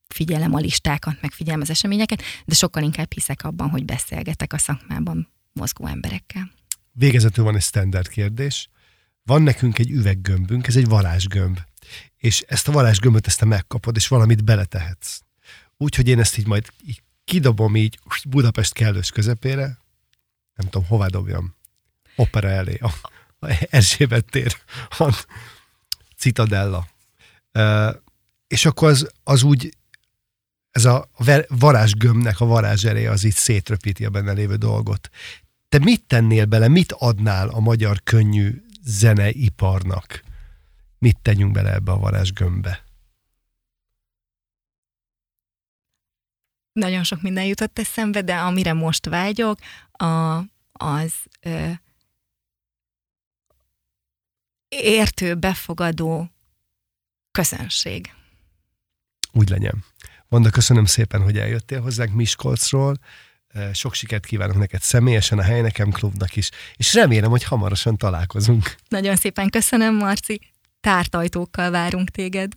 figyelem 0.08 0.54
a 0.54 0.58
listákat, 0.58 1.20
meg 1.20 1.32
figyelem 1.32 1.60
az 1.60 1.70
eseményeket, 1.70 2.22
de 2.44 2.54
sokkal 2.54 2.82
inkább 2.82 3.12
hiszek 3.12 3.44
abban, 3.44 3.68
hogy 3.68 3.84
beszélgetek 3.84 4.52
a 4.52 4.58
szakmában 4.58 5.28
mozgó 5.52 5.86
emberekkel. 5.86 6.50
Végezetül 6.92 7.44
van 7.44 7.56
egy 7.56 7.62
standard 7.62 8.08
kérdés. 8.08 8.68
Van 9.22 9.42
nekünk 9.42 9.78
egy 9.78 9.90
üveggömbünk, 9.90 10.66
ez 10.66 10.76
egy 10.76 10.86
varázsgömb. 10.86 11.58
És 12.16 12.40
ezt 12.40 12.68
a 12.68 12.72
varázsgömböt 12.72 13.26
ezt 13.26 13.38
te 13.38 13.44
megkapod, 13.44 13.96
és 13.96 14.08
valamit 14.08 14.44
beletehetsz. 14.44 15.20
Úgyhogy 15.76 16.08
én 16.08 16.18
ezt 16.18 16.38
így 16.38 16.46
majd 16.46 16.66
így 16.86 17.02
kidobom 17.24 17.76
így 17.76 17.98
Budapest 18.28 18.72
kellős 18.72 19.10
közepére, 19.10 19.78
nem 20.54 20.68
tudom, 20.70 20.86
hová 20.88 21.06
dobjam. 21.06 21.54
Opera 22.16 22.48
elé, 22.48 22.78
a, 22.80 22.92
a 23.46 23.66
Erzsébet 23.70 24.24
tér, 24.24 24.56
Citadella. 26.20 26.86
És 28.46 28.66
akkor 28.66 28.88
az, 28.88 29.10
az 29.24 29.42
úgy, 29.42 29.76
ez 30.70 30.84
a 30.84 31.08
varázsgömbnek 31.48 32.40
a 32.40 32.44
varázsereje 32.44 33.10
az 33.10 33.24
így 33.24 33.34
szétröpíti 33.34 34.04
a 34.04 34.10
benne 34.10 34.32
lévő 34.32 34.56
dolgot. 34.56 35.10
Te 35.68 35.78
mit 35.78 36.04
tennél 36.06 36.44
bele, 36.44 36.68
mit 36.68 36.92
adnál 36.92 37.48
a 37.48 37.60
magyar 37.60 38.00
könnyű 38.02 38.62
zeneiparnak? 38.82 40.22
Mit 40.98 41.18
tegyünk 41.22 41.52
bele 41.52 41.72
ebbe 41.72 41.92
a 41.92 41.98
varázsgömbbe? 41.98 42.84
Nagyon 46.72 47.04
sok 47.04 47.22
minden 47.22 47.44
jutott 47.44 47.78
eszembe, 47.78 48.22
de 48.22 48.36
amire 48.36 48.72
most 48.72 49.06
vágyok, 49.06 49.58
a, 49.92 50.38
az 50.72 51.12
ö, 51.40 51.70
értő, 54.70 55.34
befogadó 55.34 56.30
közönség. 57.30 58.12
Úgy 59.32 59.48
legyen. 59.48 59.84
Vanda, 60.28 60.50
köszönöm 60.50 60.84
szépen, 60.84 61.22
hogy 61.22 61.38
eljöttél 61.38 61.80
hozzánk 61.80 62.12
Miskolcról. 62.12 62.96
Sok 63.72 63.94
sikert 63.94 64.26
kívánok 64.26 64.56
neked 64.56 64.82
személyesen, 64.82 65.38
a 65.38 65.42
Hely 65.42 65.60
Nekem 65.60 65.90
Klubnak 65.90 66.36
is, 66.36 66.50
és 66.76 66.94
remélem, 66.94 67.30
hogy 67.30 67.44
hamarosan 67.44 67.96
találkozunk. 67.96 68.74
Nagyon 68.88 69.16
szépen 69.16 69.50
köszönöm, 69.50 69.94
Marci. 69.94 70.40
Tárt 70.80 71.14
ajtókkal 71.14 71.70
várunk 71.70 72.08
téged. 72.10 72.52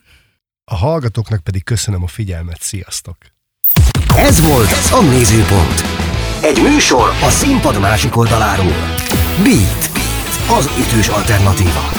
A 0.64 0.74
hallgatóknak 0.74 1.42
pedig 1.42 1.64
köszönöm 1.64 2.02
a 2.02 2.06
figyelmet. 2.06 2.60
Sziasztok! 2.60 3.16
Ez 4.16 4.40
volt 4.40 4.70
a 4.90 5.00
Nézőpont. 5.10 5.80
Egy 6.42 6.62
műsor 6.62 7.08
a 7.08 7.30
színpad 7.30 7.80
másik 7.80 8.16
oldaláról. 8.16 8.94
Beat. 9.42 10.03
Az 10.58 10.70
ütős 10.78 11.08
alternatíva. 11.08 11.90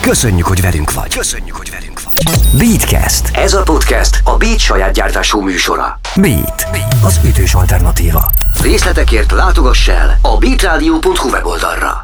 Köszönjük, 0.00 0.46
hogy 0.46 0.60
velünk 0.60 0.92
vagy. 0.92 1.14
Köszönjük, 1.16 1.56
hogy 1.56 1.70
velünk 1.70 2.00
vagy. 2.02 2.22
Beatcast. 2.58 3.36
Ez 3.36 3.54
a 3.54 3.62
podcast 3.62 4.20
a 4.24 4.36
Beat 4.36 4.58
saját 4.58 4.92
gyártású 4.92 5.40
műsora. 5.40 5.98
Beat. 6.16 6.66
Az 7.04 7.20
ütős 7.24 7.54
alternatíva. 7.54 8.30
Részletekért 8.62 9.30
látogass 9.32 9.88
el 9.88 10.18
a 10.22 10.38
beatradio.hu 10.38 11.28
weboldalra. 11.30 12.03